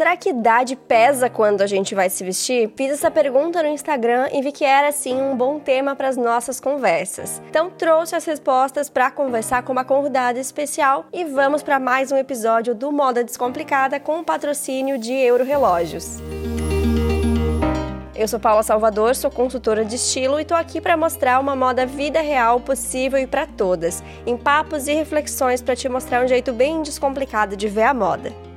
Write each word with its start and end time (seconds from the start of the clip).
Será 0.00 0.16
que 0.16 0.30
idade 0.30 0.76
pesa 0.76 1.28
quando 1.28 1.60
a 1.60 1.66
gente 1.66 1.94
vai 1.94 2.08
se 2.08 2.24
vestir? 2.24 2.72
Fiz 2.74 2.90
essa 2.90 3.10
pergunta 3.10 3.62
no 3.62 3.68
Instagram 3.68 4.30
e 4.32 4.40
vi 4.40 4.50
que 4.50 4.64
era 4.64 4.90
sim 4.92 5.20
um 5.20 5.36
bom 5.36 5.58
tema 5.58 5.94
para 5.94 6.08
as 6.08 6.16
nossas 6.16 6.58
conversas. 6.58 7.38
Então 7.50 7.68
trouxe 7.68 8.16
as 8.16 8.24
respostas 8.24 8.88
para 8.88 9.10
conversar 9.10 9.62
com 9.62 9.72
uma 9.72 9.84
convidada 9.84 10.40
especial 10.40 11.04
e 11.12 11.26
vamos 11.26 11.62
para 11.62 11.78
mais 11.78 12.10
um 12.10 12.16
episódio 12.16 12.74
do 12.74 12.90
Moda 12.90 13.22
Descomplicada 13.22 14.00
com 14.00 14.20
o 14.20 14.24
patrocínio 14.24 14.96
de 14.96 15.12
Euro 15.12 15.44
Relógios. 15.44 16.16
Eu 18.16 18.26
sou 18.26 18.40
Paula 18.40 18.62
Salvador, 18.62 19.14
sou 19.14 19.30
consultora 19.30 19.84
de 19.84 19.96
estilo 19.96 20.38
e 20.38 20.42
estou 20.44 20.56
aqui 20.56 20.80
para 20.80 20.96
mostrar 20.96 21.38
uma 21.38 21.54
moda 21.54 21.84
vida 21.84 22.22
real 22.22 22.58
possível 22.58 23.18
e 23.18 23.26
para 23.26 23.46
todas, 23.46 24.02
em 24.24 24.34
papos 24.34 24.88
e 24.88 24.94
reflexões 24.94 25.60
para 25.60 25.76
te 25.76 25.90
mostrar 25.90 26.24
um 26.24 26.28
jeito 26.28 26.54
bem 26.54 26.80
descomplicado 26.80 27.54
de 27.54 27.68
ver 27.68 27.82
a 27.82 27.92
moda. 27.92 28.49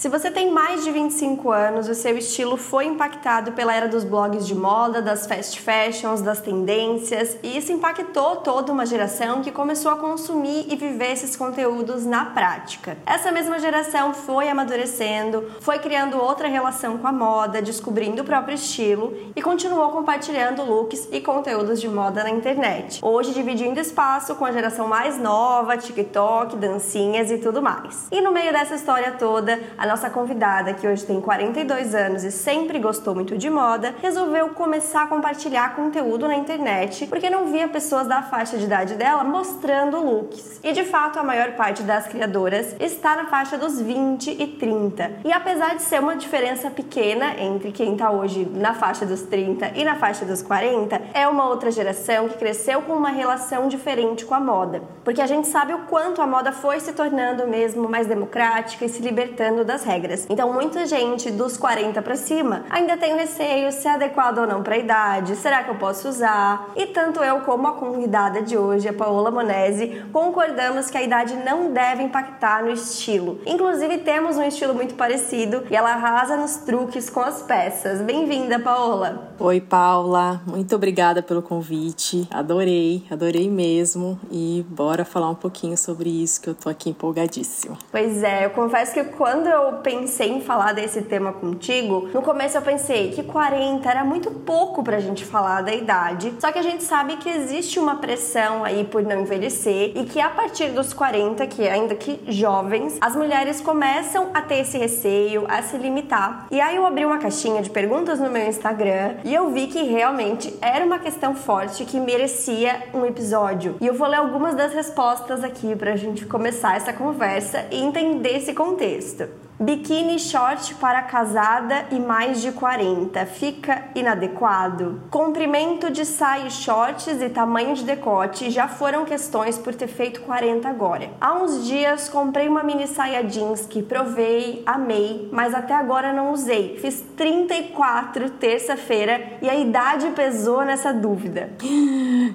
Se 0.00 0.08
você 0.08 0.30
tem 0.30 0.50
mais 0.50 0.82
de 0.82 0.90
25 0.90 1.50
anos, 1.50 1.86
o 1.86 1.94
seu 1.94 2.16
estilo 2.16 2.56
foi 2.56 2.86
impactado 2.86 3.52
pela 3.52 3.74
era 3.74 3.86
dos 3.86 4.02
blogs 4.02 4.46
de 4.46 4.54
moda, 4.54 5.02
das 5.02 5.26
fast 5.26 5.60
fashions, 5.60 6.22
das 6.22 6.40
tendências, 6.40 7.36
e 7.42 7.58
isso 7.58 7.70
impactou 7.70 8.36
toda 8.36 8.72
uma 8.72 8.86
geração 8.86 9.42
que 9.42 9.52
começou 9.52 9.92
a 9.92 9.96
consumir 9.96 10.64
e 10.70 10.74
viver 10.74 11.12
esses 11.12 11.36
conteúdos 11.36 12.06
na 12.06 12.24
prática. 12.24 12.96
Essa 13.04 13.30
mesma 13.30 13.58
geração 13.58 14.14
foi 14.14 14.48
amadurecendo, 14.48 15.50
foi 15.60 15.78
criando 15.78 16.16
outra 16.16 16.48
relação 16.48 16.96
com 16.96 17.06
a 17.06 17.12
moda, 17.12 17.60
descobrindo 17.60 18.22
o 18.22 18.24
próprio 18.24 18.54
estilo 18.54 19.14
e 19.36 19.42
continuou 19.42 19.90
compartilhando 19.90 20.64
looks 20.64 21.10
e 21.12 21.20
conteúdos 21.20 21.78
de 21.78 21.90
moda 21.90 22.24
na 22.24 22.30
internet. 22.30 23.00
Hoje 23.02 23.34
dividindo 23.34 23.78
espaço 23.78 24.34
com 24.36 24.46
a 24.46 24.52
geração 24.52 24.88
mais 24.88 25.18
nova, 25.18 25.76
TikTok, 25.76 26.56
dancinhas 26.56 27.30
e 27.30 27.36
tudo 27.36 27.60
mais. 27.60 28.08
E 28.10 28.22
no 28.22 28.32
meio 28.32 28.50
dessa 28.50 28.76
história 28.76 29.12
toda, 29.12 29.60
a 29.76 29.89
nossa 29.90 30.08
convidada, 30.08 30.72
que 30.72 30.86
hoje 30.86 31.04
tem 31.04 31.20
42 31.20 31.96
anos 31.96 32.22
e 32.22 32.30
sempre 32.30 32.78
gostou 32.78 33.12
muito 33.12 33.36
de 33.36 33.50
moda, 33.50 33.92
resolveu 34.00 34.50
começar 34.50 35.02
a 35.02 35.06
compartilhar 35.08 35.74
conteúdo 35.74 36.28
na 36.28 36.36
internet 36.36 37.08
porque 37.08 37.28
não 37.28 37.46
via 37.46 37.66
pessoas 37.66 38.06
da 38.06 38.22
faixa 38.22 38.56
de 38.56 38.66
idade 38.66 38.94
dela 38.94 39.24
mostrando 39.24 39.98
looks. 39.98 40.60
E 40.62 40.72
de 40.72 40.84
fato, 40.84 41.18
a 41.18 41.24
maior 41.24 41.52
parte 41.52 41.82
das 41.82 42.06
criadoras 42.06 42.76
está 42.78 43.16
na 43.16 43.26
faixa 43.26 43.58
dos 43.58 43.80
20 43.80 44.30
e 44.40 44.46
30. 44.46 45.10
E 45.24 45.32
apesar 45.32 45.74
de 45.74 45.82
ser 45.82 45.98
uma 45.98 46.14
diferença 46.14 46.70
pequena 46.70 47.34
entre 47.40 47.72
quem 47.72 47.94
está 47.94 48.12
hoje 48.12 48.48
na 48.48 48.74
faixa 48.74 49.04
dos 49.04 49.22
30 49.22 49.72
e 49.74 49.84
na 49.84 49.96
faixa 49.96 50.24
dos 50.24 50.40
40, 50.40 51.00
é 51.12 51.26
uma 51.26 51.48
outra 51.48 51.72
geração 51.72 52.28
que 52.28 52.38
cresceu 52.38 52.82
com 52.82 52.92
uma 52.92 53.10
relação 53.10 53.66
diferente 53.66 54.24
com 54.24 54.34
a 54.34 54.40
moda. 54.40 54.82
Porque 55.02 55.20
a 55.20 55.26
gente 55.26 55.48
sabe 55.48 55.74
o 55.74 55.80
quanto 55.86 56.22
a 56.22 56.28
moda 56.28 56.52
foi 56.52 56.78
se 56.78 56.92
tornando 56.92 57.48
mesmo 57.48 57.88
mais 57.88 58.06
democrática 58.06 58.84
e 58.84 58.88
se 58.88 59.02
libertando 59.02 59.64
das 59.64 59.79
regras. 59.84 60.26
Então, 60.28 60.52
muita 60.52 60.86
gente 60.86 61.30
dos 61.30 61.56
40 61.56 62.00
para 62.02 62.16
cima 62.16 62.64
ainda 62.70 62.96
tem 62.96 63.16
receio 63.16 63.72
se 63.72 63.86
é 63.86 63.92
adequado 63.92 64.38
ou 64.38 64.46
não 64.46 64.62
para 64.62 64.74
a 64.74 64.78
idade, 64.78 65.36
será 65.36 65.62
que 65.62 65.70
eu 65.70 65.76
posso 65.76 66.08
usar? 66.08 66.70
E 66.76 66.86
tanto 66.86 67.20
eu 67.20 67.40
como 67.40 67.66
a 67.68 67.72
convidada 67.72 68.42
de 68.42 68.56
hoje, 68.56 68.88
a 68.88 68.92
Paola 68.92 69.30
Monese, 69.30 70.02
concordamos 70.12 70.90
que 70.90 70.98
a 70.98 71.02
idade 71.02 71.34
não 71.36 71.72
deve 71.72 72.02
impactar 72.02 72.64
no 72.64 72.70
estilo. 72.70 73.40
Inclusive, 73.46 73.98
temos 73.98 74.36
um 74.36 74.42
estilo 74.42 74.74
muito 74.74 74.94
parecido 74.94 75.64
e 75.70 75.76
ela 75.76 75.92
arrasa 75.92 76.36
nos 76.36 76.56
truques 76.58 77.08
com 77.08 77.20
as 77.20 77.42
peças. 77.42 78.00
Bem-vinda, 78.00 78.58
Paola! 78.58 79.34
Oi, 79.38 79.60
Paula, 79.60 80.40
muito 80.46 80.74
obrigada 80.74 81.22
pelo 81.22 81.42
convite. 81.42 82.28
Adorei, 82.30 83.04
adorei 83.10 83.48
mesmo. 83.48 84.18
E 84.30 84.64
bora 84.68 85.04
falar 85.04 85.30
um 85.30 85.34
pouquinho 85.34 85.76
sobre 85.76 86.08
isso 86.10 86.40
que 86.40 86.48
eu 86.48 86.54
tô 86.54 86.68
aqui 86.68 86.90
empolgadíssima. 86.90 87.78
Pois 87.90 88.22
é, 88.22 88.46
eu 88.46 88.50
confesso 88.50 88.92
que 88.92 89.04
quando 89.04 89.46
eu 89.46 89.69
pensei 89.78 90.30
em 90.30 90.40
falar 90.40 90.72
desse 90.72 91.02
tema 91.02 91.32
contigo, 91.32 92.08
no 92.12 92.22
começo 92.22 92.56
eu 92.56 92.62
pensei 92.62 93.10
que 93.10 93.22
40 93.22 93.88
era 93.88 94.04
muito 94.04 94.30
pouco 94.30 94.82
pra 94.82 95.00
gente 95.00 95.24
falar 95.24 95.62
da 95.62 95.74
idade. 95.74 96.34
Só 96.38 96.52
que 96.52 96.58
a 96.58 96.62
gente 96.62 96.82
sabe 96.84 97.16
que 97.16 97.28
existe 97.28 97.78
uma 97.78 97.96
pressão 97.96 98.64
aí 98.64 98.84
por 98.84 99.02
não 99.02 99.20
envelhecer 99.20 99.92
e 99.94 100.04
que 100.04 100.20
a 100.20 100.28
partir 100.28 100.70
dos 100.70 100.92
40, 100.92 101.46
que 101.46 101.68
ainda 101.68 101.94
que 101.94 102.20
jovens, 102.28 102.98
as 103.00 103.14
mulheres 103.16 103.60
começam 103.60 104.30
a 104.34 104.42
ter 104.42 104.60
esse 104.60 104.78
receio, 104.78 105.44
a 105.48 105.62
se 105.62 105.76
limitar. 105.76 106.46
E 106.50 106.60
aí 106.60 106.76
eu 106.76 106.86
abri 106.86 107.04
uma 107.04 107.18
caixinha 107.18 107.62
de 107.62 107.70
perguntas 107.70 108.18
no 108.18 108.30
meu 108.30 108.46
Instagram 108.46 109.16
e 109.24 109.34
eu 109.34 109.50
vi 109.50 109.66
que 109.66 109.82
realmente 109.82 110.54
era 110.60 110.84
uma 110.84 110.98
questão 110.98 111.34
forte 111.34 111.84
que 111.84 111.98
merecia 111.98 112.82
um 112.92 113.04
episódio. 113.04 113.76
E 113.80 113.86
eu 113.86 113.94
vou 113.94 114.08
ler 114.08 114.16
algumas 114.16 114.54
das 114.54 114.72
respostas 114.72 115.44
aqui 115.44 115.74
pra 115.76 115.96
gente 115.96 116.26
começar 116.26 116.76
essa 116.76 116.92
conversa 116.92 117.66
e 117.70 117.76
entender 117.76 118.36
esse 118.36 118.52
contexto. 118.52 119.28
Biquíni 119.62 120.18
short 120.18 120.74
para 120.76 121.02
casada 121.02 121.84
e 121.90 122.00
mais 122.00 122.40
de 122.40 122.50
40 122.50 123.26
fica 123.26 123.90
inadequado? 123.94 125.02
Comprimento 125.10 125.90
de 125.90 126.06
saia 126.06 126.46
e 126.46 126.50
shorts 126.50 127.20
e 127.20 127.28
tamanho 127.28 127.74
de 127.74 127.84
decote 127.84 128.50
já 128.50 128.66
foram 128.66 129.04
questões 129.04 129.58
por 129.58 129.74
ter 129.74 129.86
feito 129.86 130.22
40 130.22 130.66
agora. 130.66 131.10
Há 131.20 131.34
uns 131.34 131.66
dias 131.66 132.08
comprei 132.08 132.48
uma 132.48 132.62
mini 132.62 132.86
saia 132.86 133.22
jeans 133.22 133.66
que 133.66 133.82
provei, 133.82 134.62
amei, 134.64 135.28
mas 135.30 135.52
até 135.52 135.74
agora 135.74 136.10
não 136.10 136.32
usei. 136.32 136.78
Fiz 136.78 137.04
34 137.14 138.30
terça-feira 138.30 139.36
e 139.42 139.50
a 139.50 139.56
idade 139.56 140.06
pesou 140.12 140.64
nessa 140.64 140.90
dúvida. 140.90 141.50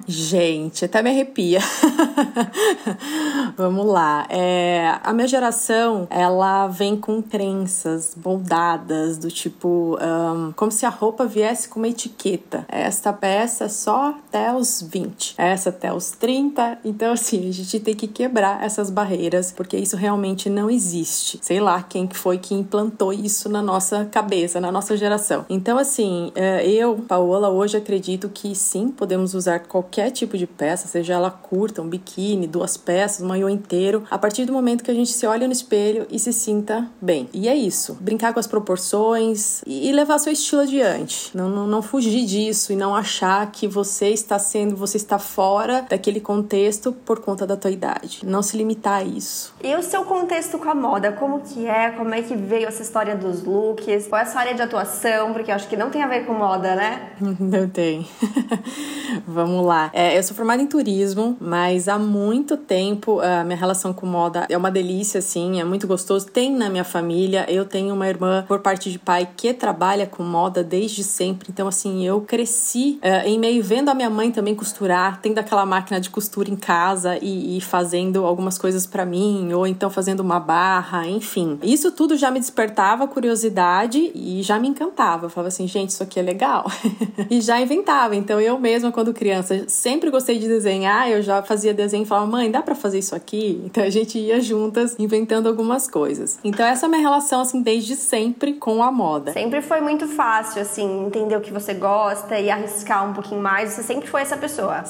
Gente, 0.06 0.84
até 0.84 1.02
me 1.02 1.10
arrepia. 1.10 1.58
Vamos 3.58 3.84
lá. 3.84 4.26
É, 4.30 4.94
a 5.02 5.12
minha 5.12 5.26
geração, 5.26 6.06
ela 6.08 6.68
vem 6.68 6.96
com 6.96 7.15
crenças 7.22 8.16
moldadas, 8.22 9.18
do 9.18 9.30
tipo, 9.30 9.98
um, 10.00 10.52
como 10.52 10.70
se 10.70 10.86
a 10.86 10.88
roupa 10.88 11.26
viesse 11.26 11.68
com 11.68 11.80
uma 11.80 11.88
etiqueta. 11.88 12.64
Esta 12.68 13.12
peça 13.12 13.64
é 13.64 13.68
só 13.68 14.10
até 14.10 14.54
os 14.54 14.82
20, 14.82 15.34
essa 15.38 15.70
até 15.70 15.92
os 15.92 16.10
30. 16.12 16.78
Então, 16.84 17.12
assim, 17.12 17.48
a 17.48 17.52
gente 17.52 17.80
tem 17.80 17.94
que 17.94 18.06
quebrar 18.06 18.62
essas 18.64 18.90
barreiras, 18.90 19.52
porque 19.52 19.76
isso 19.76 19.96
realmente 19.96 20.48
não 20.48 20.70
existe. 20.70 21.38
Sei 21.42 21.60
lá 21.60 21.82
quem 21.82 22.08
foi 22.08 22.38
que 22.38 22.54
implantou 22.54 23.12
isso 23.12 23.48
na 23.48 23.62
nossa 23.62 24.04
cabeça, 24.06 24.60
na 24.60 24.72
nossa 24.72 24.96
geração. 24.96 25.44
Então, 25.48 25.78
assim, 25.78 26.32
é, 26.34 26.66
eu, 26.68 26.96
Paola, 27.08 27.48
hoje 27.48 27.76
acredito 27.76 28.28
que 28.28 28.54
sim, 28.54 28.88
podemos 28.88 29.34
usar 29.34 29.60
qualquer 29.60 30.10
tipo 30.10 30.36
de 30.36 30.46
peça, 30.46 30.88
seja 30.88 31.14
ela 31.14 31.30
curta, 31.30 31.82
um 31.82 31.88
biquíni, 31.88 32.46
duas 32.46 32.76
peças, 32.76 33.24
um 33.24 33.28
maiô 33.28 33.48
inteiro, 33.48 34.04
a 34.10 34.18
partir 34.18 34.44
do 34.44 34.52
momento 34.52 34.84
que 34.84 34.90
a 34.90 34.94
gente 34.94 35.12
se 35.12 35.26
olha 35.26 35.46
no 35.46 35.52
espelho 35.52 36.06
e 36.10 36.18
se 36.18 36.32
sinta 36.32 36.88
bem. 37.06 37.28
E 37.32 37.48
é 37.48 37.54
isso. 37.54 37.96
Brincar 38.00 38.34
com 38.34 38.40
as 38.40 38.46
proporções 38.46 39.62
e 39.66 39.90
levar 39.92 40.18
seu 40.18 40.32
estilo 40.32 40.62
adiante. 40.62 41.30
Não, 41.34 41.48
não, 41.48 41.66
não 41.66 41.80
fugir 41.80 42.26
disso 42.26 42.72
e 42.72 42.76
não 42.76 42.94
achar 42.94 43.50
que 43.50 43.68
você 43.68 44.08
está 44.08 44.38
sendo, 44.38 44.76
você 44.76 44.96
está 44.96 45.18
fora 45.18 45.86
daquele 45.88 46.20
contexto 46.20 46.92
por 46.92 47.20
conta 47.20 47.46
da 47.46 47.56
tua 47.56 47.70
idade. 47.70 48.20
Não 48.24 48.42
se 48.42 48.56
limitar 48.56 49.00
a 49.00 49.04
isso. 49.04 49.54
E 49.62 49.74
o 49.74 49.82
seu 49.82 50.04
contexto 50.04 50.58
com 50.58 50.68
a 50.68 50.74
moda? 50.74 51.12
Como 51.12 51.40
que 51.40 51.66
é? 51.66 51.90
Como 51.90 52.12
é 52.12 52.22
que 52.22 52.34
veio 52.34 52.66
essa 52.66 52.82
história 52.82 53.14
dos 53.14 53.44
looks? 53.44 54.08
Qual 54.08 54.20
é 54.20 54.24
a 54.24 54.26
sua 54.26 54.40
área 54.40 54.54
de 54.54 54.62
atuação? 54.62 55.32
Porque 55.32 55.50
eu 55.50 55.54
acho 55.54 55.68
que 55.68 55.76
não 55.76 55.90
tem 55.90 56.02
a 56.02 56.08
ver 56.08 56.26
com 56.26 56.34
moda, 56.34 56.74
né? 56.74 57.12
Não 57.38 57.68
tem. 57.68 58.06
Vamos 59.26 59.64
lá. 59.64 59.90
É, 59.92 60.18
eu 60.18 60.22
sou 60.22 60.34
formada 60.34 60.62
em 60.62 60.66
turismo, 60.66 61.36
mas 61.40 61.88
há 61.88 61.98
muito 61.98 62.56
tempo 62.56 63.20
a 63.20 63.44
minha 63.44 63.56
relação 63.56 63.92
com 63.92 64.06
moda 64.06 64.46
é 64.48 64.56
uma 64.56 64.70
delícia, 64.70 65.18
assim, 65.18 65.60
é 65.60 65.64
muito 65.64 65.86
gostoso. 65.86 66.26
Tem 66.26 66.50
na 66.50 66.68
minha 66.68 66.84
família. 66.96 67.44
Eu 67.48 67.66
tenho 67.66 67.94
uma 67.94 68.08
irmã 68.08 68.44
por 68.48 68.60
parte 68.60 68.90
de 68.90 68.98
pai 68.98 69.28
que 69.36 69.52
trabalha 69.52 70.06
com 70.06 70.22
moda 70.22 70.64
desde 70.64 71.04
sempre. 71.04 71.48
Então, 71.50 71.68
assim, 71.68 72.06
eu 72.06 72.22
cresci 72.22 72.98
uh, 73.02 73.28
em 73.28 73.38
meio 73.38 73.62
vendo 73.62 73.90
a 73.90 73.94
minha 73.94 74.08
mãe 74.08 74.30
também 74.30 74.54
costurar, 74.54 75.20
tendo 75.20 75.38
aquela 75.38 75.66
máquina 75.66 76.00
de 76.00 76.08
costura 76.08 76.50
em 76.50 76.56
casa 76.56 77.18
e, 77.20 77.58
e 77.58 77.60
fazendo 77.60 78.24
algumas 78.24 78.56
coisas 78.56 78.86
para 78.86 79.04
mim, 79.04 79.52
ou 79.52 79.66
então 79.66 79.90
fazendo 79.90 80.20
uma 80.20 80.40
barra, 80.40 81.06
enfim. 81.06 81.58
Isso 81.62 81.92
tudo 81.92 82.16
já 82.16 82.30
me 82.30 82.40
despertava 82.40 83.06
curiosidade 83.06 84.10
e 84.14 84.42
já 84.42 84.58
me 84.58 84.68
encantava. 84.68 85.26
Eu 85.26 85.30
falava 85.30 85.48
assim, 85.48 85.68
gente, 85.68 85.90
isso 85.90 86.02
aqui 86.02 86.18
é 86.18 86.22
legal. 86.22 86.64
e 87.28 87.42
já 87.42 87.60
inventava. 87.60 88.16
Então, 88.16 88.40
eu 88.40 88.58
mesma, 88.58 88.90
quando 88.90 89.12
criança, 89.12 89.64
sempre 89.68 90.10
gostei 90.10 90.38
de 90.38 90.48
desenhar, 90.48 91.10
eu 91.10 91.20
já 91.22 91.42
fazia 91.42 91.74
desenho 91.74 92.04
e 92.04 92.06
falava, 92.06 92.26
mãe, 92.26 92.50
dá 92.50 92.62
para 92.62 92.74
fazer 92.74 92.98
isso 92.98 93.14
aqui? 93.14 93.60
Então, 93.66 93.84
a 93.84 93.90
gente 93.90 94.18
ia 94.18 94.40
juntas 94.40 94.96
inventando 94.98 95.46
algumas 95.46 95.86
coisas. 95.86 96.38
Então, 96.42 96.64
essa 96.64 96.85
é 96.86 96.88
a 96.88 96.90
minha 96.90 97.02
relação, 97.02 97.40
assim, 97.40 97.60
desde 97.60 97.96
sempre 97.96 98.54
com 98.54 98.82
a 98.82 98.90
moda. 98.90 99.32
Sempre 99.32 99.60
foi 99.60 99.80
muito 99.80 100.06
fácil, 100.06 100.62
assim, 100.62 101.06
entender 101.06 101.36
o 101.36 101.40
que 101.40 101.52
você 101.52 101.74
gosta 101.74 102.38
e 102.38 102.50
arriscar 102.50 103.08
um 103.08 103.12
pouquinho 103.12 103.40
mais. 103.40 103.72
Você 103.72 103.82
sempre 103.82 104.08
foi 104.08 104.22
essa 104.22 104.36
pessoa? 104.36 104.84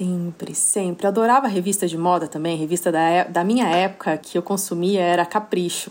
Sempre, 0.00 0.54
sempre. 0.54 1.06
Eu 1.06 1.10
adorava 1.10 1.46
revista 1.46 1.86
de 1.86 1.98
moda 1.98 2.26
também. 2.26 2.56
Revista 2.56 2.90
da, 2.90 3.00
é, 3.00 3.24
da 3.26 3.44
minha 3.44 3.68
época 3.68 4.16
que 4.16 4.38
eu 4.38 4.40
consumia 4.40 5.02
era 5.02 5.26
Capricho. 5.26 5.90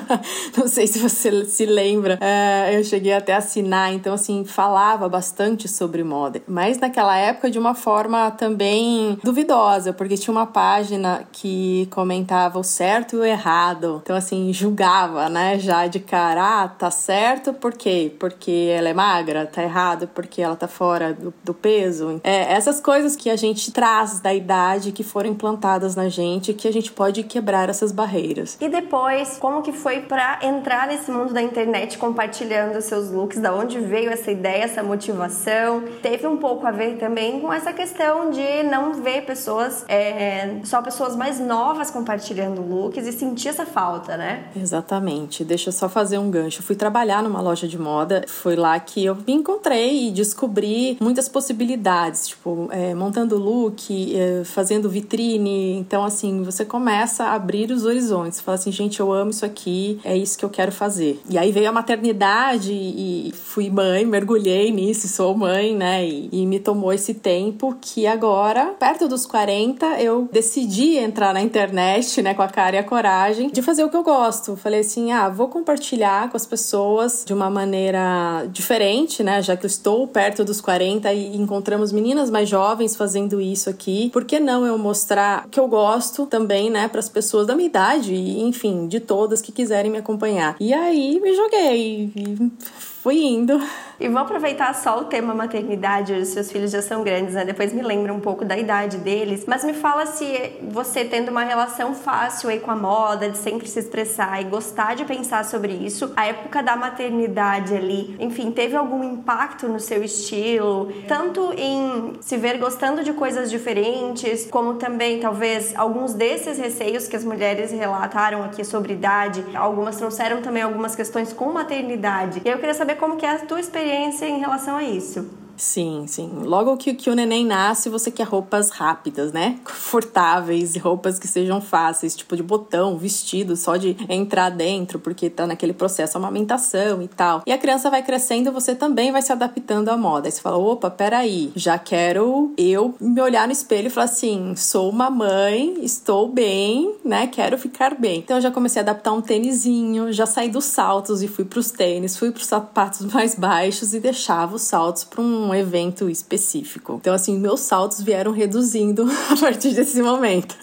Não 0.56 0.66
sei 0.66 0.86
se 0.86 0.98
você 0.98 1.44
se 1.44 1.66
lembra. 1.66 2.18
É, 2.22 2.74
eu 2.74 2.82
cheguei 2.82 3.12
até 3.12 3.34
a 3.34 3.36
assinar, 3.36 3.92
então, 3.92 4.14
assim, 4.14 4.46
falava 4.46 5.10
bastante 5.10 5.68
sobre 5.68 6.02
moda. 6.02 6.40
Mas 6.48 6.78
naquela 6.78 7.14
época 7.18 7.50
de 7.50 7.58
uma 7.58 7.74
forma 7.74 8.30
também 8.30 9.18
duvidosa, 9.22 9.92
porque 9.92 10.16
tinha 10.16 10.32
uma 10.32 10.46
página 10.46 11.24
que 11.30 11.86
comentava 11.90 12.58
o 12.58 12.64
certo 12.64 13.16
e 13.16 13.18
o 13.18 13.24
errado. 13.26 14.00
Então, 14.02 14.16
assim, 14.16 14.54
julgava, 14.54 15.28
né? 15.28 15.58
Já 15.58 15.86
de 15.86 16.00
cara, 16.00 16.62
ah, 16.62 16.68
tá 16.68 16.90
certo, 16.90 17.52
por 17.52 17.74
quê? 17.74 18.10
Porque 18.18 18.72
ela 18.74 18.88
é 18.88 18.94
magra, 18.94 19.44
tá 19.44 19.62
errado 19.62 20.08
porque 20.14 20.40
ela 20.40 20.56
tá 20.56 20.66
fora 20.66 21.12
do, 21.12 21.34
do 21.44 21.52
peso. 21.52 22.22
É, 22.24 22.54
essas 22.54 22.80
coisas 22.80 23.14
que 23.14 23.28
a 23.28 23.36
gente 23.36 23.49
traz 23.72 24.20
da 24.20 24.32
idade 24.32 24.92
que 24.92 25.02
foram 25.02 25.30
implantadas 25.30 25.94
na 25.96 26.08
gente, 26.08 26.52
que 26.52 26.68
a 26.68 26.72
gente 26.72 26.92
pode 26.92 27.22
quebrar 27.22 27.68
essas 27.68 27.92
barreiras. 27.92 28.56
E 28.60 28.68
depois, 28.68 29.36
como 29.38 29.62
que 29.62 29.72
foi 29.72 30.00
para 30.02 30.38
entrar 30.42 30.86
nesse 30.86 31.10
mundo 31.10 31.32
da 31.32 31.42
internet 31.42 31.98
compartilhando 31.98 32.80
seus 32.80 33.10
looks? 33.10 33.40
Da 33.40 33.54
onde 33.54 33.78
veio 33.78 34.10
essa 34.10 34.30
ideia, 34.30 34.64
essa 34.64 34.82
motivação? 34.82 35.82
Teve 36.02 36.26
um 36.26 36.36
pouco 36.36 36.66
a 36.66 36.70
ver 36.70 36.98
também 36.98 37.40
com 37.40 37.52
essa 37.52 37.72
questão 37.72 38.30
de 38.30 38.62
não 38.64 38.94
ver 38.94 39.24
pessoas, 39.24 39.84
é, 39.88 40.60
só 40.64 40.82
pessoas 40.82 41.16
mais 41.16 41.40
novas 41.40 41.90
compartilhando 41.90 42.60
looks 42.60 43.06
e 43.06 43.12
sentir 43.12 43.48
essa 43.48 43.66
falta, 43.66 44.16
né? 44.16 44.44
Exatamente. 44.54 45.44
Deixa 45.44 45.68
eu 45.68 45.72
só 45.72 45.88
fazer 45.88 46.18
um 46.18 46.30
gancho. 46.30 46.60
Eu 46.60 46.64
fui 46.64 46.76
trabalhar 46.76 47.22
numa 47.22 47.40
loja 47.40 47.66
de 47.66 47.78
moda, 47.78 48.24
foi 48.26 48.56
lá 48.56 48.78
que 48.78 49.04
eu 49.04 49.16
me 49.16 49.32
encontrei 49.32 50.08
e 50.08 50.10
descobri 50.10 50.96
muitas 51.00 51.28
possibilidades, 51.28 52.28
tipo, 52.28 52.68
é, 52.70 52.94
montando 52.94 53.36
look, 53.40 54.14
é, 54.14 54.44
fazendo 54.44 54.88
vitrine. 54.88 55.76
Então, 55.76 56.04
assim, 56.04 56.42
você 56.42 56.64
começa 56.64 57.24
a 57.24 57.34
abrir 57.34 57.70
os 57.70 57.84
horizontes. 57.84 58.40
Fala 58.40 58.56
assim, 58.56 58.70
gente, 58.70 59.00
eu 59.00 59.12
amo 59.12 59.30
isso 59.30 59.44
aqui, 59.44 59.98
é 60.04 60.16
isso 60.16 60.38
que 60.38 60.44
eu 60.44 60.50
quero 60.50 60.72
fazer. 60.72 61.20
E 61.28 61.38
aí 61.38 61.50
veio 61.50 61.68
a 61.68 61.72
maternidade 61.72 62.72
e 62.72 63.32
fui 63.34 63.70
mãe, 63.70 64.04
mergulhei 64.04 64.70
nisso, 64.70 65.08
sou 65.08 65.36
mãe, 65.36 65.74
né? 65.74 66.06
E, 66.06 66.28
e 66.32 66.46
me 66.46 66.60
tomou 66.60 66.92
esse 66.92 67.14
tempo 67.14 67.76
que 67.80 68.06
agora, 68.06 68.74
perto 68.78 69.08
dos 69.08 69.26
40, 69.26 70.00
eu 70.00 70.28
decidi 70.32 70.96
entrar 70.96 71.32
na 71.32 71.40
internet, 71.40 72.22
né, 72.22 72.34
com 72.34 72.42
a 72.42 72.48
cara 72.48 72.76
e 72.76 72.78
a 72.78 72.84
coragem 72.84 73.50
de 73.50 73.62
fazer 73.62 73.84
o 73.84 73.88
que 73.88 73.96
eu 73.96 74.02
gosto. 74.02 74.56
Falei 74.56 74.80
assim, 74.80 75.12
ah, 75.12 75.28
vou 75.28 75.48
compartilhar 75.48 76.30
com 76.30 76.36
as 76.36 76.46
pessoas 76.46 77.24
de 77.26 77.32
uma 77.32 77.50
maneira 77.50 78.46
diferente, 78.52 79.22
né? 79.22 79.42
Já 79.42 79.56
que 79.56 79.64
eu 79.64 79.68
estou 79.68 80.06
perto 80.06 80.44
dos 80.44 80.60
40 80.60 81.12
e 81.12 81.36
encontramos 81.36 81.92
meninas 81.92 82.30
mais 82.30 82.48
jovens 82.48 82.96
fazendo 82.96 83.29
isso 83.38 83.68
aqui, 83.68 84.08
por 84.10 84.24
que 84.24 84.40
não 84.40 84.64
eu 84.64 84.78
mostrar 84.78 85.46
que 85.50 85.60
eu 85.60 85.68
gosto 85.68 86.24
também, 86.24 86.70
né, 86.70 86.88
para 86.88 87.00
as 87.00 87.08
pessoas 87.08 87.46
da 87.46 87.54
minha 87.54 87.68
idade 87.68 88.14
e, 88.14 88.40
enfim, 88.40 88.88
de 88.88 88.98
todas 88.98 89.42
que 89.42 89.52
quiserem 89.52 89.90
me 89.90 89.98
acompanhar. 89.98 90.56
E 90.58 90.72
aí 90.72 91.20
me 91.20 91.34
joguei 91.34 92.10
e 92.16 92.50
fui 92.78 93.22
indo. 93.22 93.60
E 94.00 94.08
vou 94.08 94.22
aproveitar 94.22 94.74
só 94.74 94.98
o 95.00 95.04
tema 95.04 95.34
maternidade, 95.34 96.14
os 96.14 96.28
seus 96.28 96.50
filhos 96.50 96.70
já 96.70 96.80
são 96.80 97.04
grandes, 97.04 97.34
né? 97.34 97.44
Depois 97.44 97.70
me 97.70 97.82
lembra 97.82 98.14
um 98.14 98.18
pouco 98.18 98.46
da 98.46 98.56
idade 98.56 98.96
deles. 98.96 99.44
Mas 99.46 99.62
me 99.62 99.74
fala 99.74 100.06
se 100.06 100.54
você 100.70 101.04
tendo 101.04 101.28
uma 101.30 101.42
relação 101.42 101.94
fácil 101.94 102.48
aí 102.48 102.58
com 102.58 102.70
a 102.70 102.76
moda, 102.76 103.28
de 103.28 103.36
sempre 103.36 103.68
se 103.68 103.78
expressar 103.78 104.40
e 104.40 104.44
gostar 104.44 104.96
de 104.96 105.04
pensar 105.04 105.44
sobre 105.44 105.74
isso, 105.74 106.14
a 106.16 106.26
época 106.26 106.62
da 106.62 106.76
maternidade 106.76 107.76
ali, 107.76 108.16
enfim, 108.18 108.50
teve 108.50 108.74
algum 108.74 109.04
impacto 109.04 109.68
no 109.68 109.78
seu 109.78 110.02
estilo? 110.02 110.90
Tanto 111.06 111.52
em 111.54 112.14
se 112.22 112.38
ver 112.38 112.56
gostando 112.56 113.04
de 113.04 113.12
coisas 113.12 113.50
diferentes, 113.50 114.46
como 114.50 114.74
também 114.76 115.20
talvez 115.20 115.76
alguns 115.76 116.14
desses 116.14 116.56
receios 116.56 117.06
que 117.06 117.16
as 117.16 117.24
mulheres 117.24 117.70
relataram 117.70 118.42
aqui 118.42 118.64
sobre 118.64 118.94
idade, 118.94 119.44
algumas 119.54 119.98
trouxeram 119.98 120.40
também 120.40 120.62
algumas 120.62 120.96
questões 120.96 121.34
com 121.34 121.52
maternidade. 121.52 122.40
E 122.42 122.48
eu 122.48 122.56
queria 122.56 122.72
saber 122.72 122.94
como 122.94 123.18
que 123.18 123.26
é 123.26 123.32
a 123.32 123.38
tua 123.40 123.60
experiência 123.60 123.89
experiência 123.90 124.28
em 124.28 124.38
relação 124.38 124.76
a 124.76 124.84
isso. 124.84 125.28
Sim, 125.60 126.06
sim. 126.06 126.30
Logo 126.42 126.74
que, 126.78 126.94
que 126.94 127.10
o 127.10 127.14
neném 127.14 127.44
nasce, 127.44 127.90
você 127.90 128.10
quer 128.10 128.24
roupas 128.24 128.70
rápidas, 128.70 129.30
né? 129.30 129.58
Confortáveis, 129.62 130.74
roupas 130.76 131.18
que 131.18 131.28
sejam 131.28 131.60
fáceis, 131.60 132.16
tipo 132.16 132.34
de 132.34 132.42
botão, 132.42 132.96
vestido, 132.96 133.54
só 133.54 133.76
de 133.76 133.94
entrar 134.08 134.48
dentro, 134.48 134.98
porque 134.98 135.28
tá 135.28 135.46
naquele 135.46 135.74
processo 135.74 136.16
amamentação 136.16 137.02
e 137.02 137.08
tal. 137.08 137.42
E 137.46 137.52
a 137.52 137.58
criança 137.58 137.90
vai 137.90 138.02
crescendo, 138.02 138.50
você 138.50 138.74
também 138.74 139.12
vai 139.12 139.20
se 139.20 139.32
adaptando 139.32 139.90
à 139.90 139.98
moda. 139.98 140.28
Aí 140.28 140.32
você 140.32 140.40
fala, 140.40 140.56
opa, 140.56 140.90
peraí, 140.90 141.52
já 141.54 141.78
quero 141.78 142.54
eu 142.56 142.94
me 142.98 143.20
olhar 143.20 143.46
no 143.46 143.52
espelho 143.52 143.88
e 143.88 143.90
falar 143.90 144.06
assim, 144.06 144.54
sou 144.56 144.88
uma 144.88 145.10
mãe, 145.10 145.74
estou 145.82 146.26
bem, 146.26 146.94
né? 147.04 147.26
Quero 147.26 147.58
ficar 147.58 147.94
bem. 147.96 148.20
Então 148.20 148.38
eu 148.38 148.42
já 148.42 148.50
comecei 148.50 148.80
a 148.80 148.82
adaptar 148.82 149.12
um 149.12 149.20
tênisinho, 149.20 150.10
já 150.10 150.24
saí 150.24 150.48
dos 150.48 150.64
saltos 150.64 151.22
e 151.22 151.28
fui 151.28 151.44
pros 151.44 151.70
tênis, 151.70 152.16
fui 152.16 152.30
pros 152.30 152.46
sapatos 152.46 153.04
mais 153.12 153.34
baixos 153.34 153.92
e 153.92 154.00
deixava 154.00 154.56
os 154.56 154.62
saltos 154.62 155.04
para 155.04 155.20
um 155.20 155.49
um 155.50 155.54
evento 155.54 156.08
específico. 156.08 156.98
Então, 157.00 157.12
assim, 157.12 157.38
meus 157.38 157.60
saltos 157.60 158.00
vieram 158.00 158.32
reduzindo 158.32 159.06
a 159.30 159.36
partir 159.36 159.72
desse 159.72 160.00
momento. 160.00 160.56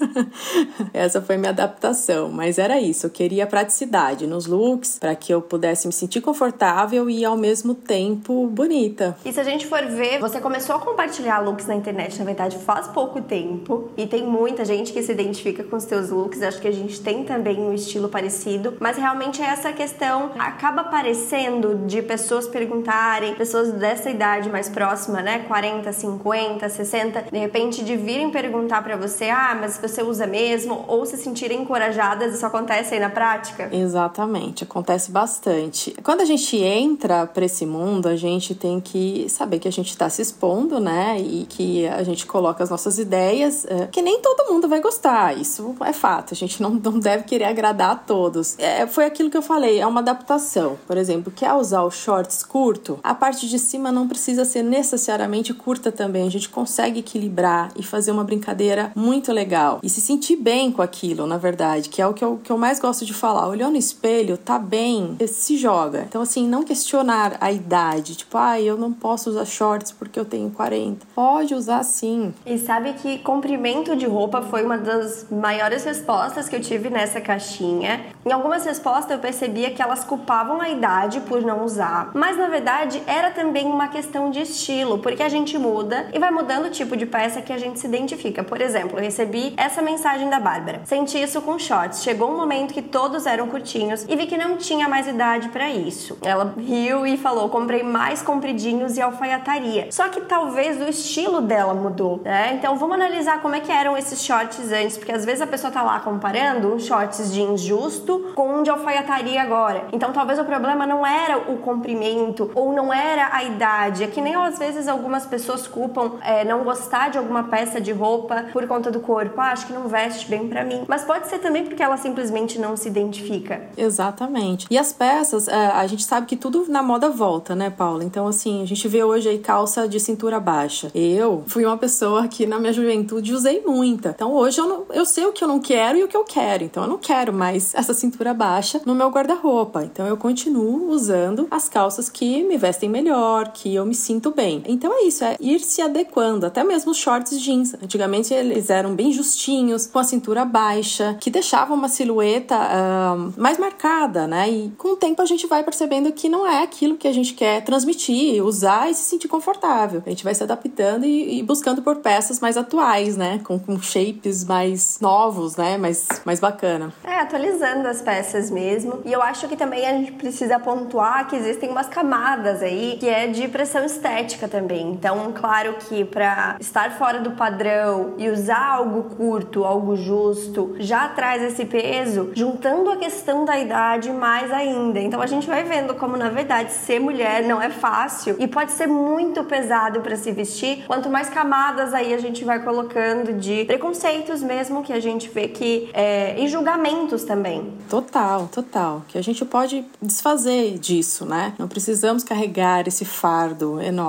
Essa 0.94 1.22
foi 1.22 1.38
minha 1.38 1.52
adaptação, 1.52 2.30
mas 2.30 2.58
era 2.58 2.80
isso. 2.80 3.06
Eu 3.06 3.10
queria 3.10 3.46
praticidade 3.46 4.26
nos 4.26 4.46
looks 4.46 4.98
para 5.00 5.16
que 5.16 5.34
eu 5.34 5.42
pudesse 5.42 5.88
me 5.88 5.94
sentir 5.94 6.22
confortável 6.22 7.10
e 7.10 7.26
ao 7.26 7.38
mesmo 7.38 7.74
tempo 7.76 8.48
bonita. 8.48 9.18
E 9.26 9.32
se 9.32 9.40
a 9.40 9.44
gente 9.44 9.66
for 9.66 9.84
ver, 9.86 10.20
você 10.20 10.40
começou 10.40 10.76
a 10.76 10.80
compartilhar 10.80 11.40
looks 11.40 11.68
na 11.68 11.76
internet, 11.76 12.18
na 12.18 12.26
verdade, 12.26 12.58
faz 12.58 12.88
pouco 12.88 13.22
tempo 13.22 13.90
e 13.98 14.08
tem 14.08 14.26
muita 14.26 14.64
gente 14.64 14.94
que 14.94 15.04
se 15.04 15.12
identifica 15.12 15.64
com 15.64 15.76
os 15.76 15.86
teus 15.86 16.10
looks. 16.10 16.42
Acho 16.42 16.62
que 16.62 16.68
a 16.68 16.72
gente 16.72 17.00
tem 17.02 17.24
também 17.24 17.60
um 17.60 17.74
estilo 17.74 18.08
parecido, 18.08 18.76
mas 18.80 18.98
realmente 18.98 19.42
essa 19.42 19.74
questão 19.74 20.32
acaba 20.40 20.82
aparecendo 20.82 21.86
de 21.86 22.02
pessoas 22.02 22.48
perguntarem, 22.48 23.36
pessoas 23.36 23.72
dessa 23.74 24.10
idade 24.10 24.50
mais 24.50 24.67
próxima, 24.70 25.22
né, 25.22 25.40
40, 25.48 25.92
50, 25.92 26.70
60, 26.70 27.26
de 27.32 27.38
repente 27.38 27.84
de 27.84 27.96
virem 27.96 28.30
perguntar 28.30 28.84
para 28.84 28.96
você, 28.96 29.30
ah, 29.30 29.58
mas 29.60 29.78
você 29.78 30.04
usa 30.04 30.28
mesmo, 30.28 30.86
ou 30.88 31.06
se 31.06 31.18
sentirem 31.18 31.62
encorajadas, 31.62 32.34
isso 32.34 32.46
acontece 32.46 32.94
aí 32.94 33.00
na 33.00 33.10
prática? 33.10 33.70
Exatamente, 33.72 34.64
acontece 34.64 35.12
bastante. 35.12 35.96
Quando 36.04 36.22
a 36.22 36.26
gente 36.26 36.58
entra 36.58 37.26
para 37.26 37.46
esse 37.46 37.66
mundo, 37.66 38.08
a 38.08 38.16
gente 38.16 38.54
tem 38.56 38.80
que 38.80 39.28
saber 39.30 39.60
que 39.60 39.68
a 39.68 39.72
gente 39.72 39.90
está 39.90 40.10
se 40.10 40.22
expondo, 40.22 40.80
né, 40.80 41.20
e 41.20 41.46
que 41.48 41.88
a 41.88 42.04
gente 42.04 42.26
coloca 42.26 42.64
as 42.64 42.70
nossas 42.70 43.00
ideias, 43.00 43.66
é, 43.66 43.88
que 43.88 44.02
nem 44.02 44.22
todo 44.22 44.52
mundo 44.52 44.68
vai 44.68 44.80
gostar, 44.80 45.38
isso 45.38 45.76
é 45.82 45.94
fato, 45.94 46.34
a 46.34 46.38
gente 46.38 46.62
não, 46.62 46.72
não 46.72 47.00
deve 47.00 47.24
querer 47.24 47.46
agradar 47.46 47.92
a 47.92 47.96
todos. 47.96 48.58
É, 48.60 48.86
foi 48.88 49.06
aquilo 49.06 49.30
que 49.30 49.38
eu 49.38 49.42
falei, 49.42 49.80
é 49.80 49.88
uma 49.88 50.02
adaptação. 50.02 50.78
Por 50.88 50.98
exemplo, 50.98 51.32
quer 51.36 51.54
usar 51.54 51.84
o 51.84 51.92
shorts 51.92 52.44
curto, 52.44 53.00
a 53.04 53.14
parte 53.14 53.48
de 53.48 53.60
cima 53.60 53.92
não 53.92 54.08
precisa 54.08 54.46
ser 54.46 54.57
necessariamente 54.62 55.54
curta 55.54 55.92
também. 55.92 56.28
A 56.28 56.32
gente 56.32 56.50
consegue 56.50 57.00
equilibrar 57.00 57.72
e 57.76 57.84
fazer 57.84 58.12
uma 58.12 58.24
brincadeira 58.24 58.92
muito 58.96 59.32
legal. 59.32 59.80
E 59.84 59.90
se 59.90 60.02
sentir 60.02 60.36
bem 60.36 60.72
com 60.72 60.82
aquilo, 60.82 61.26
na 61.26 61.38
verdade, 61.38 61.90
que 61.90 62.02
é 62.02 62.08
o 62.08 62.14
que 62.14 62.24
eu, 62.24 62.40
que 62.44 62.52
eu 62.52 62.58
mais 62.58 62.80
gosto 62.80 63.06
de 63.06 63.14
falar. 63.14 63.48
Olhou 63.48 63.70
no 63.70 63.78
espelho, 63.78 64.38
tá 64.38 64.60
bem, 64.60 65.18
se 65.28 65.58
joga. 65.58 66.06
Então, 66.08 66.22
assim, 66.22 66.48
não 66.48 66.64
questionar 66.64 67.38
a 67.40 67.52
idade. 67.52 68.16
Tipo, 68.16 68.38
ah, 68.38 68.60
eu 68.60 68.78
não 68.78 68.92
posso 68.92 69.30
usar 69.30 69.46
shorts 69.46 69.92
porque 69.92 70.20
eu 70.20 70.26
tenho 70.26 70.50
40. 70.50 71.06
Pode 71.14 71.54
usar 71.54 71.84
sim. 71.84 72.34
E 72.46 72.58
sabe 72.58 72.94
que 72.94 73.20
comprimento 73.20 73.96
de 73.96 74.06
roupa 74.06 74.42
foi 74.42 74.64
uma 74.64 74.78
das 74.78 75.28
maiores 75.30 75.84
respostas 75.84 76.48
que 76.48 76.56
eu 76.56 76.62
tive 76.62 76.90
nessa 76.90 77.22
caixinha. 77.22 78.06
Em 78.26 78.32
algumas 78.32 78.66
respostas 78.66 79.12
eu 79.12 79.20
percebia 79.20 79.72
que 79.72 79.82
elas 79.82 80.04
culpavam 80.04 80.62
a 80.62 80.70
idade 80.70 81.22
por 81.22 81.42
não 81.42 81.64
usar, 81.64 82.12
mas 82.14 82.38
na 82.38 82.48
verdade 82.48 83.02
era 83.06 83.32
também 83.32 83.66
uma 83.66 83.88
questão 83.88 84.30
de 84.30 84.46
estilo, 84.52 85.00
porque 85.00 85.24
a 85.24 85.30
gente 85.30 85.58
muda 85.58 86.08
e 86.14 86.20
vai 86.20 86.32
mudando 86.32 86.66
o 86.66 86.70
tipo 86.70 86.96
de 86.96 87.06
peça 87.06 87.42
que 87.42 87.54
a 87.54 87.58
gente 87.58 87.80
se 87.80 87.88
identifica. 87.88 88.44
Por 88.44 88.62
exemplo, 88.62 88.98
eu 88.98 89.04
recebi 89.04 89.54
essa 89.58 89.82
mensagem 89.82 90.30
da 90.30 90.40
Bárbara. 90.40 90.82
Senti 90.86 91.22
isso 91.22 91.42
com 91.42 91.58
shorts. 91.60 92.04
Chegou 92.04 92.32
um 92.32 92.38
momento 92.38 92.74
que 92.74 92.82
todos 92.82 93.26
eram 93.26 93.48
curtinhos 93.48 94.06
e 94.08 94.16
vi 94.16 94.28
que 94.28 94.38
não 94.38 94.58
tinha 94.58 94.88
mais 94.88 95.08
idade 95.08 95.50
para 95.50 95.70
isso. 95.70 96.18
Ela 96.22 96.54
riu 96.58 97.06
e 97.06 97.18
falou: 97.18 97.50
comprei 97.50 97.84
mais 97.84 98.22
compridinhos 98.22 98.98
e 98.98 99.02
alfaiataria. 99.02 99.88
Só 99.92 100.10
que 100.10 100.22
talvez 100.22 100.80
o 100.82 100.90
estilo 100.90 101.42
dela 101.42 101.74
mudou, 101.74 102.22
né? 102.24 102.54
Então 102.54 102.78
vamos 102.78 102.96
analisar 102.96 103.42
como 103.42 103.56
é 103.56 103.60
que 103.60 103.72
eram 103.72 103.98
esses 103.98 104.24
shorts 104.24 104.72
antes, 104.72 104.98
porque 104.98 105.12
às 105.12 105.26
vezes 105.26 105.42
a 105.42 105.48
pessoa 105.48 105.72
tá 105.72 105.82
lá 105.82 106.00
comparando 106.00 106.74
um 106.74 106.80
shorts 106.80 107.34
jeans 107.34 107.62
justo 107.62 108.32
com 108.36 108.60
um 108.60 108.64
de 108.64 108.70
alfaiataria 108.70 109.42
agora. 109.42 109.88
Então 109.92 110.12
talvez 110.12 110.40
o 110.40 110.46
problema 110.46 110.86
não 110.86 111.06
era 111.06 111.38
o 111.38 111.58
comprimento 111.58 112.52
ou 112.54 112.74
não 112.74 112.94
era 112.94 113.30
a 113.32 113.44
idade. 113.44 114.04
É 114.04 114.08
que 114.08 114.22
nem 114.22 114.37
ou 114.38 114.44
às 114.44 114.60
vezes 114.60 114.88
algumas 114.88 115.26
pessoas 115.26 115.68
culpam 115.68 116.14
é, 116.24 116.46
não 116.46 116.64
gostar 116.64 117.10
de 117.10 117.18
alguma 117.18 117.44
peça 117.44 117.82
de 117.82 117.92
roupa 117.92 118.46
por 118.54 118.68
conta 118.68 118.92
do 118.92 119.00
corpo. 119.00 119.40
Ah, 119.40 119.52
acho 119.52 119.68
que 119.68 119.74
não 119.74 119.88
veste 119.88 120.30
bem 120.30 120.48
para 120.48 120.64
mim. 120.64 120.84
Mas 120.88 121.04
pode 121.04 121.28
ser 121.28 121.40
também 121.40 121.66
porque 121.66 121.82
ela 121.82 121.98
simplesmente 121.98 122.60
não 122.60 122.76
se 122.78 122.88
identifica. 122.88 123.62
Exatamente. 123.76 124.68
E 124.70 124.78
as 124.78 124.94
peças, 124.94 125.48
é, 125.48 125.68
a 125.68 125.86
gente 125.88 126.04
sabe 126.04 126.28
que 126.28 126.36
tudo 126.36 126.66
na 126.68 126.84
moda 126.84 127.10
volta, 127.10 127.56
né, 127.56 127.70
Paula? 127.70 128.04
Então, 128.04 128.28
assim, 128.28 128.62
a 128.62 128.66
gente 128.66 128.88
vê 128.88 129.04
hoje 129.04 129.30
aí 129.30 129.40
calça 129.40 129.88
de 129.88 130.00
cintura 130.00 130.40
baixa. 130.40 130.92
Eu 130.94 131.44
fui 131.48 131.66
uma 131.66 131.78
pessoa 131.78 132.28
que 132.28 132.46
na 132.46 132.60
minha 132.60 132.74
juventude 132.74 133.34
usei 133.34 133.62
muita. 133.66 134.10
Então, 134.10 134.34
hoje 134.34 134.60
eu, 134.60 134.68
não, 134.68 134.86
eu 134.94 135.06
sei 135.06 135.26
o 135.26 135.34
que 135.34 135.44
eu 135.44 135.48
não 135.48 135.60
quero 135.60 135.98
e 135.98 136.04
o 136.04 136.08
que 136.08 136.18
eu 136.18 136.24
quero. 136.24 136.64
Então, 136.64 136.84
eu 136.84 136.90
não 136.90 136.98
quero 136.98 137.34
mais 137.34 137.74
essa 137.74 137.94
cintura 137.94 138.34
baixa 138.34 138.82
no 138.86 138.96
meu 138.96 139.10
guarda-roupa. 139.10 139.84
Então, 139.84 140.06
eu 140.06 140.18
continuo 140.18 140.90
usando 140.90 141.48
as 141.50 141.68
calças 141.70 142.10
que 142.10 142.44
me 142.44 142.58
vestem 142.58 142.90
melhor, 142.90 143.50
que 143.50 143.74
eu 143.74 143.86
me 143.86 143.96
sinto 143.96 144.27
bem. 144.32 144.64
Então, 144.68 144.92
é 144.94 145.06
isso, 145.06 145.24
é 145.24 145.36
ir 145.40 145.60
se 145.60 145.82
adequando. 145.82 146.46
Até 146.46 146.64
mesmo 146.64 146.92
os 146.92 146.98
shorts 146.98 147.40
jeans. 147.40 147.74
Antigamente, 147.76 148.34
eles 148.34 148.70
eram 148.70 148.96
bem 148.96 149.12
justinhos, 149.12 149.88
com 149.88 150.00
a 150.00 150.04
cintura 150.04 150.46
baixa, 150.46 151.18
que 151.20 151.30
deixavam 151.30 151.78
uma 151.78 151.90
silhueta 151.90 152.56
uh, 152.56 153.34
mais 153.40 153.58
marcada, 153.58 154.28
né? 154.28 154.50
E 154.50 154.70
com 154.78 154.90
o 154.90 154.96
tempo 154.96 155.22
a 155.22 155.26
gente 155.26 155.48
vai 155.48 155.64
percebendo 155.64 156.12
que 156.12 156.30
não 156.30 156.46
é 156.46 156.64
aquilo 156.64 156.98
que 156.98 157.08
a 157.08 157.14
gente 157.14 157.34
quer 157.34 157.64
transmitir, 157.64 158.44
usar 158.44 158.90
e 158.90 158.94
se 158.94 159.04
sentir 159.04 159.28
confortável. 159.28 160.02
A 160.06 160.10
gente 160.10 160.24
vai 160.24 160.34
se 160.34 160.44
adaptando 160.44 161.06
e, 161.06 161.40
e 161.40 161.44
buscando 161.44 161.82
por 161.82 161.98
peças 161.98 162.40
mais 162.40 162.58
atuais, 162.58 163.16
né? 163.18 163.40
Com, 163.44 163.60
com, 163.60 163.80
shapes 163.82 164.44
mais 164.44 165.00
novos, 165.00 165.56
né? 165.56 165.78
Mais, 165.78 166.08
mais 166.26 166.40
bacana. 166.40 166.94
É, 167.04 167.20
atualizando 167.20 167.88
as 167.88 168.02
peças 168.02 168.50
mesmo. 168.50 169.02
E 169.06 169.14
eu 169.14 169.22
acho 169.22 169.48
que 169.48 169.56
também 169.56 169.86
a 169.86 169.94
gente 169.94 170.14
precisa 170.14 170.60
pontuar 170.60 171.28
que 171.28 171.36
existem 171.36 171.70
umas 171.70 171.88
camadas 171.88 172.62
aí 172.62 172.98
que 173.00 173.08
é 173.08 173.28
de 173.28 173.48
pressão 173.48 173.86
estética 173.86 174.17
também. 174.48 174.92
Então, 174.92 175.32
claro 175.34 175.76
que 175.88 176.04
para 176.04 176.58
estar 176.60 176.92
fora 176.98 177.20
do 177.20 177.32
padrão 177.32 178.14
e 178.18 178.30
usar 178.30 178.74
algo 178.74 179.16
curto, 179.16 179.64
algo 179.64 179.96
justo, 179.96 180.76
já 180.80 181.08
traz 181.10 181.44
esse 181.44 181.66
peso, 181.66 182.32
juntando 182.34 182.90
a 182.92 182.98
questão 182.98 183.46
da 183.46 183.58
idade 183.58 184.12
mais 184.12 184.52
ainda. 184.52 185.00
Então 185.00 185.22
a 185.22 185.28
gente 185.28 185.48
vai 185.48 185.64
vendo 185.64 185.94
como 185.96 186.18
na 186.18 186.30
verdade 186.30 186.72
ser 186.72 187.00
mulher 187.00 187.44
não 187.44 187.62
é 187.62 187.70
fácil 187.70 188.36
e 188.40 188.48
pode 188.48 188.72
ser 188.72 188.88
muito 188.88 189.44
pesado 189.44 190.02
para 190.02 190.16
se 190.16 190.32
vestir. 190.32 190.86
Quanto 190.88 191.10
mais 191.10 191.30
camadas 191.30 191.94
aí 191.94 192.14
a 192.14 192.18
gente 192.18 192.44
vai 192.44 192.64
colocando 192.64 193.34
de 193.34 193.66
preconceitos 193.66 194.42
mesmo 194.42 194.84
que 194.84 194.94
a 194.94 195.00
gente 195.00 195.30
vê 195.30 195.48
que 195.48 195.90
é, 195.94 196.40
e 196.40 196.48
julgamentos 196.48 197.24
também. 197.24 197.74
Total, 197.90 198.48
total. 198.48 199.04
Que 199.08 199.18
a 199.18 199.22
gente 199.22 199.46
pode 199.46 199.86
desfazer 200.02 200.78
disso, 200.78 201.26
né? 201.26 201.54
Não 201.58 201.68
precisamos 201.68 202.24
carregar 202.24 202.88
esse 202.88 203.06
fardo 203.06 203.80
enorme 203.82 204.07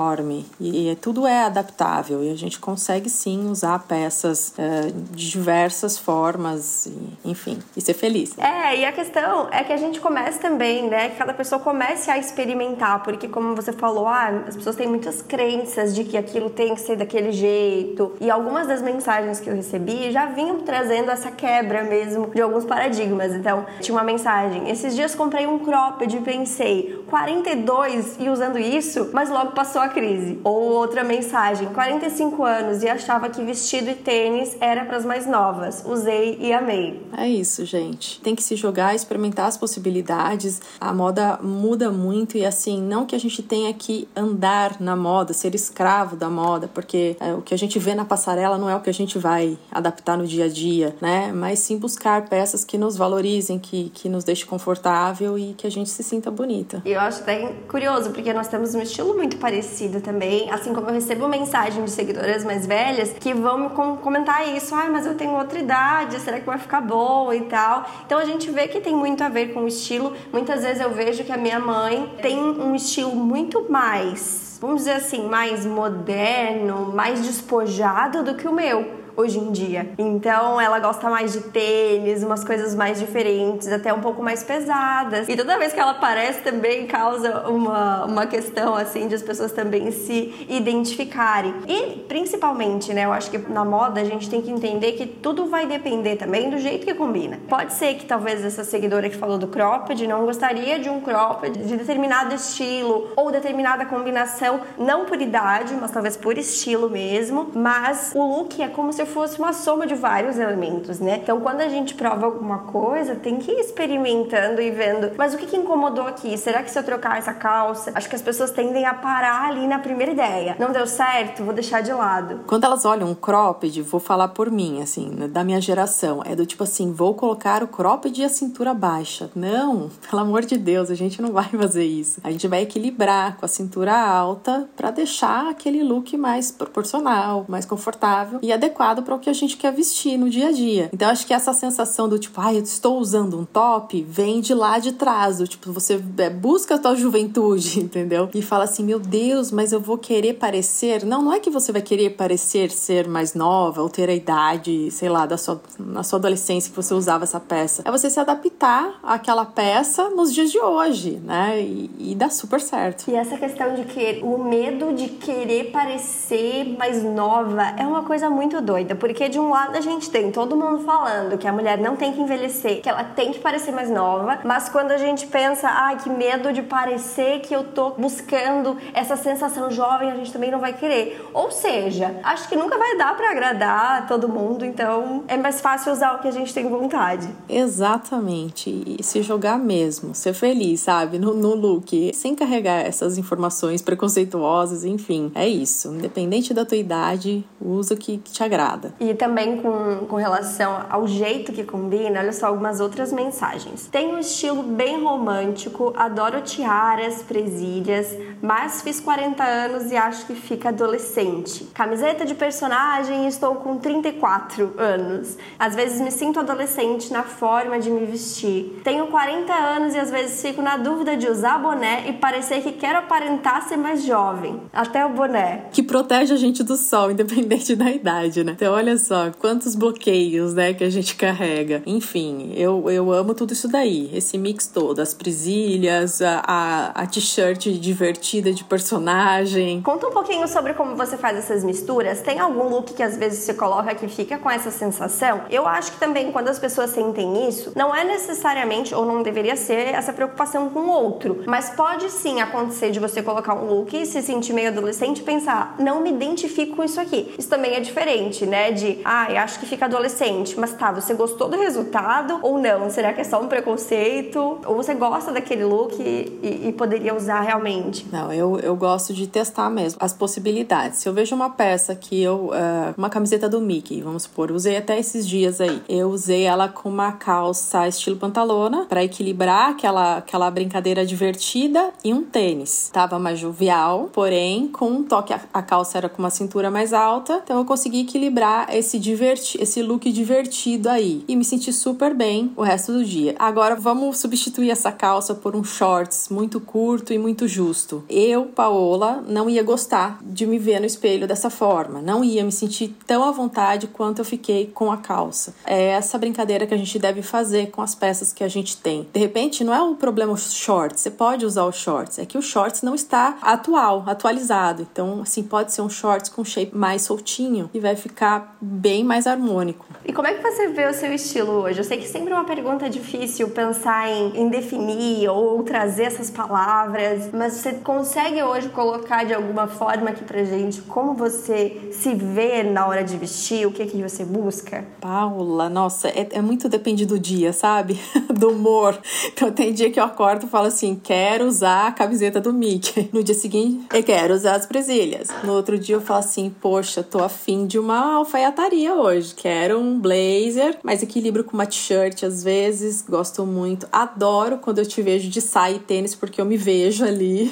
e, 0.59 0.89
e 0.89 0.95
tudo 0.95 1.25
é 1.25 1.45
adaptável 1.45 2.23
e 2.23 2.29
a 2.29 2.35
gente 2.35 2.59
consegue 2.59 3.09
sim 3.09 3.49
usar 3.49 3.79
peças 3.79 4.53
é, 4.57 4.91
de 5.11 5.29
diversas 5.29 5.97
formas, 5.97 6.85
e, 6.85 7.29
enfim, 7.29 7.59
e 7.75 7.81
ser 7.81 7.93
feliz. 7.93 8.37
É, 8.37 8.77
e 8.77 8.85
a 8.85 8.91
questão 8.91 9.47
é 9.51 9.63
que 9.63 9.73
a 9.73 9.77
gente 9.77 9.99
começa 9.99 10.39
também, 10.39 10.89
né? 10.89 11.09
Que 11.09 11.17
cada 11.17 11.33
pessoa 11.33 11.59
comece 11.59 12.09
a 12.09 12.17
experimentar, 12.17 13.03
porque 13.03 13.27
como 13.27 13.55
você 13.55 13.73
falou, 13.73 14.07
ah, 14.07 14.43
as 14.47 14.55
pessoas 14.55 14.75
têm 14.75 14.87
muitas 14.87 15.21
crenças 15.21 15.93
de 15.93 16.03
que 16.03 16.17
aquilo 16.17 16.49
tem 16.49 16.73
que 16.75 16.81
ser 16.81 16.95
daquele 16.95 17.31
jeito. 17.31 18.13
E 18.19 18.29
algumas 18.29 18.67
das 18.67 18.81
mensagens 18.81 19.39
que 19.39 19.49
eu 19.49 19.55
recebi 19.55 20.11
já 20.11 20.27
vinham 20.27 20.59
trazendo 20.61 21.11
essa 21.11 21.31
quebra 21.31 21.83
mesmo 21.83 22.27
de 22.27 22.41
alguns 22.41 22.65
paradigmas. 22.65 23.33
Então, 23.33 23.65
tinha 23.81 23.95
uma 23.95 24.03
mensagem: 24.03 24.69
esses 24.69 24.95
dias 24.95 25.15
comprei 25.15 25.45
um 25.45 25.59
cropped 25.59 26.15
e 26.15 26.21
pensei, 26.21 27.03
42 27.09 28.17
e 28.19 28.29
usando 28.29 28.57
isso, 28.57 29.09
mas 29.13 29.29
logo 29.29 29.51
passou 29.51 29.81
a 29.81 29.88
crise. 29.89 30.39
Ou 30.43 30.73
outra 30.73 31.03
mensagem: 31.03 31.67
45 31.69 32.43
anos 32.43 32.83
e 32.83 32.89
achava 32.89 33.29
que 33.29 33.43
vestido 33.43 33.89
e 33.89 33.95
tênis 33.95 34.55
era 34.59 34.85
para 34.85 34.97
as 34.97 35.05
mais 35.05 35.25
novas. 35.25 35.83
Usei 35.85 36.37
e 36.39 36.53
amei. 36.53 37.01
É 37.17 37.27
isso, 37.27 37.65
gente. 37.65 38.19
Tem 38.21 38.35
que 38.35 38.43
se 38.43 38.55
jogar, 38.55 38.95
experimentar 38.95 39.47
as 39.47 39.57
possibilidades. 39.57 40.61
A 40.79 40.93
moda 40.93 41.39
muda 41.41 41.91
muito 41.91 42.37
e 42.37 42.45
assim, 42.45 42.81
não 42.81 43.05
que 43.05 43.15
a 43.15 43.19
gente 43.19 43.41
tenha 43.41 43.73
que 43.73 44.07
andar 44.15 44.79
na 44.79 44.95
moda, 44.95 45.33
ser 45.33 45.55
escravo 45.55 46.15
da 46.15 46.29
moda, 46.29 46.69
porque 46.73 47.15
é, 47.19 47.33
o 47.33 47.41
que 47.41 47.53
a 47.53 47.57
gente 47.57 47.79
vê 47.79 47.95
na 47.95 48.05
passarela 48.05 48.57
não 48.57 48.69
é 48.69 48.75
o 48.75 48.81
que 48.81 48.89
a 48.89 48.93
gente 48.93 49.17
vai 49.17 49.57
adaptar 49.71 50.17
no 50.17 50.25
dia 50.25 50.45
a 50.45 50.49
dia, 50.49 50.95
né? 51.01 51.31
Mas 51.33 51.59
sim 51.59 51.77
buscar 51.77 52.27
peças 52.27 52.63
que 52.63 52.77
nos 52.77 52.97
valorizem, 52.97 53.57
que, 53.57 53.89
que 53.93 54.09
nos 54.09 54.23
deixem 54.23 54.45
confortável 54.45 55.37
e 55.37 55.53
que 55.53 55.65
a 55.65 55.71
gente 55.71 55.89
se 55.89 56.03
sinta 56.03 56.29
bonita. 56.29 56.81
E 56.85 56.91
eu 56.91 56.99
acho 56.99 57.21
até 57.21 57.53
curioso, 57.67 58.11
porque 58.11 58.33
nós 58.33 58.47
temos 58.47 58.75
um 58.75 58.81
estilo 58.81 59.15
muito 59.15 59.37
parecido 59.37 59.68
também, 60.01 60.49
assim 60.51 60.73
como 60.73 60.87
eu 60.89 60.93
recebo 60.93 61.27
mensagem 61.27 61.83
de 61.83 61.91
seguidoras 61.91 62.43
mais 62.43 62.65
velhas 62.65 63.13
que 63.19 63.33
vão 63.33 63.57
me 63.57 63.69
comentar 63.69 64.47
isso, 64.55 64.73
ai, 64.75 64.89
mas 64.89 65.05
eu 65.05 65.15
tenho 65.15 65.35
outra 65.35 65.59
idade, 65.59 66.19
será 66.19 66.39
que 66.39 66.45
vai 66.45 66.57
ficar 66.57 66.81
bom 66.81 67.31
e 67.33 67.41
tal. 67.41 67.85
Então 68.05 68.17
a 68.17 68.25
gente 68.25 68.49
vê 68.51 68.67
que 68.67 68.79
tem 68.79 68.95
muito 68.95 69.23
a 69.23 69.29
ver 69.29 69.53
com 69.53 69.61
o 69.61 69.67
estilo. 69.67 70.13
Muitas 70.31 70.63
vezes 70.63 70.81
eu 70.81 70.91
vejo 70.91 71.23
que 71.23 71.31
a 71.31 71.37
minha 71.37 71.59
mãe 71.59 72.15
tem 72.21 72.39
um 72.39 72.75
estilo 72.75 73.15
muito 73.15 73.65
mais, 73.69 74.57
vamos 74.61 74.77
dizer 74.77 74.93
assim, 74.93 75.27
mais 75.27 75.65
moderno, 75.65 76.91
mais 76.93 77.21
despojado 77.25 78.23
do 78.23 78.35
que 78.35 78.47
o 78.47 78.53
meu 78.53 78.98
hoje 79.19 79.37
em 79.37 79.51
dia. 79.51 79.91
Então 79.97 80.59
ela 80.61 80.79
gosta 80.79 81.09
mais 81.09 81.33
de 81.33 81.41
tênis, 81.41 82.23
umas 82.23 82.43
coisas 82.43 82.73
mais 82.73 82.99
diferentes, 82.99 83.67
até 83.67 83.93
um 83.93 83.99
pouco 83.99 84.23
mais 84.23 84.43
pesadas. 84.43 85.27
E 85.27 85.35
toda 85.35 85.57
vez 85.57 85.73
que 85.73 85.79
ela 85.79 85.91
aparece 85.91 86.41
também 86.41 86.87
causa 86.87 87.49
uma, 87.49 88.05
uma 88.05 88.25
questão 88.25 88.75
assim 88.75 89.07
de 89.07 89.15
as 89.15 89.21
pessoas 89.21 89.51
também 89.51 89.91
se 89.91 90.45
identificarem. 90.47 91.53
E 91.67 92.05
principalmente, 92.07 92.93
né, 92.93 93.05
eu 93.05 93.11
acho 93.11 93.29
que 93.29 93.37
na 93.37 93.65
moda 93.65 93.99
a 93.99 94.05
gente 94.05 94.29
tem 94.29 94.41
que 94.41 94.49
entender 94.49 94.93
que 94.93 95.05
tudo 95.05 95.47
vai 95.47 95.65
depender 95.65 96.15
também 96.15 96.49
do 96.49 96.57
jeito 96.57 96.85
que 96.85 96.93
combina. 96.93 97.39
Pode 97.49 97.73
ser 97.73 97.95
que 97.95 98.05
talvez 98.05 98.43
essa 98.45 98.63
seguidora 98.63 99.09
que 99.09 99.17
falou 99.17 99.37
do 99.37 99.47
cropped 99.47 100.07
não 100.07 100.25
gostaria 100.25 100.79
de 100.79 100.89
um 100.89 101.01
cropped 101.01 101.57
de 101.57 101.75
determinado 101.75 102.33
estilo 102.33 103.11
ou 103.17 103.31
determinada 103.31 103.85
combinação, 103.85 104.61
não 104.77 105.05
por 105.05 105.21
idade, 105.21 105.75
mas 105.75 105.91
talvez 105.91 106.15
por 106.15 106.37
estilo 106.37 106.89
mesmo, 106.89 107.51
mas 107.53 108.13
o 108.15 108.23
look 108.23 108.61
é 108.61 108.67
como 108.67 108.93
se 108.93 109.08
fosse 109.09 109.39
uma 109.39 109.53
soma 109.53 109.85
de 109.85 109.95
vários 109.95 110.37
elementos, 110.37 110.99
né? 110.99 111.19
Então, 111.21 111.39
quando 111.41 111.61
a 111.61 111.69
gente 111.69 111.93
prova 111.93 112.25
alguma 112.25 112.59
coisa, 112.59 113.15
tem 113.15 113.37
que 113.37 113.51
ir 113.51 113.59
experimentando 113.59 114.61
e 114.61 114.71
vendo. 114.71 115.11
Mas 115.17 115.33
o 115.33 115.37
que, 115.37 115.45
que 115.45 115.57
incomodou 115.57 116.07
aqui? 116.07 116.37
Será 116.37 116.63
que 116.63 116.71
se 116.71 116.79
eu 116.79 116.83
trocar 116.83 117.17
essa 117.17 117.33
calça, 117.33 117.91
acho 117.93 118.09
que 118.09 118.15
as 118.15 118.21
pessoas 118.21 118.51
tendem 118.51 118.85
a 118.85 118.93
parar 118.93 119.49
ali 119.49 119.67
na 119.67 119.79
primeira 119.79 120.11
ideia. 120.11 120.55
Não 120.59 120.71
deu 120.71 120.87
certo, 120.87 121.43
vou 121.43 121.53
deixar 121.53 121.81
de 121.81 121.91
lado. 121.91 122.41
Quando 122.47 122.63
elas 122.63 122.85
olham 122.85 123.09
um 123.09 123.15
cropped, 123.15 123.81
vou 123.83 123.99
falar 123.99 124.29
por 124.29 124.49
mim, 124.49 124.81
assim, 124.81 125.09
né, 125.09 125.27
da 125.27 125.43
minha 125.43 125.61
geração, 125.61 126.21
é 126.25 126.35
do 126.35 126.45
tipo 126.45 126.63
assim, 126.63 126.91
vou 126.91 127.13
colocar 127.13 127.63
o 127.63 127.67
cropped 127.67 128.19
e 128.19 128.23
a 128.23 128.29
cintura 128.29 128.73
baixa. 128.73 129.29
Não, 129.35 129.89
pelo 130.09 130.21
amor 130.21 130.45
de 130.45 130.57
Deus, 130.57 130.89
a 130.89 130.95
gente 130.95 131.21
não 131.21 131.31
vai 131.31 131.45
fazer 131.49 131.85
isso. 131.85 132.19
A 132.23 132.31
gente 132.31 132.47
vai 132.47 132.63
equilibrar 132.63 133.37
com 133.37 133.45
a 133.45 133.49
cintura 133.49 133.95
alta 133.95 134.67
para 134.75 134.91
deixar 134.91 135.49
aquele 135.49 135.83
look 135.83 136.17
mais 136.17 136.51
proporcional, 136.51 137.45
mais 137.47 137.65
confortável 137.65 138.39
e 138.41 138.51
adequado 138.51 138.88
para 139.01 139.15
o 139.15 139.19
que 139.19 139.29
a 139.29 139.33
gente 139.33 139.57
quer 139.57 139.71
vestir 139.71 140.17
no 140.17 140.29
dia 140.29 140.49
a 140.49 140.51
dia. 140.51 140.89
Então 140.93 141.09
acho 141.09 141.25
que 141.25 141.33
essa 141.33 141.53
sensação 141.53 142.09
do 142.09 142.17
tipo, 142.17 142.39
ai, 142.41 142.55
ah, 142.55 142.59
eu 142.59 142.63
estou 142.63 142.99
usando 142.99 143.39
um 143.39 143.45
top, 143.45 144.05
vem 144.07 144.41
de 144.41 144.53
lá 144.53 144.79
de 144.79 144.93
trás, 144.93 145.37
do 145.37 145.47
tipo, 145.47 145.71
você 145.71 146.01
é, 146.17 146.29
busca 146.29 146.75
a 146.75 146.77
tua 146.77 146.95
juventude, 146.95 147.79
entendeu? 147.81 148.29
E 148.33 148.41
fala 148.41 148.63
assim, 148.63 148.83
meu 148.83 148.99
Deus, 148.99 149.51
mas 149.51 149.71
eu 149.71 149.79
vou 149.79 149.97
querer 149.97 150.33
parecer. 150.33 151.05
Não, 151.05 151.21
não 151.21 151.33
é 151.33 151.39
que 151.39 151.49
você 151.49 151.71
vai 151.71 151.81
querer 151.81 152.11
parecer 152.11 152.71
ser 152.71 153.07
mais 153.07 153.33
nova 153.33 153.81
ou 153.81 153.89
ter 153.89 154.09
a 154.09 154.13
idade, 154.13 154.89
sei 154.91 155.09
lá, 155.09 155.25
da 155.25 155.37
sua, 155.37 155.61
na 155.77 156.03
sua 156.03 156.19
adolescência 156.19 156.69
que 156.69 156.75
você 156.75 156.93
usava 156.93 157.23
essa 157.23 157.39
peça. 157.39 157.83
É 157.85 157.91
você 157.91 158.09
se 158.09 158.19
adaptar 158.19 158.99
àquela 159.03 159.45
peça 159.45 160.09
nos 160.09 160.33
dias 160.33 160.51
de 160.51 160.59
hoje, 160.59 161.21
né? 161.23 161.61
E, 161.61 161.91
e 161.99 162.15
dá 162.15 162.29
super 162.29 162.59
certo. 162.59 163.09
E 163.09 163.15
essa 163.15 163.37
questão 163.37 163.75
de 163.75 163.83
que 163.83 164.21
o 164.23 164.37
medo 164.37 164.93
de 164.93 165.09
querer 165.09 165.71
parecer 165.71 166.75
mais 166.77 167.03
nova 167.03 167.63
é 167.77 167.85
uma 167.85 168.03
coisa 168.03 168.29
muito 168.29 168.61
doida 168.61 168.78
doida, 168.79 168.95
porque 168.95 169.29
de 169.29 169.39
um 169.39 169.49
lado 169.49 169.77
a 169.77 169.81
gente 169.81 170.09
tem 170.09 170.31
todo 170.31 170.55
mundo 170.55 170.83
falando 170.83 171.37
que 171.37 171.47
a 171.47 171.51
mulher 171.51 171.77
não 171.77 171.95
tem 171.95 172.13
que 172.13 172.21
envelhecer, 172.21 172.81
que 172.81 172.89
ela 172.89 173.03
tem 173.03 173.31
que 173.31 173.39
parecer 173.39 173.71
mais 173.71 173.89
nova, 173.89 174.39
mas 174.43 174.69
quando 174.69 174.91
a 174.91 174.97
gente 174.97 175.27
pensa, 175.27 175.67
ai, 175.69 175.97
que 175.97 176.09
medo 176.09 176.51
de 176.53 176.61
parecer 176.61 177.41
que 177.41 177.53
eu 177.53 177.63
tô 177.63 177.91
buscando 177.91 178.77
essa 178.93 179.15
sensação 179.15 179.69
jovem, 179.69 180.11
a 180.11 180.15
gente 180.15 180.31
também 180.31 180.51
não 180.51 180.59
vai 180.59 180.73
querer. 180.73 181.21
Ou 181.33 181.51
seja, 181.51 182.19
acho 182.23 182.47
que 182.47 182.55
nunca 182.55 182.77
vai 182.77 182.97
dar 182.97 183.15
para 183.15 183.31
agradar 183.31 184.07
todo 184.07 184.27
mundo, 184.27 184.65
então 184.65 185.23
é 185.27 185.37
mais 185.37 185.61
fácil 185.61 185.91
usar 185.91 186.13
o 186.15 186.19
que 186.19 186.27
a 186.27 186.31
gente 186.31 186.53
tem 186.53 186.67
vontade. 186.67 187.29
Exatamente, 187.47 188.69
e 188.69 189.03
se 189.03 189.21
jogar 189.21 189.57
mesmo, 189.57 190.15
ser 190.15 190.33
feliz, 190.33 190.81
sabe, 190.81 191.19
no, 191.19 191.33
no 191.33 191.53
look, 191.53 192.11
sem 192.13 192.35
carregar 192.35 192.85
essas 192.85 193.17
informações 193.17 193.81
preconceituosas, 193.81 194.85
enfim, 194.85 195.31
é 195.35 195.47
isso. 195.47 195.89
Independente 195.89 196.53
da 196.53 196.65
tua 196.65 196.77
idade, 196.77 197.43
usa 197.59 197.93
o 197.93 197.97
que 197.97 198.17
te 198.17 198.43
agrada. 198.43 198.68
E 198.99 199.13
também 199.13 199.57
com, 199.57 200.05
com 200.07 200.15
relação 200.15 200.85
ao 200.89 201.07
jeito 201.07 201.51
que 201.51 201.63
combina, 201.63 202.19
olha 202.19 202.33
só 202.33 202.47
algumas 202.47 202.79
outras 202.79 203.11
mensagens. 203.11 203.87
Tem 203.87 204.13
um 204.13 204.19
estilo 204.19 204.63
bem 204.63 205.03
romântico, 205.03 205.93
adoro 205.95 206.41
tiaras, 206.41 207.21
presilhas, 207.21 208.15
mas 208.41 208.81
fiz 208.81 208.99
40 208.99 209.43
anos 209.43 209.91
e 209.91 209.97
acho 209.97 210.25
que 210.25 210.35
fica 210.35 210.69
adolescente. 210.69 211.65
Camiseta 211.73 212.25
de 212.25 212.35
personagem, 212.35 213.27
estou 213.27 213.55
com 213.55 213.77
34 213.77 214.73
anos. 214.77 215.37
Às 215.57 215.75
vezes 215.75 216.01
me 216.01 216.11
sinto 216.11 216.39
adolescente 216.39 217.11
na 217.11 217.23
forma 217.23 217.79
de 217.79 217.89
me 217.89 218.05
vestir. 218.05 218.81
Tenho 218.83 219.07
40 219.07 219.53
anos 219.53 219.95
e 219.95 219.99
às 219.99 220.11
vezes 220.11 220.41
fico 220.41 220.61
na 220.61 220.77
dúvida 220.77 221.15
de 221.15 221.27
usar 221.27 221.57
boné 221.57 222.09
e 222.09 222.13
parecer 222.13 222.61
que 222.61 222.71
quero 222.71 222.99
aparentar 222.99 223.67
ser 223.67 223.77
mais 223.77 224.03
jovem. 224.03 224.61
Até 224.73 225.05
o 225.05 225.09
boné. 225.09 225.65
Que 225.71 225.83
protege 225.83 226.33
a 226.33 226.37
gente 226.37 226.63
do 226.63 226.75
sol, 226.75 227.11
independente 227.11 227.75
da 227.75 227.91
idade, 227.91 228.43
né? 228.43 228.55
Então, 228.59 228.73
olha 228.73 228.97
só, 228.97 229.31
quantos 229.39 229.73
bloqueios, 229.73 230.53
né, 230.53 230.73
que 230.73 230.83
a 230.83 230.89
gente 230.89 231.15
carrega. 231.15 231.81
Enfim, 231.85 232.51
eu, 232.57 232.91
eu 232.91 233.09
amo 233.09 233.33
tudo 233.33 233.53
isso 233.53 233.69
daí. 233.69 234.11
Esse 234.13 234.37
mix 234.37 234.67
todo, 234.67 234.99
as 234.99 235.13
presilhas, 235.13 236.21
a, 236.21 236.43
a, 236.45 236.87
a 237.03 237.07
t-shirt 237.07 237.69
divertida 237.79 238.51
de 238.51 238.65
personagem. 238.65 239.81
Conta 239.81 240.09
um 240.09 240.11
pouquinho 240.11 240.45
sobre 240.45 240.73
como 240.73 240.93
você 240.97 241.15
faz 241.15 241.37
essas 241.37 241.63
misturas. 241.63 242.19
Tem 242.19 242.37
algum 242.37 242.67
look 242.67 242.93
que 242.93 243.01
às 243.01 243.15
vezes 243.15 243.45
você 243.45 243.53
coloca 243.53 243.95
que 243.95 244.09
fica 244.09 244.37
com 244.37 244.51
essa 244.51 244.71
sensação? 244.71 245.43
Eu 245.49 245.65
acho 245.65 245.93
que 245.93 245.97
também 245.97 246.29
quando 246.33 246.49
as 246.49 246.59
pessoas 246.59 246.89
sentem 246.89 247.47
isso, 247.47 247.71
não 247.77 247.95
é 247.95 248.03
necessariamente 248.03 248.93
ou 248.93 249.05
não 249.05 249.23
deveria 249.23 249.55
ser 249.55 249.93
essa 249.93 250.11
preocupação 250.11 250.69
com 250.69 250.81
o 250.81 250.89
outro, 250.89 251.43
mas 251.47 251.69
pode 251.69 252.09
sim 252.09 252.41
acontecer 252.41 252.91
de 252.91 252.99
você 252.99 253.23
colocar 253.23 253.53
um 253.53 253.73
look 253.73 253.95
e 253.95 254.05
se 254.05 254.21
sentir 254.21 254.51
meio 254.51 254.67
adolescente 254.67 255.19
e 255.19 255.23
pensar, 255.23 255.75
não 255.79 256.01
me 256.01 256.09
identifico 256.09 256.75
com 256.75 256.83
isso 256.83 256.99
aqui. 256.99 257.33
Isso 257.39 257.47
também 257.47 257.75
é 257.75 257.79
diferente, 257.79 258.48
né? 258.49 258.71
De, 258.71 258.99
ai, 259.05 259.37
ah, 259.37 259.43
acho 259.43 259.59
que 259.59 259.65
fica 259.65 259.85
adolescente, 259.85 260.59
mas 260.59 260.73
tá, 260.73 260.91
você 260.91 261.13
gostou 261.13 261.47
do 261.47 261.57
resultado 261.57 262.39
ou 262.41 262.59
não? 262.59 262.89
Será 262.89 263.13
que 263.13 263.21
é 263.21 263.23
só 263.23 263.41
um 263.41 263.47
preconceito? 263.47 264.59
Ou 264.65 264.75
você 264.75 264.93
gosta 264.93 265.31
daquele 265.31 265.63
look 265.63 265.95
e, 265.99 266.39
e, 266.41 266.67
e 266.69 266.73
poderia 266.73 267.15
usar 267.15 267.41
realmente? 267.41 268.05
Não, 268.11 268.33
eu, 268.33 268.59
eu 268.59 268.75
gosto 268.75 269.13
de 269.13 269.27
testar 269.27 269.69
mesmo 269.69 269.99
as 270.01 270.13
possibilidades. 270.13 270.99
Se 270.99 271.07
eu 271.07 271.13
vejo 271.13 271.35
uma 271.35 271.49
peça 271.49 271.95
que 271.95 272.21
eu. 272.21 272.49
Uh, 272.49 272.93
uma 272.97 273.09
camiseta 273.09 273.47
do 273.47 273.61
Mickey, 273.61 274.01
vamos 274.01 274.23
supor, 274.23 274.51
usei 274.51 274.77
até 274.77 274.97
esses 274.97 275.27
dias 275.27 275.61
aí. 275.61 275.81
Eu 275.87 276.09
usei 276.09 276.43
ela 276.43 276.67
com 276.67 276.89
uma 276.89 277.11
calça 277.13 277.87
estilo 277.87 278.17
pantalona 278.17 278.85
para 278.87 279.03
equilibrar 279.03 279.71
aquela, 279.71 280.17
aquela 280.17 280.49
brincadeira 280.49 281.05
divertida 281.05 281.91
e 282.03 282.13
um 282.13 282.23
tênis. 282.23 282.89
Tava 282.91 283.19
mais 283.19 283.39
jovial, 283.39 284.09
porém 284.11 284.67
com 284.67 284.89
um 284.89 285.03
toque. 285.03 285.33
A, 285.33 285.39
a 285.53 285.61
calça 285.61 285.97
era 285.97 286.09
com 286.09 286.19
uma 286.19 286.29
cintura 286.29 286.71
mais 286.71 286.93
alta, 286.93 287.41
então 287.43 287.57
eu 287.57 287.65
consegui 287.65 288.01
equilibrar 288.01 288.38
esse, 288.71 288.99
diverti 288.99 289.61
esse 289.61 289.81
look 289.81 290.11
divertido 290.11 290.89
aí. 290.89 291.23
E 291.27 291.35
me 291.35 291.43
senti 291.43 291.71
super 291.73 292.13
bem 292.13 292.51
o 292.55 292.61
resto 292.61 292.93
do 292.93 293.03
dia. 293.03 293.35
Agora 293.37 293.75
vamos 293.75 294.17
substituir 294.19 294.69
essa 294.69 294.91
calça 294.91 295.35
por 295.35 295.55
um 295.55 295.63
shorts 295.63 296.29
muito 296.29 296.59
curto 296.59 297.13
e 297.13 297.17
muito 297.17 297.47
justo. 297.47 298.03
Eu, 298.09 298.45
Paola, 298.45 299.23
não 299.27 299.49
ia 299.49 299.63
gostar 299.63 300.19
de 300.21 300.45
me 300.45 300.57
ver 300.57 300.79
no 300.79 300.85
espelho 300.85 301.27
dessa 301.27 301.49
forma. 301.49 302.01
Não 302.01 302.23
ia 302.23 302.43
me 302.43 302.51
sentir 302.51 302.95
tão 303.05 303.23
à 303.23 303.31
vontade 303.31 303.87
quanto 303.87 304.19
eu 304.19 304.25
fiquei 304.25 304.67
com 304.67 304.91
a 304.91 304.97
calça. 304.97 305.53
É 305.65 305.89
essa 305.89 306.17
brincadeira 306.17 306.65
que 306.65 306.73
a 306.73 306.77
gente 306.77 306.97
deve 306.99 307.21
fazer 307.21 307.71
com 307.71 307.81
as 307.81 307.95
peças 307.95 308.31
que 308.31 308.43
a 308.43 308.47
gente 308.47 308.77
tem. 308.77 309.07
De 309.13 309.19
repente, 309.19 309.63
não 309.63 309.73
é 309.73 309.81
o 309.81 309.95
problema 309.95 310.35
shorts. 310.37 311.01
Você 311.01 311.11
pode 311.11 311.45
usar 311.45 311.65
os 311.65 311.75
shorts. 311.75 312.19
É 312.19 312.25
que 312.25 312.37
o 312.37 312.41
shorts 312.41 312.81
não 312.81 312.95
está 312.95 313.37
atual, 313.41 314.03
atualizado. 314.07 314.87
Então, 314.91 315.21
assim, 315.21 315.43
pode 315.43 315.73
ser 315.73 315.81
um 315.81 315.89
shorts 315.89 316.29
com 316.29 316.43
shape 316.43 316.75
mais 316.75 317.03
soltinho 317.03 317.69
e 317.73 317.79
vai 317.79 317.95
ficar 317.95 318.28
bem 318.61 319.03
mais 319.03 319.25
harmônico. 319.25 319.85
E 320.05 320.13
como 320.13 320.27
é 320.27 320.33
que 320.33 320.41
você 320.41 320.67
vê 320.69 320.87
o 320.87 320.93
seu 320.93 321.13
estilo 321.13 321.51
hoje? 321.51 321.79
Eu 321.79 321.83
sei 321.83 321.97
que 321.97 322.07
sempre 322.07 322.33
é 322.33 322.35
uma 322.35 322.45
pergunta 322.45 322.89
difícil 322.89 323.49
pensar 323.49 324.09
em, 324.09 324.41
em 324.41 324.49
definir 324.49 325.29
ou 325.29 325.61
trazer 325.63 326.03
essas 326.03 326.29
palavras, 326.29 327.29
mas 327.31 327.53
você 327.53 327.73
consegue 327.73 328.41
hoje 328.41 328.69
colocar 328.69 329.23
de 329.23 329.33
alguma 329.33 329.67
forma 329.67 330.09
aqui 330.09 330.23
pra 330.23 330.43
gente 330.43 330.81
como 330.81 331.13
você 331.13 331.89
se 331.91 332.15
vê 332.15 332.63
na 332.63 332.87
hora 332.87 333.03
de 333.03 333.17
vestir, 333.17 333.67
o 333.67 333.71
que 333.71 333.85
que 333.85 334.01
você 334.01 334.23
busca? 334.23 334.85
Paula, 334.99 335.69
nossa, 335.69 336.07
é, 336.09 336.27
é 336.31 336.41
muito 336.41 336.67
depende 336.67 337.05
do 337.05 337.19
dia, 337.19 337.53
sabe? 337.53 337.99
do 338.33 338.49
humor. 338.49 338.97
Então 339.31 339.51
tem 339.51 339.73
dia 339.73 339.91
que 339.91 339.99
eu 339.99 340.03
acordo 340.03 340.45
e 340.45 340.49
falo 340.49 340.67
assim, 340.67 340.99
quero 341.01 341.45
usar 341.45 341.87
a 341.87 341.91
camiseta 341.91 342.39
do 342.41 342.53
Mickey. 342.53 343.09
No 343.13 343.23
dia 343.23 343.35
seguinte, 343.35 343.87
eu 343.93 344.03
quero 344.03 344.33
usar 344.33 344.55
as 344.55 344.65
presilhas. 344.65 345.29
No 345.43 345.53
outro 345.53 345.77
dia 345.77 345.95
eu 345.95 346.01
falo 346.01 346.19
assim, 346.19 346.53
poxa, 346.61 347.03
tô 347.03 347.23
afim 347.23 347.65
de 347.65 347.77
uma 347.77 348.18
alfaiataria 348.19 348.93
hoje, 348.95 349.33
quero 349.35 349.79
um 349.79 349.99
blazer, 349.99 350.77
mas 350.83 351.01
equilibro 351.01 351.43
com 351.43 351.53
uma 351.53 351.65
t-shirt 351.65 352.23
às 352.23 352.43
vezes, 352.43 353.01
gosto 353.01 353.45
muito. 353.45 353.87
Adoro 353.91 354.57
quando 354.57 354.79
eu 354.79 354.85
te 354.85 355.01
vejo 355.01 355.29
de 355.29 355.41
saia 355.41 355.75
e 355.75 355.79
tênis 355.79 356.15
porque 356.15 356.39
eu 356.39 356.45
me 356.45 356.57
vejo 356.57 357.03
ali. 357.03 357.51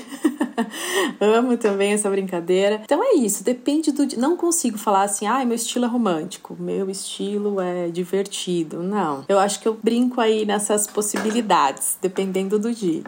Amo 1.19 1.57
também 1.57 1.93
essa 1.93 2.09
brincadeira. 2.09 2.81
Então 2.83 3.03
é 3.03 3.15
isso, 3.15 3.43
depende 3.43 3.91
do. 3.91 4.07
Não 4.17 4.35
consigo 4.35 4.77
falar 4.77 5.03
assim, 5.03 5.25
ah, 5.25 5.43
meu 5.45 5.55
estilo 5.55 5.85
é 5.85 5.87
romântico, 5.87 6.55
meu 6.59 6.89
estilo 6.89 7.59
é 7.59 7.87
divertido. 7.89 8.81
Não. 8.81 9.23
Eu 9.27 9.39
acho 9.39 9.59
que 9.59 9.67
eu 9.67 9.77
brinco 9.81 10.19
aí 10.19 10.45
nessas 10.45 10.87
possibilidades, 10.87 11.97
dependendo 12.01 12.59
do 12.59 12.73
dia. 12.73 13.03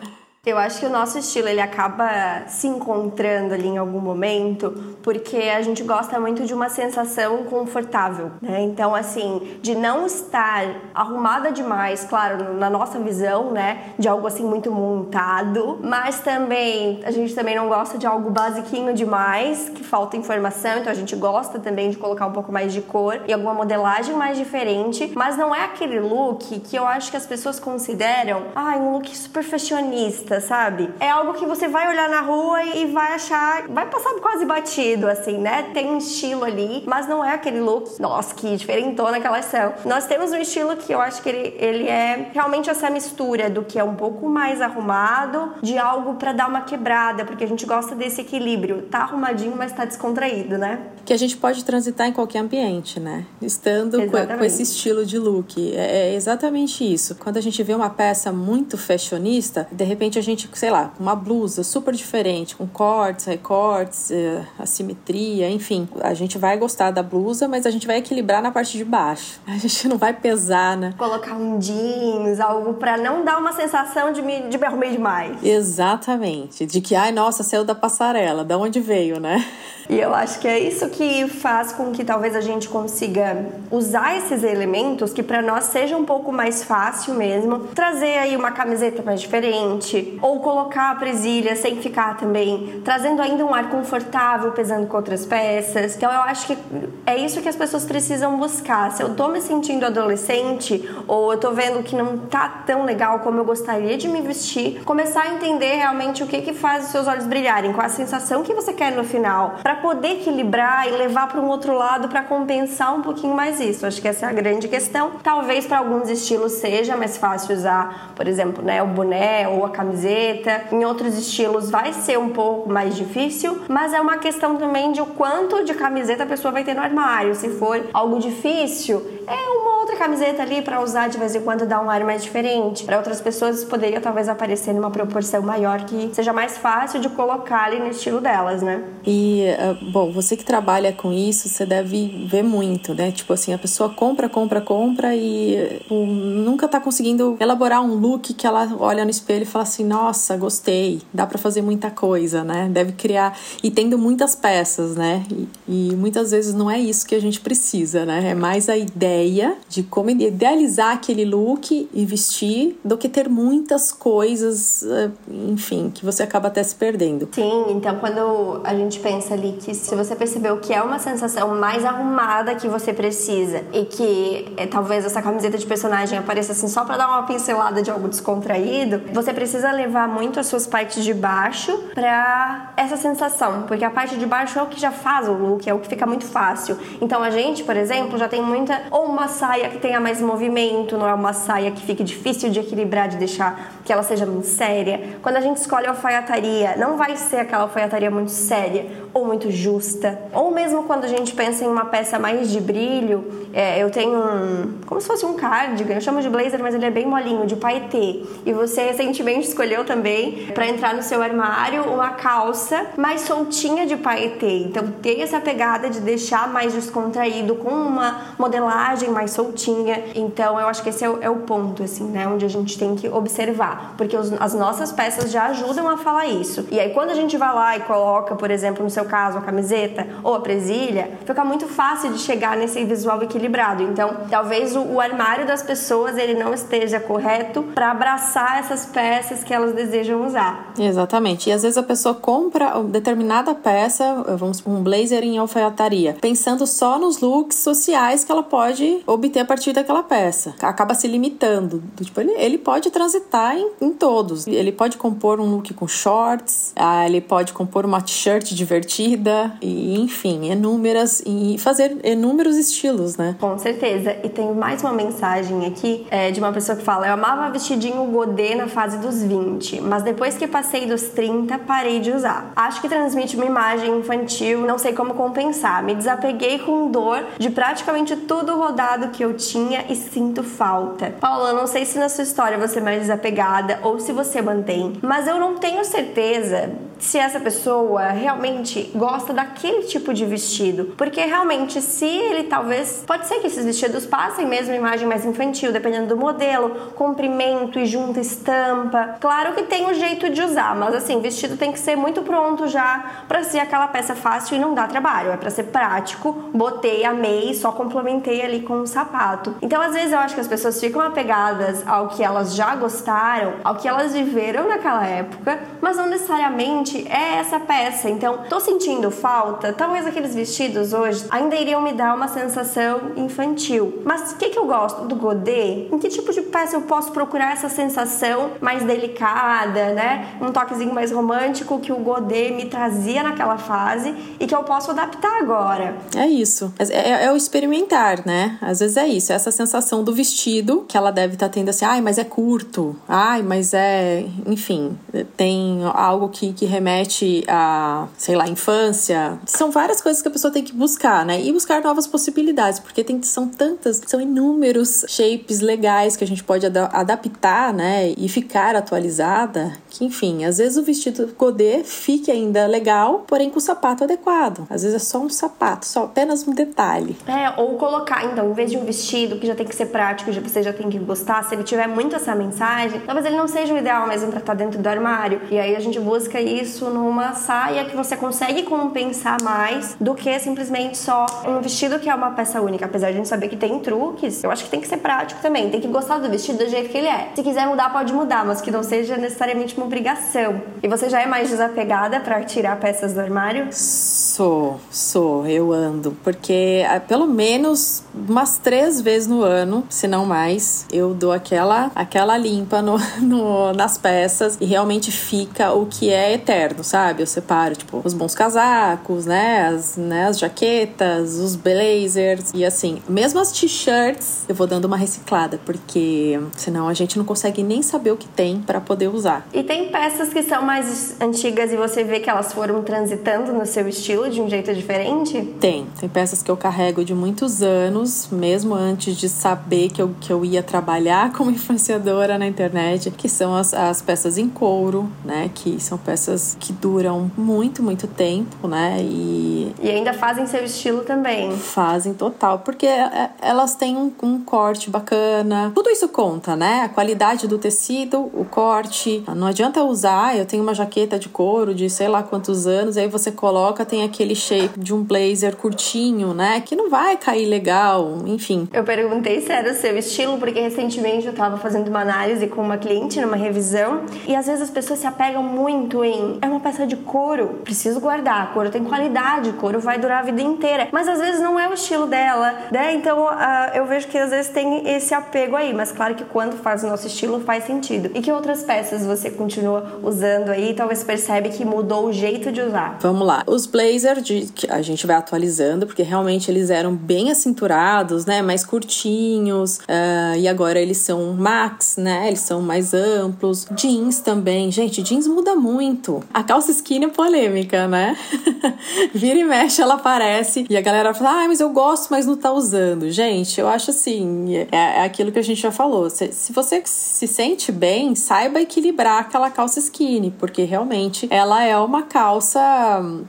Eu 0.45 0.57
acho 0.57 0.79
que 0.79 0.85
o 0.85 0.89
nosso 0.89 1.19
estilo 1.19 1.49
ele 1.49 1.59
acaba 1.59 2.43
se 2.47 2.65
encontrando 2.65 3.53
ali 3.53 3.67
em 3.67 3.77
algum 3.77 3.99
momento, 3.99 4.97
porque 5.03 5.35
a 5.35 5.61
gente 5.61 5.83
gosta 5.83 6.17
muito 6.17 6.45
de 6.45 6.53
uma 6.53 6.69
sensação 6.69 7.43
confortável, 7.43 8.31
né? 8.41 8.61
Então, 8.61 8.95
assim, 8.95 9.59
de 9.61 9.75
não 9.75 10.05
estar 10.05 10.63
arrumada 10.95 11.51
demais, 11.51 12.05
claro, 12.05 12.53
na 12.53 12.69
nossa 12.69 12.97
visão, 12.99 13.51
né, 13.51 13.91
de 13.99 14.07
algo 14.07 14.25
assim 14.25 14.45
muito 14.45 14.71
montado, 14.71 15.77
mas 15.83 16.21
também 16.21 17.01
a 17.03 17.11
gente 17.11 17.35
também 17.35 17.57
não 17.57 17.67
gosta 17.67 17.97
de 17.97 18.07
algo 18.07 18.29
basiquinho 18.29 18.93
demais, 18.93 19.67
que 19.67 19.83
falta 19.83 20.15
informação, 20.15 20.77
então 20.79 20.89
a 20.89 20.95
gente 20.95 21.17
gosta 21.17 21.59
também 21.59 21.89
de 21.89 21.97
colocar 21.97 22.25
um 22.25 22.31
pouco 22.31 22.49
mais 22.49 22.71
de 22.71 22.81
cor 22.81 23.19
e 23.27 23.33
alguma 23.33 23.53
modelagem 23.53 24.15
mais 24.15 24.37
diferente, 24.37 25.11
mas 25.15 25.35
não 25.35 25.53
é 25.53 25.65
aquele 25.65 25.99
look 25.99 26.61
que 26.61 26.77
eu 26.77 26.87
acho 26.87 27.11
que 27.11 27.17
as 27.17 27.25
pessoas 27.25 27.59
consideram, 27.59 28.43
ah, 28.55 28.77
um 28.77 28.93
look 28.93 29.17
super 29.17 29.43
fashionista 29.43 30.28
sabe? 30.39 30.89
É 30.99 31.09
algo 31.09 31.33
que 31.33 31.45
você 31.45 31.67
vai 31.67 31.87
olhar 31.87 32.09
na 32.09 32.21
rua 32.21 32.63
e 32.63 32.85
vai 32.87 33.13
achar, 33.13 33.67
vai 33.67 33.85
passar 33.87 34.13
quase 34.21 34.45
batido, 34.45 35.07
assim, 35.07 35.37
né? 35.37 35.63
Tem 35.73 35.89
um 35.89 35.97
estilo 35.97 36.43
ali, 36.43 36.83
mas 36.85 37.07
não 37.07 37.23
é 37.23 37.33
aquele 37.33 37.59
look, 37.59 37.99
nossa, 37.99 38.35
que 38.35 38.55
diferentona 38.55 39.17
aquela 39.17 39.41
são. 39.41 39.73
Nós 39.85 40.05
temos 40.05 40.31
um 40.31 40.37
estilo 40.37 40.75
que 40.75 40.93
eu 40.93 40.99
acho 40.99 41.21
que 41.21 41.29
ele, 41.29 41.55
ele 41.57 41.87
é 41.87 42.29
realmente 42.33 42.69
essa 42.69 42.89
mistura 42.89 43.49
do 43.49 43.63
que 43.63 43.79
é 43.79 43.83
um 43.83 43.95
pouco 43.95 44.27
mais 44.27 44.61
arrumado, 44.61 45.53
de 45.61 45.77
algo 45.77 46.15
para 46.15 46.33
dar 46.33 46.47
uma 46.47 46.61
quebrada, 46.61 47.25
porque 47.25 47.43
a 47.43 47.47
gente 47.47 47.65
gosta 47.65 47.95
desse 47.95 48.21
equilíbrio. 48.21 48.83
Tá 48.83 48.99
arrumadinho, 48.99 49.53
mas 49.57 49.71
tá 49.71 49.85
descontraído, 49.85 50.57
né? 50.57 50.79
Que 51.05 51.13
a 51.13 51.17
gente 51.17 51.37
pode 51.37 51.63
transitar 51.63 52.07
em 52.07 52.13
qualquer 52.13 52.39
ambiente, 52.39 52.99
né? 52.99 53.25
Estando 53.41 53.97
com, 54.07 54.37
com, 54.37 54.43
esse 54.43 54.63
estilo 54.63 55.05
de 55.05 55.17
look. 55.17 55.75
É, 55.75 56.09
é 56.09 56.15
exatamente 56.15 56.83
isso. 56.83 57.15
Quando 57.15 57.37
a 57.37 57.41
gente 57.41 57.61
vê 57.63 57.73
uma 57.73 57.89
peça 57.89 58.31
muito 58.31 58.77
fashionista, 58.77 59.67
de 59.71 59.83
repente 59.83 60.18
a 60.19 60.23
gente, 60.23 60.49
sei 60.53 60.69
lá, 60.69 60.93
uma 60.99 61.15
blusa 61.15 61.63
super 61.63 61.93
diferente, 61.93 62.55
com 62.55 62.67
cortes, 62.67 63.25
recortes, 63.25 64.11
eh, 64.11 64.43
assimetria, 64.57 65.49
enfim, 65.49 65.87
a 66.01 66.13
gente 66.13 66.37
vai 66.37 66.57
gostar 66.57 66.91
da 66.91 67.01
blusa, 67.01 67.47
mas 67.47 67.65
a 67.65 67.71
gente 67.71 67.87
vai 67.87 67.97
equilibrar 67.97 68.41
na 68.41 68.51
parte 68.51 68.77
de 68.77 68.85
baixo. 68.85 69.39
A 69.47 69.57
gente 69.57 69.87
não 69.87 69.97
vai 69.97 70.13
pesar, 70.13 70.77
né? 70.77 70.93
Colocar 70.97 71.35
um 71.35 71.59
jeans, 71.59 72.39
algo 72.39 72.75
para 72.75 72.97
não 72.97 73.25
dar 73.25 73.37
uma 73.37 73.51
sensação 73.51 74.13
de 74.13 74.21
me, 74.21 74.47
de 74.47 74.57
me 74.57 74.65
arrumei 74.65 74.91
demais. 74.91 75.43
Exatamente. 75.43 76.65
De 76.65 76.79
que, 76.79 76.95
ai, 76.95 77.11
nossa, 77.11 77.43
saiu 77.43 77.65
da 77.65 77.75
passarela, 77.75 78.43
da 78.45 78.57
onde 78.57 78.79
veio, 78.79 79.19
né? 79.19 79.45
E 79.89 79.99
eu 79.99 80.13
acho 80.13 80.39
que 80.39 80.47
é 80.47 80.59
isso 80.59 80.87
que 80.89 81.27
faz 81.27 81.71
com 81.71 81.91
que 81.91 82.05
talvez 82.05 82.35
a 82.35 82.41
gente 82.41 82.69
consiga 82.69 83.43
usar 83.71 84.17
esses 84.17 84.43
elementos 84.43 85.11
que 85.11 85.23
para 85.23 85.41
nós 85.41 85.63
seja 85.63 85.97
um 85.97 86.05
pouco 86.05 86.31
mais 86.31 86.63
fácil 86.63 87.15
mesmo, 87.15 87.59
trazer 87.73 88.19
aí 88.19 88.35
uma 88.35 88.51
camiseta 88.51 89.01
mais 89.01 89.19
diferente 89.19 90.08
ou 90.21 90.39
colocar 90.39 90.91
a 90.91 90.95
presilha 90.95 91.55
sem 91.55 91.77
ficar 91.77 92.17
também 92.17 92.81
trazendo 92.83 93.21
ainda 93.21 93.45
um 93.45 93.53
ar 93.53 93.69
confortável 93.69 94.51
pesando 94.51 94.87
com 94.87 94.97
outras 94.97 95.25
peças. 95.25 95.95
Então 95.95 96.11
eu 96.11 96.21
acho 96.21 96.47
que 96.47 96.57
é 97.05 97.17
isso 97.17 97.41
que 97.41 97.49
as 97.49 97.55
pessoas 97.55 97.85
precisam 97.85 98.37
buscar. 98.37 98.91
Se 98.91 99.01
eu 99.01 99.15
tô 99.15 99.27
me 99.27 99.41
sentindo 99.41 99.85
adolescente 99.85 100.87
ou 101.07 101.33
eu 101.33 101.39
tô 101.39 101.51
vendo 101.51 101.83
que 101.83 101.95
não 101.95 102.17
tá 102.17 102.63
tão 102.65 102.85
legal 102.85 103.19
como 103.19 103.39
eu 103.39 103.45
gostaria 103.45 103.97
de 103.97 104.07
me 104.07 104.21
vestir, 104.21 104.81
começar 104.83 105.23
a 105.23 105.33
entender 105.33 105.75
realmente 105.75 106.23
o 106.23 106.27
que 106.27 106.41
que 106.41 106.53
faz 106.53 106.85
os 106.85 106.91
seus 106.91 107.07
olhos 107.07 107.25
brilharem, 107.25 107.73
qual 107.73 107.85
a 107.85 107.89
sensação 107.89 108.43
que 108.43 108.53
você 108.53 108.73
quer 108.73 108.91
no 108.91 109.03
final, 109.03 109.55
para 109.61 109.75
poder 109.75 110.13
equilibrar 110.13 110.87
e 110.87 110.91
levar 110.91 111.27
para 111.27 111.39
um 111.39 111.47
outro 111.47 111.73
lado 111.73 112.07
para 112.07 112.23
compensar 112.23 112.95
um 112.95 113.01
pouquinho 113.01 113.35
mais 113.35 113.59
isso. 113.59 113.85
Acho 113.85 114.01
que 114.01 114.07
essa 114.07 114.25
é 114.25 114.29
a 114.29 114.33
grande 114.33 114.67
questão. 114.67 115.11
Talvez 115.23 115.65
para 115.65 115.79
alguns 115.79 116.09
estilos 116.09 116.53
seja 116.53 116.95
mais 116.95 117.17
fácil 117.17 117.55
usar, 117.55 118.13
por 118.15 118.27
exemplo, 118.27 118.63
né, 118.63 118.81
o 118.81 118.87
boné 118.87 119.47
ou 119.47 119.65
a 119.65 119.69
camiseta 119.69 119.98
camiseta. 119.99 120.63
Em 120.71 120.85
outros 120.85 121.17
estilos 121.17 121.69
vai 121.69 121.93
ser 121.93 122.17
um 122.17 122.29
pouco 122.29 122.69
mais 122.69 122.95
difícil, 122.95 123.59
mas 123.67 123.93
é 123.93 123.99
uma 123.99 124.17
questão 124.17 124.55
também 124.55 124.91
de 124.91 125.01
o 125.01 125.05
quanto 125.05 125.63
de 125.63 125.73
camiseta 125.73 126.23
a 126.23 126.27
pessoa 126.27 126.51
vai 126.51 126.63
ter 126.63 126.73
no 126.73 126.81
armário. 126.81 127.35
Se 127.35 127.49
for 127.49 127.81
algo 127.93 128.19
difícil, 128.19 129.18
é 129.29 129.49
uma 129.49 129.79
outra 129.79 129.95
camiseta 129.95 130.41
ali 130.41 130.61
para 130.61 130.81
usar 130.81 131.07
de 131.07 131.17
vez 131.17 131.35
em 131.35 131.41
quando 131.41 131.65
dar 131.65 131.81
um 131.83 131.89
ar 131.89 132.03
mais 132.03 132.23
diferente. 132.23 132.83
Para 132.83 132.97
outras 132.97 133.21
pessoas 133.21 133.63
poderia 133.63 134.01
talvez 134.01 134.27
aparecer 134.27 134.73
numa 134.73 134.89
proporção 134.89 135.41
maior 135.41 135.85
que 135.85 136.09
seja 136.13 136.33
mais 136.33 136.57
fácil 136.57 136.99
de 136.99 137.09
colocar 137.09 137.65
ali 137.65 137.79
no 137.79 137.87
estilo 137.87 138.19
delas, 138.19 138.61
né? 138.61 138.83
E 139.05 139.45
ah, 139.59 139.77
bom, 139.91 140.11
você 140.11 140.35
que 140.35 140.43
trabalha 140.43 140.91
com 140.91 141.13
isso, 141.13 141.47
você 141.47 141.65
deve 141.65 142.27
ver 142.27 142.43
muito, 142.43 142.93
né? 142.93 143.11
Tipo 143.11 143.33
assim, 143.33 143.53
a 143.53 143.57
pessoa 143.57 143.89
compra, 143.89 144.27
compra, 144.27 144.61
compra 144.61 145.15
e 145.15 145.79
tipo, 145.79 145.95
nunca 146.05 146.67
tá 146.67 146.79
conseguindo 146.79 147.37
elaborar 147.39 147.81
um 147.81 147.93
look 147.93 148.33
que 148.33 148.47
ela 148.47 148.67
olha 148.79 149.03
no 149.03 149.11
espelho 149.11 149.43
e 149.43 149.45
fala 149.45 149.63
assim: 149.63 149.83
"Nossa, 149.83 150.35
gostei, 150.37 151.01
dá 151.13 151.27
para 151.27 151.37
fazer 151.37 151.61
muita 151.61 151.91
coisa", 151.91 152.43
né? 152.43 152.67
Deve 152.71 152.93
criar 152.93 153.37
e 153.63 153.69
tendo 153.69 153.97
muitas 153.97 154.35
peças, 154.35 154.95
né? 154.95 155.23
E, 155.67 155.91
e 155.91 155.95
muitas 155.95 156.31
vezes 156.31 156.53
não 156.53 156.69
é 156.69 156.79
isso 156.79 157.05
que 157.05 157.15
a 157.15 157.21
gente 157.21 157.39
precisa, 157.39 158.05
né? 158.05 158.29
É 158.29 158.35
mais 158.35 158.69
a 158.69 158.77
ideia 158.77 159.18
de 159.67 159.83
como 159.83 160.09
idealizar 160.09 160.93
aquele 160.93 161.25
look 161.25 161.89
e 161.93 162.05
vestir 162.05 162.79
do 162.83 162.97
que 162.97 163.09
ter 163.09 163.29
muitas 163.29 163.91
coisas, 163.91 164.83
eh, 164.83 165.09
enfim, 165.29 165.91
que 165.93 166.05
você 166.05 166.23
acaba 166.23 166.47
até 166.47 166.63
se 166.63 166.75
perdendo. 166.75 167.27
Sim, 167.31 167.65
então 167.69 167.95
quando 167.97 168.61
a 168.63 168.73
gente 168.73 168.99
pensa 168.99 169.33
ali 169.33 169.57
que 169.59 169.73
se 169.73 169.95
você 169.95 170.15
percebeu 170.15 170.57
que 170.57 170.73
é 170.73 170.81
uma 170.81 170.99
sensação 170.99 171.55
mais 171.55 171.85
arrumada 171.85 172.55
que 172.55 172.67
você 172.67 172.93
precisa 172.93 173.63
e 173.73 173.85
que 173.85 174.53
é, 174.57 174.65
talvez 174.65 175.05
essa 175.05 175.21
camiseta 175.21 175.57
de 175.57 175.65
personagem 175.65 176.17
apareça 176.17 176.51
assim 176.51 176.67
só 176.67 176.85
para 176.85 176.97
dar 176.97 177.07
uma 177.07 177.23
pincelada 177.23 177.81
de 177.81 177.91
algo 177.91 178.07
descontraído, 178.07 179.01
você 179.13 179.33
precisa 179.33 179.71
levar 179.71 180.07
muito 180.07 180.39
as 180.39 180.47
suas 180.47 180.65
partes 180.65 181.03
de 181.03 181.13
baixo 181.13 181.77
para 181.93 182.73
essa 182.77 182.97
sensação, 182.97 183.63
porque 183.67 183.83
a 183.83 183.89
parte 183.89 184.17
de 184.17 184.25
baixo 184.25 184.57
é 184.59 184.61
o 184.61 184.67
que 184.67 184.79
já 184.79 184.91
faz 184.91 185.27
o 185.27 185.33
look, 185.33 185.67
é 185.69 185.73
o 185.73 185.79
que 185.79 185.87
fica 185.87 186.05
muito 186.05 186.25
fácil. 186.25 186.77
Então 187.01 187.21
a 187.21 187.29
gente, 187.29 187.63
por 187.63 187.75
exemplo, 187.75 188.17
já 188.17 188.27
tem 188.27 188.41
muita 188.41 188.81
ou 188.91 189.08
uma 189.09 189.27
saia 189.27 189.69
que 189.69 189.77
tenha 189.79 189.99
mais 189.99 190.21
movimento, 190.21 190.97
não 190.97 191.07
é 191.07 191.13
uma 191.13 191.33
saia 191.33 191.71
que 191.71 191.85
fique 191.85 192.03
difícil 192.03 192.49
de 192.49 192.59
equilibrar, 192.59 193.07
de 193.07 193.17
deixar 193.17 193.73
que 193.83 193.91
ela 193.91 194.03
seja 194.03 194.25
muito 194.25 194.47
séria. 194.47 195.17
Quando 195.21 195.37
a 195.37 195.41
gente 195.41 195.57
escolhe 195.57 195.87
a 195.87 195.89
alfaiataria, 195.89 196.75
não 196.77 196.97
vai 196.97 197.15
ser 197.15 197.37
aquela 197.37 197.63
alfaiataria 197.63 198.11
muito 198.11 198.31
séria 198.31 198.85
ou 199.13 199.25
muito 199.25 199.49
justa. 199.51 200.19
Ou 200.33 200.51
mesmo 200.51 200.83
quando 200.83 201.05
a 201.05 201.07
gente 201.07 201.33
pensa 201.33 201.63
em 201.65 201.67
uma 201.67 201.85
peça 201.85 202.19
mais 202.19 202.51
de 202.51 202.61
brilho, 202.61 203.47
é, 203.53 203.81
eu 203.81 203.89
tenho 203.89 204.17
um. 204.17 204.73
como 204.85 205.01
se 205.01 205.07
fosse 205.07 205.25
um 205.25 205.33
cardigan, 205.33 205.95
eu 205.95 206.01
chamo 206.01 206.21
de 206.21 206.29
blazer, 206.29 206.61
mas 206.61 206.75
ele 206.75 206.85
é 206.85 206.91
bem 206.91 207.05
molinho, 207.05 207.45
de 207.45 207.55
paetê. 207.55 208.23
E 208.45 208.53
você 208.53 208.83
recentemente 208.83 209.47
escolheu 209.47 209.83
também, 209.83 210.47
para 210.53 210.67
entrar 210.67 210.93
no 210.93 211.01
seu 211.01 211.21
armário, 211.21 211.83
uma 211.83 212.09
calça 212.11 212.87
mais 212.95 213.21
soltinha 213.21 213.87
de 213.87 213.97
paetê. 213.97 214.65
Então 214.65 214.91
tem 215.01 215.21
essa 215.21 215.39
pegada 215.39 215.89
de 215.89 215.99
deixar 215.99 216.47
mais 216.47 216.73
descontraído, 216.73 217.55
com 217.55 217.69
uma 217.69 218.35
modelagem 218.37 218.88
mais 219.09 219.31
soltinha. 219.31 220.03
Então 220.15 220.59
eu 220.59 220.67
acho 220.67 220.81
que 220.83 220.89
esse 220.89 221.03
é 221.03 221.09
o, 221.09 221.21
é 221.21 221.29
o 221.29 221.37
ponto, 221.37 221.83
assim, 221.83 222.05
né? 222.05 222.27
Onde 222.27 222.45
a 222.45 222.49
gente 222.49 222.77
tem 222.77 222.95
que 222.95 223.07
observar. 223.07 223.93
Porque 223.97 224.15
os, 224.15 224.31
as 224.39 224.53
nossas 224.53 224.91
peças 224.91 225.31
já 225.31 225.45
ajudam 225.47 225.87
a 225.87 225.97
falar 225.97 226.27
isso. 226.27 226.65
E 226.71 226.79
aí 226.79 226.93
quando 226.93 227.09
a 227.09 227.15
gente 227.15 227.37
vai 227.37 227.53
lá 227.53 227.77
e 227.77 227.81
coloca, 227.81 228.35
por 228.35 228.51
exemplo, 228.51 228.83
no 228.83 228.89
seu 228.89 229.05
caso, 229.05 229.37
a 229.37 229.41
camiseta 229.41 230.07
ou 230.23 230.35
a 230.35 230.39
presilha, 230.39 231.11
fica 231.25 231.43
muito 231.43 231.67
fácil 231.67 232.11
de 232.13 232.19
chegar 232.19 232.57
nesse 232.57 232.83
visual 232.83 233.21
equilibrado. 233.23 233.83
Então, 233.83 234.17
talvez 234.29 234.75
o, 234.75 234.81
o 234.81 234.99
armário 234.99 235.45
das 235.45 235.61
pessoas 235.61 236.17
ele 236.17 236.33
não 236.33 236.53
esteja 236.53 236.99
correto 236.99 237.63
para 237.63 237.91
abraçar 237.91 238.59
essas 238.59 238.85
peças 238.85 239.43
que 239.43 239.53
elas 239.53 239.73
desejam 239.73 240.25
usar. 240.25 240.73
Exatamente. 240.77 241.49
E 241.49 241.53
às 241.53 241.63
vezes 241.63 241.77
a 241.77 241.83
pessoa 241.83 242.15
compra 242.15 242.81
determinada 242.83 243.53
peça, 243.53 244.23
vamos 244.37 244.65
um 244.65 244.81
blazer 244.81 245.23
em 245.23 245.37
alfaiataria, 245.37 246.17
pensando 246.19 246.65
só 246.65 246.97
nos 246.97 247.19
looks 247.19 247.57
sociais 247.57 248.23
que 248.23 248.31
ela 248.31 248.43
pode 248.43 248.78
obter 249.05 249.39
a 249.39 249.45
partir 249.45 249.73
daquela 249.73 250.03
peça. 250.03 250.55
Acaba 250.61 250.93
se 250.93 251.07
limitando. 251.07 251.83
Tipo, 252.01 252.21
ele, 252.21 252.31
ele 252.31 252.57
pode 252.57 252.89
transitar 252.91 253.55
em, 253.55 253.71
em 253.81 253.91
todos. 253.91 254.47
Ele 254.47 254.71
pode 254.71 254.97
compor 254.97 255.39
um 255.39 255.49
look 255.49 255.73
com 255.73 255.87
shorts, 255.87 256.73
ah, 256.75 257.05
ele 257.05 257.21
pode 257.21 257.53
compor 257.53 257.85
uma 257.85 258.01
t-shirt 258.01 258.53
divertida, 258.53 259.53
e 259.61 259.99
enfim, 259.99 260.51
inúmeras, 260.51 261.21
e 261.25 261.57
fazer 261.57 261.97
inúmeros 262.03 262.57
estilos, 262.57 263.17
né? 263.17 263.35
Com 263.39 263.57
certeza. 263.57 264.15
E 264.23 264.29
tem 264.29 264.53
mais 264.53 264.81
uma 264.81 264.93
mensagem 264.93 265.65
aqui 265.65 266.05
é, 266.09 266.31
de 266.31 266.39
uma 266.39 266.51
pessoa 266.51 266.77
que 266.77 266.83
fala: 266.83 267.07
Eu 267.07 267.13
amava 267.13 267.51
vestidinho 267.51 268.03
godê 268.05 268.55
na 268.55 268.67
fase 268.67 268.97
dos 268.97 269.21
20, 269.23 269.81
mas 269.81 270.03
depois 270.03 270.37
que 270.37 270.47
passei 270.47 270.85
dos 270.85 271.03
30, 271.09 271.57
parei 271.59 271.99
de 271.99 272.11
usar. 272.11 272.51
Acho 272.55 272.81
que 272.81 272.89
transmite 272.89 273.35
uma 273.35 273.45
imagem 273.45 273.99
infantil, 273.99 274.61
não 274.61 274.77
sei 274.77 274.93
como 274.93 275.13
compensar. 275.13 275.83
Me 275.83 275.95
desapeguei 275.95 276.59
com 276.59 276.89
dor 276.91 277.23
de 277.37 277.49
praticamente 277.49 278.15
tudo 278.15 278.57
rodado 278.69 279.09
que 279.09 279.23
eu 279.23 279.35
tinha 279.35 279.85
e 279.89 279.95
sinto 279.95 280.43
falta. 280.43 281.11
Paula, 281.19 281.53
não 281.53 281.65
sei 281.65 281.85
se 281.85 281.97
na 281.97 282.07
sua 282.07 282.23
história 282.23 282.57
você 282.57 282.77
é 282.79 282.81
mais 282.81 283.01
desapegada 283.01 283.79
ou 283.81 283.99
se 283.99 284.11
você 284.11 284.41
mantém, 284.41 284.93
mas 285.01 285.27
eu 285.27 285.39
não 285.39 285.55
tenho 285.55 285.83
certeza 285.83 286.71
se 286.99 287.17
essa 287.17 287.39
pessoa 287.39 288.09
realmente 288.09 288.91
gosta 288.93 289.33
daquele 289.33 289.83
tipo 289.83 290.13
de 290.13 290.25
vestido. 290.25 290.93
Porque 290.97 291.21
realmente, 291.21 291.81
se 291.81 292.05
ele 292.05 292.43
talvez. 292.43 293.03
Pode 293.07 293.27
ser 293.27 293.39
que 293.39 293.47
esses 293.47 293.65
vestidos 293.65 294.05
passem 294.05 294.45
mesmo 294.45 294.73
imagem 294.73 295.07
mais 295.07 295.25
infantil, 295.25 295.71
dependendo 295.71 296.07
do 296.07 296.17
modelo, 296.17 296.91
comprimento 296.95 297.79
e 297.79 297.85
junta 297.85 298.19
estampa. 298.19 299.15
Claro 299.19 299.53
que 299.53 299.63
tem 299.63 299.85
o 299.85 299.89
um 299.89 299.93
jeito 299.93 300.29
de 300.29 300.41
usar, 300.41 300.75
mas 300.75 300.93
assim, 300.93 301.19
vestido 301.21 301.57
tem 301.57 301.71
que 301.71 301.79
ser 301.79 301.95
muito 301.95 302.21
pronto 302.21 302.67
já 302.67 303.23
para 303.27 303.43
ser 303.43 303.59
aquela 303.59 303.87
peça 303.87 304.15
fácil 304.15 304.55
e 304.55 304.59
não 304.59 304.73
dar 304.73 304.87
trabalho. 304.87 305.31
É 305.31 305.37
para 305.37 305.49
ser 305.49 305.63
prático, 305.63 306.33
botei, 306.53 307.05
amei, 307.05 307.53
só 307.53 307.71
complementei 307.71 308.41
ali 308.41 308.61
com 308.61 308.73
um 308.73 308.85
sapato. 308.85 309.55
Então, 309.61 309.81
às 309.81 309.93
vezes, 309.93 310.11
eu 310.11 310.19
acho 310.19 310.35
que 310.35 310.41
as 310.41 310.47
pessoas 310.47 310.79
ficam 310.79 311.01
apegadas 311.01 311.87
ao 311.87 312.09
que 312.09 312.23
elas 312.23 312.55
já 312.55 312.75
gostaram, 312.75 313.53
ao 313.63 313.75
que 313.75 313.87
elas 313.87 314.13
viveram 314.13 314.67
naquela 314.67 315.05
época, 315.05 315.59
mas 315.81 315.97
não 315.97 316.07
necessariamente 316.07 316.88
é 316.97 317.35
essa 317.37 317.59
peça. 317.59 318.09
Então, 318.09 318.39
tô 318.49 318.59
sentindo 318.59 319.11
falta, 319.11 319.73
talvez 319.73 320.05
aqueles 320.05 320.35
vestidos 320.35 320.93
hoje 320.93 321.25
ainda 321.29 321.55
iriam 321.55 321.81
me 321.81 321.93
dar 321.93 322.15
uma 322.15 322.27
sensação 322.27 323.11
infantil. 323.15 324.01
Mas 324.03 324.31
o 324.31 324.37
que, 324.37 324.49
que 324.49 324.59
eu 324.59 324.65
gosto 324.65 325.05
do 325.05 325.15
godê? 325.15 325.87
Em 325.91 325.99
que 325.99 326.09
tipo 326.09 326.31
de 326.33 326.41
peça 326.41 326.75
eu 326.75 326.81
posso 326.81 327.11
procurar 327.11 327.53
essa 327.53 327.69
sensação 327.69 328.51
mais 328.61 328.83
delicada, 328.83 329.93
né? 329.93 330.37
Um 330.41 330.51
toquezinho 330.51 330.93
mais 330.93 331.11
romântico 331.11 331.79
que 331.79 331.91
o 331.91 331.97
godê 331.97 332.51
me 332.51 332.65
trazia 332.65 333.23
naquela 333.23 333.57
fase 333.57 334.13
e 334.39 334.47
que 334.47 334.55
eu 334.55 334.63
posso 334.63 334.91
adaptar 334.91 335.41
agora. 335.41 335.97
É 336.15 336.27
isso. 336.27 336.73
É, 336.79 336.83
é, 336.83 337.25
é 337.25 337.31
o 337.31 337.35
experimentar, 337.35 338.25
né? 338.25 338.57
Às 338.61 338.79
vezes 338.79 338.97
é 338.97 339.07
isso. 339.07 339.31
É 339.31 339.35
essa 339.35 339.51
sensação 339.51 340.03
do 340.03 340.13
vestido 340.13 340.85
que 340.87 340.97
ela 340.97 341.11
deve 341.11 341.33
estar 341.33 341.47
tá 341.47 341.53
tendo 341.53 341.69
assim, 341.69 341.85
ai, 341.85 342.01
mas 342.01 342.17
é 342.17 342.23
curto. 342.23 342.95
Ai, 343.07 343.41
mas 343.41 343.73
é. 343.73 344.25
Enfim, 344.45 344.97
tem 345.35 345.81
algo 345.93 346.29
que, 346.29 346.53
que 346.53 346.65
remete 346.79 347.43
a, 347.47 348.07
sei 348.17 348.35
lá, 348.35 348.47
infância. 348.47 349.37
São 349.45 349.69
várias 349.69 350.01
coisas 350.01 350.21
que 350.21 350.27
a 350.27 350.31
pessoa 350.31 350.51
tem 350.51 350.63
que 350.63 350.73
buscar, 350.73 351.25
né? 351.25 351.41
E 351.41 351.51
buscar 351.51 351.81
novas 351.81 352.07
possibilidades, 352.07 352.79
porque 352.79 353.03
tem, 353.03 353.21
são 353.21 353.47
tantas, 353.47 354.01
são 354.07 354.19
inúmeros 354.19 355.05
shapes 355.07 355.59
legais 355.59 356.15
que 356.15 356.23
a 356.23 356.27
gente 356.27 356.43
pode 356.43 356.65
ad 356.65 356.79
adaptar, 356.79 357.73
né? 357.73 358.13
E 358.17 358.29
ficar 358.29 358.75
atualizada. 358.75 359.73
Que, 359.89 360.05
enfim, 360.05 360.45
às 360.45 360.57
vezes 360.57 360.77
o 360.77 360.83
vestido 360.83 361.33
godê 361.37 361.83
fique 361.83 362.31
ainda 362.31 362.65
legal, 362.65 363.25
porém 363.27 363.49
com 363.49 363.57
o 363.57 363.61
sapato 363.61 364.03
adequado. 364.05 364.65
Às 364.69 364.83
vezes 364.83 364.95
é 364.95 364.99
só 364.99 365.19
um 365.19 365.29
sapato, 365.29 365.85
só 365.85 366.05
apenas 366.05 366.47
um 366.47 366.53
detalhe. 366.53 367.17
É, 367.27 367.59
ou 367.59 367.77
colocar, 367.77 368.25
então, 368.25 368.49
em 368.49 368.53
vez 368.53 368.71
de 368.71 368.77
um 368.77 368.85
vestido 368.85 369.37
que 369.37 369.45
já 369.45 369.55
tem 369.55 369.67
que 369.67 369.75
ser 369.75 369.87
prático, 369.87 370.31
já 370.31 370.39
você 370.39 370.63
já 370.63 370.71
tem 370.71 370.89
que 370.89 370.97
gostar, 370.97 371.43
se 371.43 371.53
ele 371.53 371.63
tiver 371.63 371.87
muito 371.87 372.15
essa 372.15 372.33
mensagem, 372.33 373.01
talvez 373.01 373.25
ele 373.25 373.35
não 373.35 373.47
seja 373.47 373.73
o 373.73 373.77
ideal 373.77 374.07
mesmo 374.07 374.29
pra 374.29 374.39
estar 374.39 374.53
dentro 374.53 374.81
do 374.81 374.87
armário. 374.87 375.41
E 375.51 375.59
aí 375.59 375.75
a 375.75 375.79
gente 375.79 375.99
busca 375.99 376.39
isso 376.39 376.68
numa 376.77 377.33
saia 377.33 377.85
que 377.85 377.95
você 377.95 378.15
consegue 378.15 378.63
compensar 378.63 379.41
mais 379.41 379.95
do 379.99 380.13
que 380.13 380.37
simplesmente 380.39 380.97
só 380.97 381.25
um 381.47 381.61
vestido 381.61 381.99
que 381.99 382.09
é 382.09 382.15
uma 382.15 382.31
peça 382.31 382.61
única. 382.61 382.85
Apesar 382.85 383.07
de 383.07 383.13
a 383.13 383.17
gente 383.17 383.27
saber 383.27 383.47
que 383.47 383.57
tem 383.57 383.79
truques, 383.79 384.43
eu 384.43 384.51
acho 384.51 384.63
que 384.63 384.69
tem 384.69 384.81
que 384.81 384.87
ser 384.87 384.97
prático 384.97 385.41
também. 385.41 385.69
Tem 385.69 385.81
que 385.81 385.87
gostar 385.87 386.19
do 386.19 386.29
vestido 386.29 386.59
do 386.59 386.69
jeito 386.69 386.89
que 386.89 386.97
ele 386.97 387.07
é. 387.07 387.29
Se 387.35 387.43
quiser 387.43 387.65
mudar, 387.65 387.91
pode 387.91 388.13
mudar, 388.13 388.45
mas 388.45 388.61
que 388.61 388.71
não 388.71 388.83
seja 388.83 389.17
necessariamente 389.17 389.75
uma 389.75 389.85
obrigação. 389.85 390.61
E 390.83 390.87
você 390.87 391.09
já 391.09 391.21
é 391.21 391.25
mais 391.25 391.49
desapegada 391.49 392.19
para 392.19 392.43
tirar 392.43 392.79
peças 392.79 393.13
do 393.13 393.19
armário? 393.19 393.67
Sou, 393.71 394.79
sou, 394.91 395.47
eu 395.47 395.71
ando. 395.73 396.15
Porque 396.23 396.85
ah, 396.89 396.99
pelo 396.99 397.27
menos 397.27 398.03
umas 398.13 398.57
três 398.57 399.01
vezes 399.01 399.27
no 399.27 399.43
ano, 399.43 399.85
se 399.89 400.07
não 400.07 400.25
mais, 400.25 400.85
eu 400.91 401.13
dou 401.13 401.31
aquela, 401.31 401.91
aquela 401.95 402.37
limpa 402.37 402.81
no, 402.81 402.97
no, 403.21 403.73
nas 403.73 403.97
peças 403.97 404.57
e 404.59 404.65
realmente 404.65 405.11
fica 405.11 405.71
o 405.73 405.85
que 405.85 406.09
é 406.09 406.33
eterno 406.33 406.58
inverno, 406.59 406.83
sabe? 406.83 407.23
Eu 407.23 407.27
separo, 407.27 407.75
tipo, 407.75 408.01
os 408.03 408.13
bons 408.13 408.35
casacos, 408.35 409.25
né? 409.25 409.67
As, 409.67 409.97
né? 409.97 410.27
as 410.27 410.39
jaquetas, 410.39 411.37
os 411.37 411.55
blazers 411.55 412.51
e 412.53 412.65
assim. 412.65 413.01
Mesmo 413.07 413.39
as 413.39 413.51
t-shirts, 413.51 414.45
eu 414.47 414.55
vou 414.55 414.67
dando 414.67 414.85
uma 414.85 414.97
reciclada, 414.97 415.59
porque 415.65 416.39
senão 416.57 416.87
a 416.87 416.93
gente 416.93 417.17
não 417.17 417.25
consegue 417.25 417.63
nem 417.63 417.81
saber 417.81 418.11
o 418.11 418.17
que 418.17 418.27
tem 418.27 418.59
para 418.59 418.81
poder 418.81 419.07
usar. 419.07 419.47
E 419.53 419.63
tem 419.63 419.89
peças 419.89 420.29
que 420.29 420.43
são 420.43 420.61
mais 420.61 421.15
antigas 421.21 421.71
e 421.71 421.77
você 421.77 422.03
vê 422.03 422.19
que 422.19 422.29
elas 422.29 422.53
foram 422.53 422.83
transitando 422.83 423.53
no 423.53 423.65
seu 423.65 423.87
estilo 423.87 424.29
de 424.29 424.41
um 424.41 424.49
jeito 424.49 424.73
diferente? 424.73 425.41
Tem. 425.59 425.87
Tem 425.99 426.09
peças 426.09 426.43
que 426.43 426.51
eu 426.51 426.57
carrego 426.57 427.03
de 427.05 427.13
muitos 427.13 427.61
anos, 427.61 428.27
mesmo 428.31 428.75
antes 428.75 429.15
de 429.15 429.29
saber 429.29 429.89
que 429.89 430.01
eu, 430.01 430.13
que 430.19 430.31
eu 430.31 430.43
ia 430.43 430.61
trabalhar 430.61 431.31
como 431.33 431.51
influenciadora 431.51 432.37
na 432.37 432.47
internet, 432.47 433.11
que 433.11 433.29
são 433.29 433.55
as, 433.55 433.73
as 433.73 434.01
peças 434.01 434.37
em 434.37 434.49
couro, 434.49 435.09
né? 435.23 435.49
Que 435.53 435.79
são 435.79 435.97
peças 435.97 436.38
que 436.59 436.73
duram 436.73 437.31
muito, 437.37 437.81
muito 437.81 438.07
tempo, 438.07 438.67
né? 438.67 438.97
E, 439.01 439.73
e 439.81 439.89
ainda 439.89 440.13
fazem 440.13 440.45
seu 440.47 440.63
estilo 440.63 441.03
também. 441.03 441.51
Fazem 441.51 442.13
total, 442.13 442.59
porque 442.59 442.85
é, 442.85 443.29
elas 443.41 443.75
têm 443.75 443.95
um, 443.95 444.11
um 444.23 444.39
corte 444.41 444.89
bacana. 444.89 445.71
Tudo 445.73 445.89
isso 445.89 446.07
conta, 446.09 446.55
né? 446.55 446.83
A 446.83 446.89
qualidade 446.89 447.47
do 447.47 447.57
tecido, 447.57 448.29
o 448.33 448.45
corte. 448.49 449.23
Não 449.35 449.47
adianta 449.47 449.83
usar, 449.83 450.37
eu 450.37 450.45
tenho 450.45 450.63
uma 450.63 450.73
jaqueta 450.73 451.17
de 451.17 451.29
couro 451.29 451.73
de 451.73 451.89
sei 451.89 452.07
lá 452.07 452.23
quantos 452.23 452.67
anos, 452.67 452.97
aí 452.97 453.07
você 453.07 453.31
coloca, 453.31 453.85
tem 453.85 454.03
aquele 454.03 454.35
shape 454.35 454.79
de 454.79 454.93
um 454.93 455.03
blazer 455.03 455.55
curtinho, 455.55 456.33
né? 456.33 456.61
Que 456.61 456.75
não 456.75 456.89
vai 456.89 457.17
cair 457.17 457.45
legal, 457.45 458.19
enfim. 458.25 458.67
Eu 458.71 458.83
perguntei 458.83 459.41
se 459.41 459.51
era 459.51 459.71
o 459.71 459.75
seu 459.75 459.97
estilo, 459.97 460.37
porque 460.37 460.59
recentemente 460.59 461.27
eu 461.27 461.33
tava 461.33 461.57
fazendo 461.57 461.87
uma 461.87 462.01
análise 462.01 462.47
com 462.47 462.61
uma 462.61 462.77
cliente 462.77 463.19
numa 463.19 463.35
revisão, 463.35 464.01
e 464.27 464.35
às 464.35 464.45
vezes 464.45 464.61
as 464.61 464.69
pessoas 464.69 464.99
se 464.99 465.07
apegam 465.07 465.43
muito 465.43 466.03
em 466.03 466.28
é 466.41 466.47
uma 466.47 466.59
peça 466.59 466.85
de 466.85 466.95
couro, 466.95 467.59
preciso 467.63 467.99
guardar, 467.99 468.53
couro 468.53 468.69
tem 468.69 468.83
qualidade, 468.83 469.51
couro 469.53 469.79
vai 469.79 469.97
durar 469.97 470.19
a 470.19 470.25
vida 470.25 470.41
inteira. 470.41 470.87
Mas 470.91 471.07
às 471.07 471.19
vezes 471.19 471.41
não 471.41 471.59
é 471.59 471.67
o 471.67 471.73
estilo 471.73 472.05
dela, 472.07 472.53
né? 472.71 472.93
Então 472.93 473.25
uh, 473.25 473.75
eu 473.75 473.85
vejo 473.85 474.07
que 474.07 474.17
às 474.17 474.29
vezes 474.29 474.51
tem 474.51 474.87
esse 474.89 475.13
apego 475.13 475.55
aí, 475.55 475.73
mas 475.73 475.91
claro 475.91 476.15
que 476.15 476.23
quando 476.25 476.57
faz 476.57 476.83
o 476.83 476.87
nosso 476.87 477.07
estilo 477.07 477.39
faz 477.39 477.65
sentido. 477.65 478.11
E 478.13 478.21
que 478.21 478.31
outras 478.31 478.63
peças 478.63 479.05
você 479.05 479.29
continua 479.29 479.99
usando 480.03 480.49
aí, 480.49 480.73
talvez 480.73 481.03
percebe 481.03 481.49
que 481.49 481.65
mudou 481.65 482.07
o 482.07 482.13
jeito 482.13 482.51
de 482.51 482.61
usar? 482.61 482.97
Vamos 483.01 483.25
lá. 483.25 483.43
Os 483.47 483.65
blazers 483.65 484.23
a 484.69 484.81
gente 484.81 485.05
vai 485.07 485.15
atualizando, 485.15 485.85
porque 485.85 486.03
realmente 486.03 486.49
eles 486.51 486.69
eram 486.69 486.95
bem 486.95 487.31
acinturados, 487.31 488.25
né? 488.25 488.41
Mais 488.41 488.65
curtinhos. 488.65 489.77
Uh, 489.79 490.37
e 490.37 490.47
agora 490.47 490.79
eles 490.79 490.97
são 490.97 491.33
max, 491.33 491.97
né? 491.97 492.27
Eles 492.27 492.41
são 492.41 492.61
mais 492.61 492.93
amplos. 492.93 493.67
Jeans 493.71 494.19
também. 494.19 494.71
Gente, 494.71 495.01
jeans 495.01 495.27
muda 495.27 495.55
muito. 495.55 496.18
A 496.33 496.43
calça 496.43 496.71
skinny 496.71 497.05
é 497.05 497.09
polêmica, 497.09 497.87
né? 497.87 498.15
Vira 499.13 499.39
e 499.39 499.43
mexe, 499.43 499.81
ela 499.81 499.95
aparece. 499.95 500.65
E 500.69 500.77
a 500.77 500.81
galera 500.81 501.13
fala, 501.13 501.43
ah, 501.43 501.47
mas 501.47 501.59
eu 501.59 501.69
gosto, 501.69 502.09
mas 502.09 502.25
não 502.25 502.35
tá 502.35 502.51
usando. 502.51 503.09
Gente, 503.11 503.59
eu 503.59 503.67
acho 503.67 503.91
assim, 503.91 504.55
é, 504.55 504.67
é 504.71 505.03
aquilo 505.03 505.31
que 505.31 505.39
a 505.39 505.43
gente 505.43 505.61
já 505.61 505.71
falou. 505.71 506.09
Se, 506.09 506.31
se 506.31 506.51
você 506.53 506.81
se 506.85 507.27
sente 507.27 507.71
bem, 507.71 508.15
saiba 508.15 508.61
equilibrar 508.61 509.19
aquela 509.19 509.49
calça 509.49 509.79
skinny, 509.79 510.31
porque 510.31 510.63
realmente 510.63 511.27
ela 511.31 511.63
é 511.63 511.77
uma 511.77 512.03
calça 512.03 512.59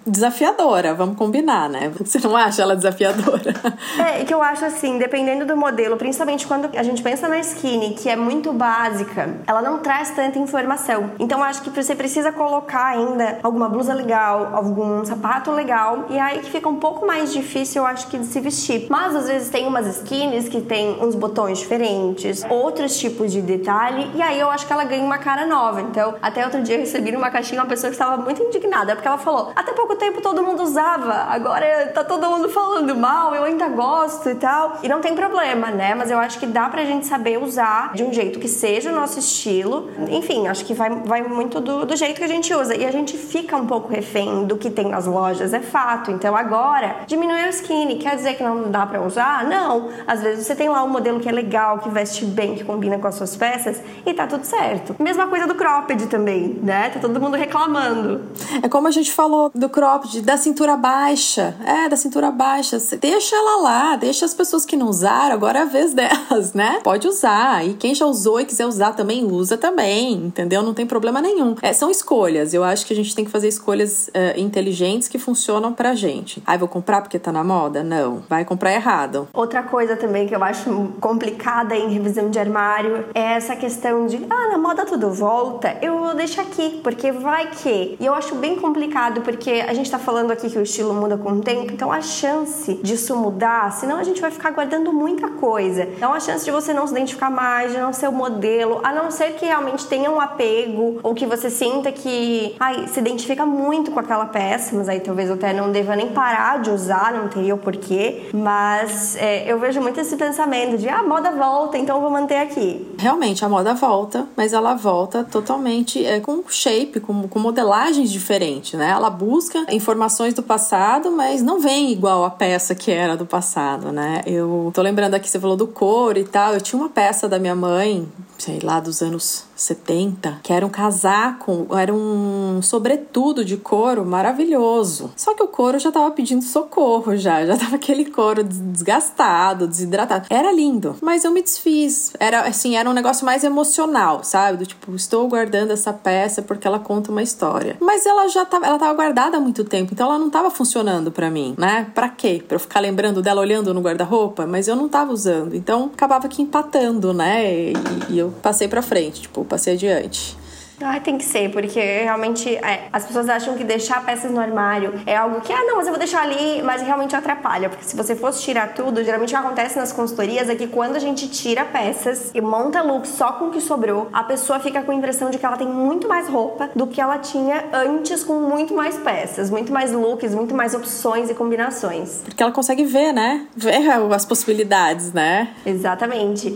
desafiadora, 0.06 0.94
vamos 0.94 1.16
combinar, 1.16 1.68
né? 1.68 1.92
Você 2.00 2.18
não 2.18 2.36
acha 2.36 2.62
ela 2.62 2.74
desafiadora? 2.74 3.54
É, 3.98 4.24
que 4.24 4.34
eu 4.34 4.42
acho 4.42 4.64
assim, 4.64 4.98
dependendo 4.98 5.46
do 5.46 5.56
modelo, 5.56 5.96
principalmente 5.96 6.46
quando 6.46 6.68
a 6.76 6.82
gente 6.82 7.02
pensa 7.02 7.28
na 7.28 7.38
skinny, 7.38 7.94
que 7.94 8.08
é 8.08 8.16
muito 8.16 8.52
básica, 8.52 9.36
ela 9.46 9.62
não 9.62 9.78
traz 9.78 10.10
tanta 10.10 10.38
informação. 10.38 11.12
Então 11.18 11.42
acho 11.42 11.62
que 11.62 11.70
você 11.70 11.94
precisa 11.94 12.32
colocar 12.32 12.79
ainda 12.88 13.38
alguma 13.42 13.68
blusa 13.68 13.94
legal, 13.94 14.50
algum 14.52 15.04
sapato 15.04 15.50
legal, 15.50 16.06
e 16.10 16.18
aí 16.18 16.40
que 16.40 16.50
fica 16.50 16.68
um 16.68 16.76
pouco 16.76 17.06
mais 17.06 17.32
difícil, 17.32 17.82
eu 17.82 17.86
acho 17.86 18.06
que 18.08 18.18
de 18.18 18.26
se 18.26 18.40
vestir. 18.40 18.86
Mas 18.88 19.14
às 19.14 19.28
vezes 19.28 19.48
tem 19.50 19.66
umas 19.66 19.86
skins 19.86 20.48
que 20.48 20.60
tem 20.60 21.02
uns 21.02 21.14
botões 21.14 21.58
diferentes, 21.58 22.44
outros 22.48 22.98
tipos 22.98 23.32
de 23.32 23.40
detalhe, 23.40 24.10
e 24.14 24.22
aí 24.22 24.38
eu 24.38 24.50
acho 24.50 24.66
que 24.66 24.72
ela 24.72 24.84
ganha 24.84 25.02
uma 25.02 25.18
cara 25.18 25.46
nova. 25.46 25.80
Então, 25.80 26.14
até 26.20 26.44
outro 26.44 26.62
dia 26.62 26.76
eu 26.76 26.80
recebi 26.80 27.12
numa 27.12 27.30
caixinha 27.30 27.60
uma 27.60 27.68
pessoa 27.68 27.90
que 27.90 27.94
estava 27.94 28.16
muito 28.16 28.42
indignada, 28.42 28.94
porque 28.94 29.08
ela 29.08 29.18
falou: 29.18 29.52
até 29.54 29.72
pouco 29.72 29.96
tempo 29.96 30.20
todo 30.20 30.42
mundo 30.42 30.62
usava, 30.62 31.12
agora 31.28 31.90
tá 31.94 32.04
todo 32.04 32.28
mundo 32.28 32.48
falando 32.48 32.94
mal, 32.94 33.34
eu 33.34 33.44
ainda 33.44 33.68
gosto 33.68 34.28
e 34.30 34.34
tal. 34.34 34.78
E 34.82 34.88
não 34.88 35.00
tem 35.00 35.14
problema, 35.14 35.70
né? 35.70 35.94
Mas 35.94 36.10
eu 36.10 36.18
acho 36.18 36.38
que 36.38 36.46
dá 36.46 36.68
pra 36.68 36.84
gente 36.84 37.06
saber 37.06 37.38
usar 37.38 37.92
de 37.94 38.02
um 38.02 38.12
jeito 38.12 38.38
que 38.38 38.48
seja 38.48 38.90
o 38.90 38.94
nosso 38.94 39.18
estilo. 39.18 39.90
Enfim, 40.08 40.48
acho 40.48 40.64
que 40.64 40.74
vai, 40.74 40.90
vai 40.90 41.22
muito 41.22 41.60
do, 41.60 41.84
do 41.86 41.96
jeito 41.96 42.18
que 42.18 42.24
a 42.24 42.28
gente 42.28 42.52
usa. 42.54 42.69
E 42.74 42.84
a 42.84 42.90
gente 42.90 43.16
fica 43.16 43.56
um 43.56 43.66
pouco 43.66 43.88
refém 43.88 44.44
do 44.46 44.56
que 44.56 44.70
tem 44.70 44.88
nas 44.88 45.06
lojas, 45.06 45.52
é 45.52 45.60
fato. 45.60 46.10
Então 46.10 46.36
agora, 46.36 46.96
diminuir 47.06 47.46
o 47.46 47.50
skinny, 47.50 47.96
quer 47.96 48.16
dizer 48.16 48.34
que 48.34 48.42
não 48.42 48.70
dá 48.70 48.86
pra 48.86 49.00
usar? 49.02 49.44
Não. 49.44 49.88
Às 50.06 50.22
vezes 50.22 50.46
você 50.46 50.54
tem 50.54 50.68
lá 50.68 50.82
um 50.82 50.88
modelo 50.88 51.20
que 51.20 51.28
é 51.28 51.32
legal, 51.32 51.78
que 51.78 51.88
veste 51.88 52.24
bem, 52.24 52.54
que 52.54 52.64
combina 52.64 52.98
com 52.98 53.06
as 53.06 53.14
suas 53.14 53.36
peças 53.36 53.80
e 54.04 54.12
tá 54.12 54.26
tudo 54.26 54.44
certo. 54.44 54.96
Mesma 54.98 55.26
coisa 55.26 55.46
do 55.46 55.54
cropped 55.54 56.06
também, 56.06 56.58
né? 56.62 56.90
Tá 56.90 57.00
todo 57.00 57.20
mundo 57.20 57.36
reclamando. 57.36 58.22
É 58.62 58.68
como 58.68 58.88
a 58.88 58.90
gente 58.90 59.12
falou 59.12 59.50
do 59.54 59.68
cropped, 59.68 60.22
da 60.22 60.36
cintura 60.36 60.76
baixa. 60.76 61.54
É, 61.64 61.88
da 61.88 61.96
cintura 61.96 62.30
baixa. 62.30 62.78
Deixa 63.00 63.36
ela 63.36 63.62
lá, 63.62 63.96
deixa 63.96 64.24
as 64.24 64.34
pessoas 64.34 64.64
que 64.64 64.76
não 64.76 64.88
usaram, 64.88 65.34
agora 65.34 65.60
é 65.60 65.62
a 65.62 65.66
vez 65.66 65.92
delas, 65.94 66.52
né? 66.52 66.80
Pode 66.82 67.06
usar. 67.08 67.66
E 67.66 67.74
quem 67.74 67.94
já 67.94 68.06
usou 68.06 68.40
e 68.40 68.44
quiser 68.44 68.66
usar 68.66 68.92
também, 68.92 69.24
usa 69.24 69.56
também, 69.56 70.14
entendeu? 70.14 70.62
Não 70.62 70.74
tem 70.74 70.86
problema 70.86 71.20
nenhum. 71.20 71.54
É, 71.62 71.72
são 71.72 71.90
escolhas. 71.90 72.54
Eu 72.54 72.59
acho 72.64 72.86
que 72.86 72.92
a 72.92 72.96
gente 72.96 73.14
tem 73.14 73.24
que 73.24 73.30
fazer 73.30 73.48
escolhas 73.48 74.08
uh, 74.08 74.38
inteligentes 74.38 75.08
que 75.08 75.18
funcionam 75.18 75.72
pra 75.72 75.94
gente. 75.94 76.42
Aí 76.46 76.54
ah, 76.54 76.58
vou 76.58 76.68
comprar 76.68 77.00
porque 77.02 77.18
tá 77.18 77.32
na 77.32 77.44
moda? 77.44 77.82
Não. 77.82 78.22
Vai 78.28 78.44
comprar 78.44 78.72
errado. 78.72 79.28
Outra 79.32 79.62
coisa 79.62 79.96
também 79.96 80.26
que 80.26 80.34
eu 80.34 80.42
acho 80.42 80.92
complicada 81.00 81.76
em 81.76 81.90
revisão 81.90 82.30
de 82.30 82.38
armário 82.38 83.06
é 83.14 83.34
essa 83.34 83.56
questão 83.56 84.06
de, 84.06 84.24
ah, 84.28 84.48
na 84.48 84.58
moda 84.58 84.84
tudo 84.84 85.10
volta, 85.10 85.76
eu 85.82 85.98
vou 85.98 86.14
deixar 86.14 86.42
aqui, 86.42 86.80
porque 86.82 87.12
vai 87.12 87.50
que. 87.50 87.96
E 87.98 88.06
eu 88.06 88.14
acho 88.14 88.34
bem 88.34 88.56
complicado, 88.56 89.20
porque 89.20 89.50
a 89.66 89.72
gente 89.72 89.90
tá 89.90 89.98
falando 89.98 90.30
aqui 90.30 90.50
que 90.50 90.58
o 90.58 90.62
estilo 90.62 90.94
muda 90.94 91.16
com 91.16 91.32
o 91.32 91.40
tempo, 91.40 91.72
então 91.72 91.92
a 91.92 92.00
chance 92.00 92.74
disso 92.82 93.16
mudar, 93.16 93.72
senão 93.72 93.98
a 93.98 94.04
gente 94.04 94.20
vai 94.20 94.30
ficar 94.30 94.50
guardando 94.50 94.92
muita 94.92 95.28
coisa. 95.28 95.84
Então 95.96 96.12
a 96.12 96.20
chance 96.20 96.44
de 96.44 96.50
você 96.50 96.72
não 96.72 96.86
se 96.86 96.92
identificar 96.92 97.30
mais, 97.30 97.72
de 97.72 97.78
não 97.78 97.92
ser 97.92 98.08
o 98.08 98.12
modelo, 98.12 98.80
a 98.82 98.92
não 98.92 99.10
ser 99.10 99.32
que 99.34 99.46
realmente 99.46 99.86
tenha 99.86 100.10
um 100.10 100.20
apego, 100.20 101.00
ou 101.02 101.14
que 101.14 101.26
você 101.26 101.50
sinta 101.50 101.92
que, 101.92 102.49
ai, 102.58 102.86
se 102.88 103.00
identifica 103.00 103.44
muito 103.44 103.90
com 103.90 104.00
aquela 104.00 104.26
peça, 104.26 104.74
mas 104.74 104.88
aí 104.88 105.00
talvez 105.00 105.28
eu 105.28 105.34
até 105.34 105.52
não 105.52 105.70
deva 105.70 105.94
nem 105.94 106.08
parar 106.08 106.60
de 106.60 106.70
usar, 106.70 107.12
não 107.12 107.28
teria 107.28 107.54
o 107.54 107.58
porquê. 107.58 108.28
Mas 108.32 109.16
é, 109.16 109.50
eu 109.50 109.58
vejo 109.58 109.80
muito 109.80 110.00
esse 110.00 110.16
pensamento 110.16 110.78
de, 110.78 110.88
ah, 110.88 111.00
a 111.00 111.02
moda 111.02 111.30
volta, 111.30 111.78
então 111.78 112.00
vou 112.00 112.10
manter 112.10 112.36
aqui. 112.36 112.94
Realmente, 112.98 113.44
a 113.44 113.48
moda 113.48 113.74
volta, 113.74 114.26
mas 114.36 114.52
ela 114.52 114.74
volta 114.74 115.24
totalmente 115.24 116.04
é, 116.04 116.20
com 116.20 116.42
shape, 116.48 117.00
com, 117.00 117.28
com 117.28 117.38
modelagens 117.38 118.10
diferentes, 118.10 118.78
né? 118.78 118.90
Ela 118.90 119.10
busca 119.10 119.66
informações 119.70 120.34
do 120.34 120.42
passado, 120.42 121.10
mas 121.10 121.42
não 121.42 121.60
vem 121.60 121.90
igual 121.90 122.24
a 122.24 122.30
peça 122.30 122.74
que 122.74 122.90
era 122.90 123.16
do 123.16 123.26
passado, 123.26 123.92
né? 123.92 124.22
Eu 124.26 124.70
tô 124.74 124.82
lembrando 124.82 125.14
aqui, 125.14 125.28
você 125.28 125.38
falou 125.38 125.56
do 125.56 125.66
couro 125.66 126.18
e 126.18 126.24
tal. 126.24 126.54
Eu 126.54 126.60
tinha 126.60 126.80
uma 126.80 126.88
peça 126.88 127.28
da 127.28 127.38
minha 127.38 127.54
mãe, 127.54 128.08
sei 128.38 128.58
lá, 128.62 128.80
dos 128.80 129.02
anos 129.02 129.44
70, 129.54 130.40
que 130.42 130.52
era 130.52 130.64
um 130.64 130.70
casaco, 130.70 131.66
era 131.76 131.92
um 131.92 132.39
sobretudo 132.62 133.44
de 133.44 133.56
couro 133.56 134.04
maravilhoso. 134.04 135.10
Só 135.16 135.34
que 135.34 135.42
o 135.42 135.48
couro 135.48 135.78
já 135.78 135.90
tava 135.90 136.10
pedindo 136.10 136.42
socorro 136.42 137.16
já, 137.16 137.44
já 137.44 137.56
tava 137.56 137.76
aquele 137.76 138.06
couro 138.06 138.42
desgastado, 138.42 139.66
desidratado. 139.66 140.26
Era 140.30 140.52
lindo, 140.52 140.96
mas 141.00 141.24
eu 141.24 141.30
me 141.30 141.42
desfiz. 141.42 142.12
Era 142.18 142.42
assim, 142.42 142.76
era 142.76 142.88
um 142.88 142.92
negócio 142.92 143.24
mais 143.24 143.44
emocional, 143.44 144.24
sabe? 144.24 144.58
Do 144.58 144.66
tipo, 144.66 144.94
estou 144.94 145.28
guardando 145.28 145.70
essa 145.70 145.92
peça 145.92 146.42
porque 146.42 146.66
ela 146.66 146.78
conta 146.78 147.10
uma 147.10 147.22
história. 147.22 147.76
Mas 147.80 148.06
ela 148.06 148.28
já 148.28 148.44
tava, 148.44 148.66
ela 148.66 148.78
tava 148.78 148.94
guardada 148.94 149.36
há 149.36 149.40
muito 149.40 149.64
tempo, 149.64 149.92
então 149.92 150.06
ela 150.06 150.18
não 150.18 150.30
tava 150.30 150.50
funcionando 150.50 151.10
para 151.10 151.30
mim, 151.30 151.54
né? 151.58 151.86
Para 151.94 152.08
quê? 152.08 152.42
Para 152.46 152.56
eu 152.56 152.60
ficar 152.60 152.80
lembrando 152.80 153.22
dela 153.22 153.40
olhando 153.40 153.72
no 153.74 153.80
guarda-roupa, 153.80 154.46
mas 154.46 154.68
eu 154.68 154.76
não 154.76 154.88
tava 154.88 155.12
usando. 155.12 155.54
Então 155.54 155.90
acabava 155.92 156.28
que 156.28 156.42
empatando, 156.42 157.12
né? 157.12 157.52
E, 157.52 157.72
e 158.10 158.18
eu 158.18 158.32
passei 158.42 158.68
para 158.68 158.82
frente, 158.82 159.22
tipo, 159.22 159.44
passei 159.44 159.74
adiante. 159.74 160.39
Ah, 160.82 160.98
tem 160.98 161.18
que 161.18 161.24
ser, 161.24 161.50
porque 161.50 161.80
realmente 161.80 162.54
é, 162.56 162.88
as 162.92 163.04
pessoas 163.04 163.28
acham 163.28 163.56
que 163.56 163.64
deixar 163.64 164.04
peças 164.04 164.30
no 164.30 164.40
armário 164.40 164.94
é 165.06 165.16
algo 165.16 165.40
que, 165.40 165.52
ah, 165.52 165.64
não, 165.64 165.76
mas 165.76 165.86
eu 165.86 165.92
vou 165.92 165.98
deixar 165.98 166.22
ali, 166.22 166.62
mas 166.62 166.82
realmente 166.82 167.14
atrapalha. 167.14 167.68
Porque 167.68 167.84
se 167.84 167.96
você 167.96 168.16
fosse 168.16 168.42
tirar 168.42 168.74
tudo, 168.74 169.04
geralmente 169.04 169.34
o 169.34 169.38
que 169.38 169.44
acontece 169.44 169.78
nas 169.78 169.92
consultorias 169.92 170.48
é 170.48 170.54
que 170.54 170.66
quando 170.66 170.96
a 170.96 170.98
gente 170.98 171.28
tira 171.28 171.64
peças 171.64 172.30
e 172.34 172.40
monta 172.40 172.82
look 172.82 173.06
só 173.06 173.32
com 173.32 173.46
o 173.46 173.50
que 173.50 173.60
sobrou, 173.60 174.08
a 174.12 174.24
pessoa 174.24 174.58
fica 174.58 174.82
com 174.82 174.92
a 174.92 174.94
impressão 174.94 175.30
de 175.30 175.38
que 175.38 175.44
ela 175.44 175.56
tem 175.56 175.68
muito 175.68 176.08
mais 176.08 176.28
roupa 176.28 176.70
do 176.74 176.86
que 176.86 177.00
ela 177.00 177.18
tinha 177.18 177.64
antes 177.72 178.24
com 178.24 178.34
muito 178.40 178.74
mais 178.74 178.96
peças, 178.96 179.50
muito 179.50 179.72
mais 179.72 179.92
looks, 179.92 180.34
muito 180.34 180.54
mais 180.54 180.74
opções 180.74 181.28
e 181.30 181.34
combinações. 181.34 182.22
Porque 182.24 182.42
ela 182.42 182.52
consegue 182.52 182.84
ver, 182.84 183.12
né? 183.12 183.46
Ver 183.54 183.90
as 184.12 184.24
possibilidades, 184.24 185.12
né? 185.12 185.48
Exatamente. 185.66 186.48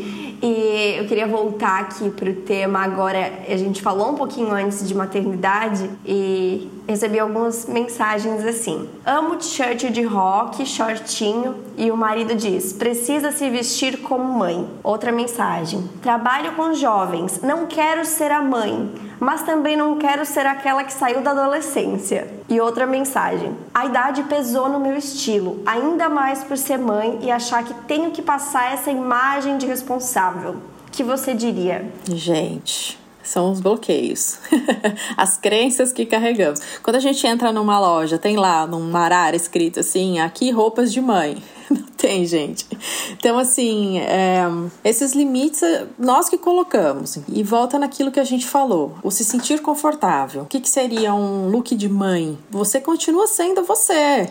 E 0.42 0.96
eu 0.98 1.06
queria 1.06 1.26
voltar 1.26 1.80
aqui 1.80 2.10
pro 2.10 2.32
tema 2.34 2.80
agora. 2.80 3.32
A 3.48 3.56
gente 3.56 3.82
falou 3.82 4.13
um 4.14 4.16
pouquinho 4.16 4.54
antes 4.54 4.86
de 4.86 4.94
maternidade 4.94 5.90
e 6.06 6.70
recebi 6.86 7.18
algumas 7.18 7.66
mensagens 7.66 8.44
assim: 8.44 8.88
Amo 9.04 9.36
t-shirt 9.36 9.90
de 9.90 10.02
rock, 10.02 10.64
shortinho, 10.64 11.56
e 11.76 11.90
o 11.90 11.96
marido 11.96 12.34
diz: 12.34 12.72
precisa 12.72 13.32
se 13.32 13.50
vestir 13.50 14.00
como 14.00 14.24
mãe. 14.24 14.66
Outra 14.82 15.10
mensagem: 15.10 15.88
Trabalho 16.00 16.52
com 16.52 16.72
jovens, 16.74 17.42
não 17.42 17.66
quero 17.66 18.04
ser 18.06 18.30
a 18.30 18.40
mãe, 18.40 18.94
mas 19.18 19.42
também 19.42 19.76
não 19.76 19.98
quero 19.98 20.24
ser 20.24 20.46
aquela 20.46 20.84
que 20.84 20.92
saiu 20.92 21.20
da 21.20 21.32
adolescência. 21.32 22.28
E 22.48 22.60
outra 22.60 22.86
mensagem: 22.86 23.52
A 23.74 23.84
idade 23.84 24.22
pesou 24.22 24.68
no 24.68 24.78
meu 24.78 24.96
estilo, 24.96 25.60
ainda 25.66 26.08
mais 26.08 26.44
por 26.44 26.56
ser 26.56 26.78
mãe 26.78 27.18
e 27.20 27.30
achar 27.32 27.64
que 27.64 27.74
tenho 27.88 28.12
que 28.12 28.22
passar 28.22 28.72
essa 28.72 28.92
imagem 28.92 29.58
de 29.58 29.66
responsável. 29.66 30.56
Que 30.92 31.02
você 31.02 31.34
diria? 31.34 31.92
Gente, 32.04 33.03
são 33.24 33.50
os 33.50 33.60
bloqueios, 33.60 34.38
as 35.16 35.36
crenças 35.36 35.92
que 35.92 36.06
carregamos. 36.06 36.60
Quando 36.82 36.96
a 36.96 37.00
gente 37.00 37.26
entra 37.26 37.52
numa 37.52 37.80
loja, 37.80 38.18
tem 38.18 38.36
lá 38.36 38.66
num 38.66 38.90
marar 38.90 39.34
escrito 39.34 39.80
assim: 39.80 40.20
aqui 40.20 40.50
roupas 40.50 40.92
de 40.92 41.00
mãe. 41.00 41.42
Não 41.70 41.82
tem, 41.96 42.26
gente. 42.26 42.66
Então, 43.12 43.38
assim, 43.38 43.98
é, 43.98 44.44
esses 44.84 45.12
limites 45.12 45.62
nós 45.98 46.28
que 46.28 46.36
colocamos. 46.36 47.18
E 47.28 47.42
volta 47.42 47.78
naquilo 47.78 48.10
que 48.10 48.20
a 48.20 48.24
gente 48.24 48.46
falou: 48.46 48.94
o 49.02 49.10
se 49.10 49.24
sentir 49.24 49.60
confortável. 49.60 50.42
O 50.42 50.46
que, 50.46 50.60
que 50.60 50.68
seria 50.68 51.14
um 51.14 51.48
look 51.48 51.74
de 51.74 51.88
mãe? 51.88 52.38
Você 52.50 52.80
continua 52.80 53.26
sendo 53.26 53.64
você. 53.64 54.28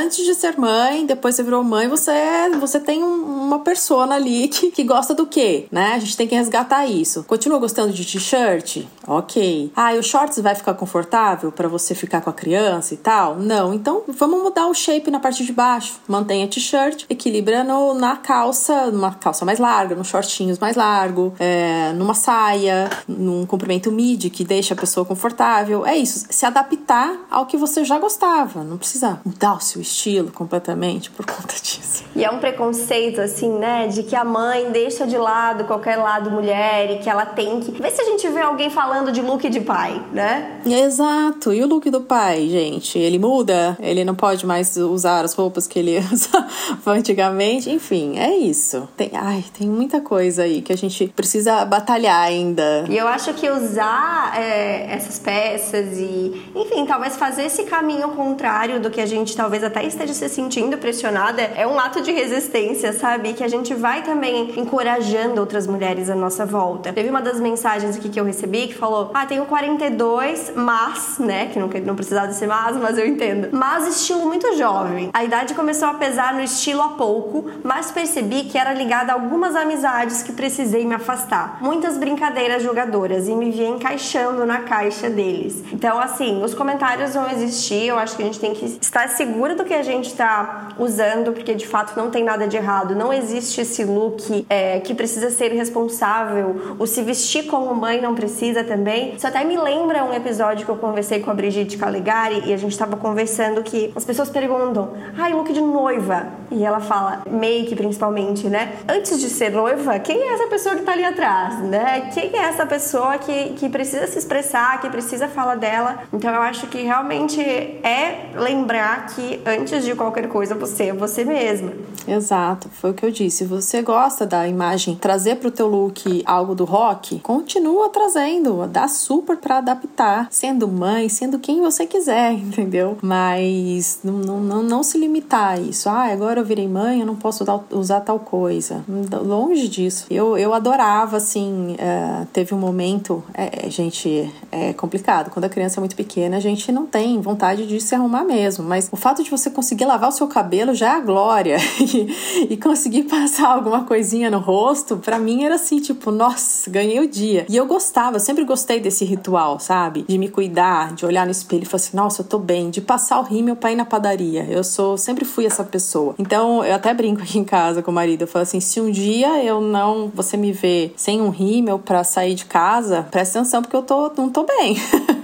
Antes 0.00 0.24
de 0.24 0.34
ser 0.34 0.58
mãe, 0.58 1.06
depois 1.06 1.34
você 1.34 1.42
virou 1.42 1.62
mãe, 1.64 1.88
você, 1.88 2.12
você 2.60 2.78
tem 2.78 3.02
um, 3.02 3.46
uma 3.46 3.60
persona 3.60 4.14
ali 4.14 4.48
que, 4.48 4.70
que 4.70 4.84
gosta 4.84 5.14
do 5.14 5.26
quê? 5.26 5.66
Né? 5.70 5.94
A 5.94 5.98
gente 5.98 6.16
tem 6.16 6.28
que 6.28 6.34
resgatar 6.34 6.86
isso. 6.86 7.24
Continua 7.24 7.58
gostando 7.58 7.92
de 7.92 8.04
t-shirt? 8.04 8.84
Ok. 9.06 9.72
Ah, 9.76 9.94
e 9.94 9.98
o 9.98 10.02
shorts 10.02 10.40
vai 10.40 10.54
ficar 10.54 10.74
confortável 10.74 11.52
para 11.52 11.68
você 11.68 11.94
ficar 11.94 12.20
com 12.20 12.30
a 12.30 12.32
criança 12.32 12.92
e 12.92 12.96
tal? 12.96 13.36
Não. 13.36 13.72
Então, 13.72 14.02
vamos 14.08 14.42
mudar 14.42 14.66
o 14.66 14.74
shape 14.74 15.10
na 15.10 15.20
parte 15.20 15.44
de 15.44 15.52
baixo. 15.52 16.00
Mantenha 16.08 16.48
t-shirt 16.48 17.04
equilibra 17.08 17.62
no, 17.62 17.94
na 17.94 18.16
calça, 18.16 18.90
numa 18.90 19.14
calça 19.14 19.44
mais 19.44 19.58
larga, 19.58 19.94
nos 19.94 20.08
shortinhos 20.08 20.58
mais 20.58 20.76
largo, 20.76 21.34
é, 21.38 21.92
numa 21.92 22.14
saia, 22.14 22.90
num 23.06 23.46
comprimento 23.46 23.92
midi 23.92 24.28
que 24.28 24.44
deixa 24.44 24.74
a 24.74 24.76
pessoa 24.76 25.06
confortável. 25.06 25.86
É 25.86 25.96
isso, 25.96 26.26
se 26.28 26.44
adaptar 26.44 27.16
ao 27.30 27.46
que 27.46 27.56
você 27.56 27.84
já 27.84 27.98
gostava. 27.98 28.64
Não 28.64 28.76
precisa 28.76 29.20
mudar 29.24 29.54
o 29.54 29.60
seu 29.60 29.80
estilo 29.80 30.32
completamente 30.32 31.10
por 31.10 31.24
conta 31.26 31.54
disso. 31.54 32.04
E 32.14 32.24
é 32.24 32.30
um 32.30 32.38
preconceito, 32.38 33.20
assim, 33.20 33.50
né, 33.56 33.86
de 33.86 34.02
que 34.02 34.16
a 34.16 34.24
mãe 34.24 34.70
deixa 34.72 35.06
de 35.06 35.16
lado 35.16 35.64
qualquer 35.64 35.96
lado 35.96 36.30
mulher 36.30 36.90
e 36.90 36.98
que 36.98 37.08
ela 37.08 37.24
tem 37.24 37.60
que. 37.60 37.70
Vê 37.70 37.90
se 37.90 38.00
a 38.00 38.04
gente 38.04 38.28
vê 38.28 38.40
alguém 38.40 38.70
falando 38.70 38.95
de 39.04 39.22
look 39.22 39.48
de 39.48 39.60
pai, 39.60 40.02
né? 40.12 40.60
Exato. 40.66 41.52
E 41.52 41.62
o 41.62 41.66
look 41.66 41.90
do 41.90 42.00
pai, 42.00 42.48
gente? 42.48 42.98
Ele 42.98 43.18
muda? 43.18 43.76
Ele 43.80 44.04
não 44.04 44.14
pode 44.14 44.46
mais 44.46 44.76
usar 44.76 45.24
as 45.24 45.34
roupas 45.34 45.66
que 45.66 45.78
ele 45.78 45.98
usa 46.12 46.46
antigamente. 46.86 47.70
Enfim, 47.70 48.18
é 48.18 48.36
isso. 48.36 48.88
Tem, 48.96 49.10
ai, 49.14 49.44
tem 49.56 49.68
muita 49.68 50.00
coisa 50.00 50.42
aí 50.42 50.62
que 50.62 50.72
a 50.72 50.76
gente 50.76 51.08
precisa 51.14 51.64
batalhar 51.64 52.20
ainda. 52.22 52.84
E 52.88 52.96
eu 52.96 53.06
acho 53.08 53.32
que 53.34 53.48
usar 53.48 54.32
é, 54.38 54.92
essas 54.92 55.18
peças 55.18 55.98
e, 55.98 56.50
enfim, 56.54 56.86
talvez 56.86 57.16
fazer 57.16 57.44
esse 57.44 57.64
caminho 57.64 58.10
contrário 58.10 58.80
do 58.80 58.90
que 58.90 59.00
a 59.00 59.06
gente 59.06 59.36
talvez 59.36 59.62
até 59.62 59.84
esteja 59.84 60.14
se 60.14 60.28
sentindo 60.28 60.76
pressionada 60.78 61.42
é 61.42 61.66
um 61.66 61.78
ato 61.78 62.00
de 62.00 62.12
resistência, 62.12 62.92
sabe? 62.92 63.32
Que 63.32 63.44
a 63.44 63.48
gente 63.48 63.74
vai 63.74 64.02
também 64.02 64.58
encorajando 64.58 65.40
outras 65.40 65.66
mulheres 65.66 66.08
à 66.08 66.14
nossa 66.14 66.46
volta. 66.46 66.92
Teve 66.92 67.08
uma 67.08 67.20
das 67.20 67.40
mensagens 67.40 67.96
aqui 67.96 68.08
que 68.08 68.18
eu 68.18 68.24
recebi 68.24 68.68
que 68.68 68.74
falou: 68.74 68.85
Ah, 69.12 69.26
tenho 69.26 69.44
42, 69.46 70.52
mas, 70.54 71.18
né? 71.18 71.46
Que 71.46 71.58
não, 71.58 71.68
não 71.84 71.94
precisava 71.94 72.32
ser 72.32 72.46
mas, 72.46 72.76
mas 72.76 72.98
eu 72.98 73.06
entendo. 73.06 73.48
Mas 73.52 73.86
estilo 73.86 74.20
muito 74.26 74.56
jovem. 74.56 75.10
A 75.12 75.24
idade 75.24 75.54
começou 75.54 75.88
a 75.88 75.94
pesar 75.94 76.34
no 76.34 76.40
estilo 76.42 76.82
há 76.82 76.88
pouco, 76.90 77.50
mas 77.62 77.90
percebi 77.90 78.44
que 78.44 78.58
era 78.58 78.72
ligada 78.72 79.12
a 79.12 79.14
algumas 79.14 79.54
amizades 79.54 80.22
que 80.22 80.32
precisei 80.32 80.84
me 80.84 80.94
afastar. 80.94 81.58
Muitas 81.60 81.98
brincadeiras 81.98 82.62
jogadoras 82.62 83.28
e 83.28 83.34
me 83.34 83.50
via 83.50 83.68
encaixando 83.68 84.46
na 84.46 84.60
caixa 84.60 85.10
deles. 85.10 85.62
Então, 85.72 85.98
assim, 85.98 86.42
os 86.42 86.54
comentários 86.54 87.14
vão 87.14 87.30
existir, 87.30 87.88
eu 87.88 87.98
acho 87.98 88.16
que 88.16 88.22
a 88.22 88.26
gente 88.26 88.40
tem 88.40 88.54
que 88.54 88.64
estar 88.80 89.08
segura 89.08 89.54
do 89.54 89.64
que 89.64 89.74
a 89.74 89.82
gente 89.82 90.06
está 90.06 90.68
usando, 90.78 91.32
porque 91.32 91.54
de 91.54 91.66
fato 91.66 91.96
não 91.96 92.10
tem 92.10 92.24
nada 92.24 92.46
de 92.46 92.56
errado. 92.56 92.94
Não 92.94 93.12
existe 93.12 93.60
esse 93.60 93.84
look 93.84 94.46
é, 94.48 94.80
que 94.80 94.94
precisa 94.94 95.30
ser 95.30 95.52
responsável, 95.52 96.76
o 96.78 96.86
se 96.86 97.02
vestir 97.02 97.46
como 97.46 97.74
mãe 97.74 98.00
não 98.00 98.14
precisa 98.14 98.62
também. 98.76 99.14
Isso 99.14 99.26
até 99.26 99.42
me 99.42 99.56
lembra 99.56 100.04
um 100.04 100.12
episódio 100.12 100.66
que 100.66 100.70
eu 100.70 100.76
conversei 100.76 101.20
com 101.20 101.30
a 101.30 101.34
Brigitte 101.34 101.78
Calegari 101.78 102.42
e 102.44 102.52
a 102.52 102.56
gente 102.56 102.72
estava 102.72 102.96
conversando 102.96 103.62
que 103.62 103.90
as 103.96 104.04
pessoas 104.04 104.28
perguntam: 104.28 104.92
ai, 105.16 105.32
look 105.32 105.50
de 105.52 105.60
noiva. 105.60 106.28
E 106.50 106.64
ela 106.64 106.80
fala, 106.80 107.22
make 107.30 107.74
principalmente, 107.74 108.48
né? 108.48 108.76
Antes 108.88 109.20
de 109.20 109.28
ser 109.28 109.50
noiva, 109.50 109.98
quem 109.98 110.20
é 110.20 110.34
essa 110.34 110.46
pessoa 110.46 110.74
que 110.76 110.82
tá 110.82 110.92
ali 110.92 111.04
atrás, 111.04 111.60
né? 111.60 112.10
Quem 112.12 112.30
é 112.34 112.44
essa 112.44 112.66
pessoa 112.66 113.18
que, 113.18 113.50
que 113.54 113.68
precisa 113.68 114.06
se 114.06 114.18
expressar, 114.18 114.80
que 114.80 114.88
precisa 114.88 115.28
falar 115.28 115.56
dela? 115.56 116.02
Então 116.12 116.32
eu 116.32 116.42
acho 116.42 116.66
que 116.68 116.82
realmente 116.82 117.40
é 117.40 118.30
lembrar 118.34 119.06
que 119.06 119.40
antes 119.44 119.84
de 119.84 119.94
qualquer 119.94 120.28
coisa 120.28 120.54
você 120.54 120.84
é 120.84 120.92
você 120.92 121.24
mesma. 121.24 121.72
Exato, 122.06 122.68
foi 122.70 122.90
o 122.90 122.94
que 122.94 123.04
eu 123.04 123.10
disse. 123.10 123.36
Se 123.36 123.44
você 123.44 123.82
gosta 123.82 124.24
da 124.24 124.48
imagem, 124.48 124.96
trazer 124.96 125.36
pro 125.36 125.50
teu 125.50 125.66
look 125.66 126.22
algo 126.24 126.54
do 126.54 126.64
rock, 126.64 127.18
continua 127.20 127.90
trazendo, 127.90 128.66
dá 128.66 128.88
super 128.88 129.36
para 129.36 129.58
adaptar, 129.58 130.28
sendo 130.30 130.66
mãe, 130.66 131.08
sendo 131.08 131.38
quem 131.38 131.60
você 131.60 131.86
quiser, 131.86 132.32
entendeu? 132.38 132.96
Mas 133.02 133.98
não, 134.02 134.38
não, 134.40 134.62
não 134.62 134.82
se 134.82 134.96
limitar 134.96 135.54
a 135.54 135.60
isso. 135.60 135.88
Ah, 135.88 136.12
agora 136.12 136.35
eu 136.40 136.44
virei 136.44 136.68
mãe, 136.68 137.00
eu 137.00 137.06
não 137.06 137.16
posso 137.16 137.44
usar 137.70 138.00
tal 138.00 138.18
coisa. 138.18 138.84
Longe 139.22 139.68
disso. 139.68 140.06
Eu, 140.10 140.36
eu 140.36 140.54
adorava, 140.54 141.16
assim, 141.16 141.74
uh, 141.74 142.26
teve 142.32 142.54
um 142.54 142.58
momento, 142.58 143.22
é, 143.34 143.66
é, 143.66 143.70
gente, 143.70 144.32
é 144.50 144.72
complicado. 144.72 145.30
Quando 145.30 145.44
a 145.44 145.48
criança 145.48 145.78
é 145.78 145.80
muito 145.80 145.96
pequena, 145.96 146.36
a 146.36 146.40
gente 146.40 146.70
não 146.72 146.86
tem 146.86 147.20
vontade 147.20 147.66
de 147.66 147.80
se 147.80 147.94
arrumar 147.94 148.24
mesmo. 148.24 148.64
Mas 148.64 148.88
o 148.92 148.96
fato 148.96 149.22
de 149.22 149.30
você 149.30 149.50
conseguir 149.50 149.84
lavar 149.84 150.08
o 150.08 150.12
seu 150.12 150.28
cabelo 150.28 150.74
já 150.74 150.94
é 150.94 150.96
a 150.96 151.00
glória. 151.00 151.56
e, 151.80 152.52
e 152.52 152.56
conseguir 152.56 153.04
passar 153.04 153.48
alguma 153.48 153.84
coisinha 153.84 154.30
no 154.30 154.38
rosto, 154.38 154.96
para 154.96 155.18
mim 155.18 155.44
era 155.44 155.54
assim, 155.54 155.80
tipo, 155.80 156.10
nossa, 156.10 156.70
ganhei 156.70 157.00
o 157.00 157.08
dia. 157.08 157.46
E 157.48 157.56
eu 157.56 157.66
gostava, 157.66 158.16
eu 158.16 158.20
sempre 158.20 158.44
gostei 158.44 158.80
desse 158.80 159.04
ritual, 159.04 159.58
sabe? 159.58 160.04
De 160.08 160.18
me 160.18 160.28
cuidar, 160.28 160.94
de 160.94 161.04
olhar 161.06 161.24
no 161.24 161.32
espelho 161.32 161.62
e 161.62 161.66
falar 161.66 161.76
assim, 161.76 161.96
nossa, 161.96 162.22
eu 162.22 162.26
tô 162.26 162.38
bem. 162.38 162.70
De 162.70 162.80
passar 162.80 163.20
o 163.20 163.22
rímel 163.22 163.56
pra 163.56 163.72
ir 163.72 163.76
na 163.76 163.84
padaria. 163.84 164.44
Eu 164.44 164.64
sou, 164.64 164.96
sempre 164.96 165.24
fui 165.24 165.46
essa 165.46 165.64
pessoa. 165.64 166.14
Então, 166.26 166.64
eu 166.64 166.74
até 166.74 166.92
brinco 166.92 167.22
aqui 167.22 167.38
em 167.38 167.44
casa 167.44 167.82
com 167.84 167.92
o 167.92 167.94
marido. 167.94 168.22
Eu 168.22 168.26
falo 168.26 168.42
assim: 168.42 168.58
se 168.58 168.80
um 168.80 168.90
dia 168.90 169.44
eu 169.44 169.60
não. 169.60 170.10
Você 170.12 170.36
me 170.36 170.50
vê 170.50 170.92
sem 170.96 171.22
um 171.22 171.28
rímel 171.28 171.78
para 171.78 172.02
sair 172.02 172.34
de 172.34 172.44
casa, 172.44 173.06
presta 173.10 173.38
atenção, 173.38 173.62
porque 173.62 173.76
eu 173.76 173.82
tô, 173.82 174.12
não 174.16 174.28
tô 174.28 174.42
bem. 174.42 174.76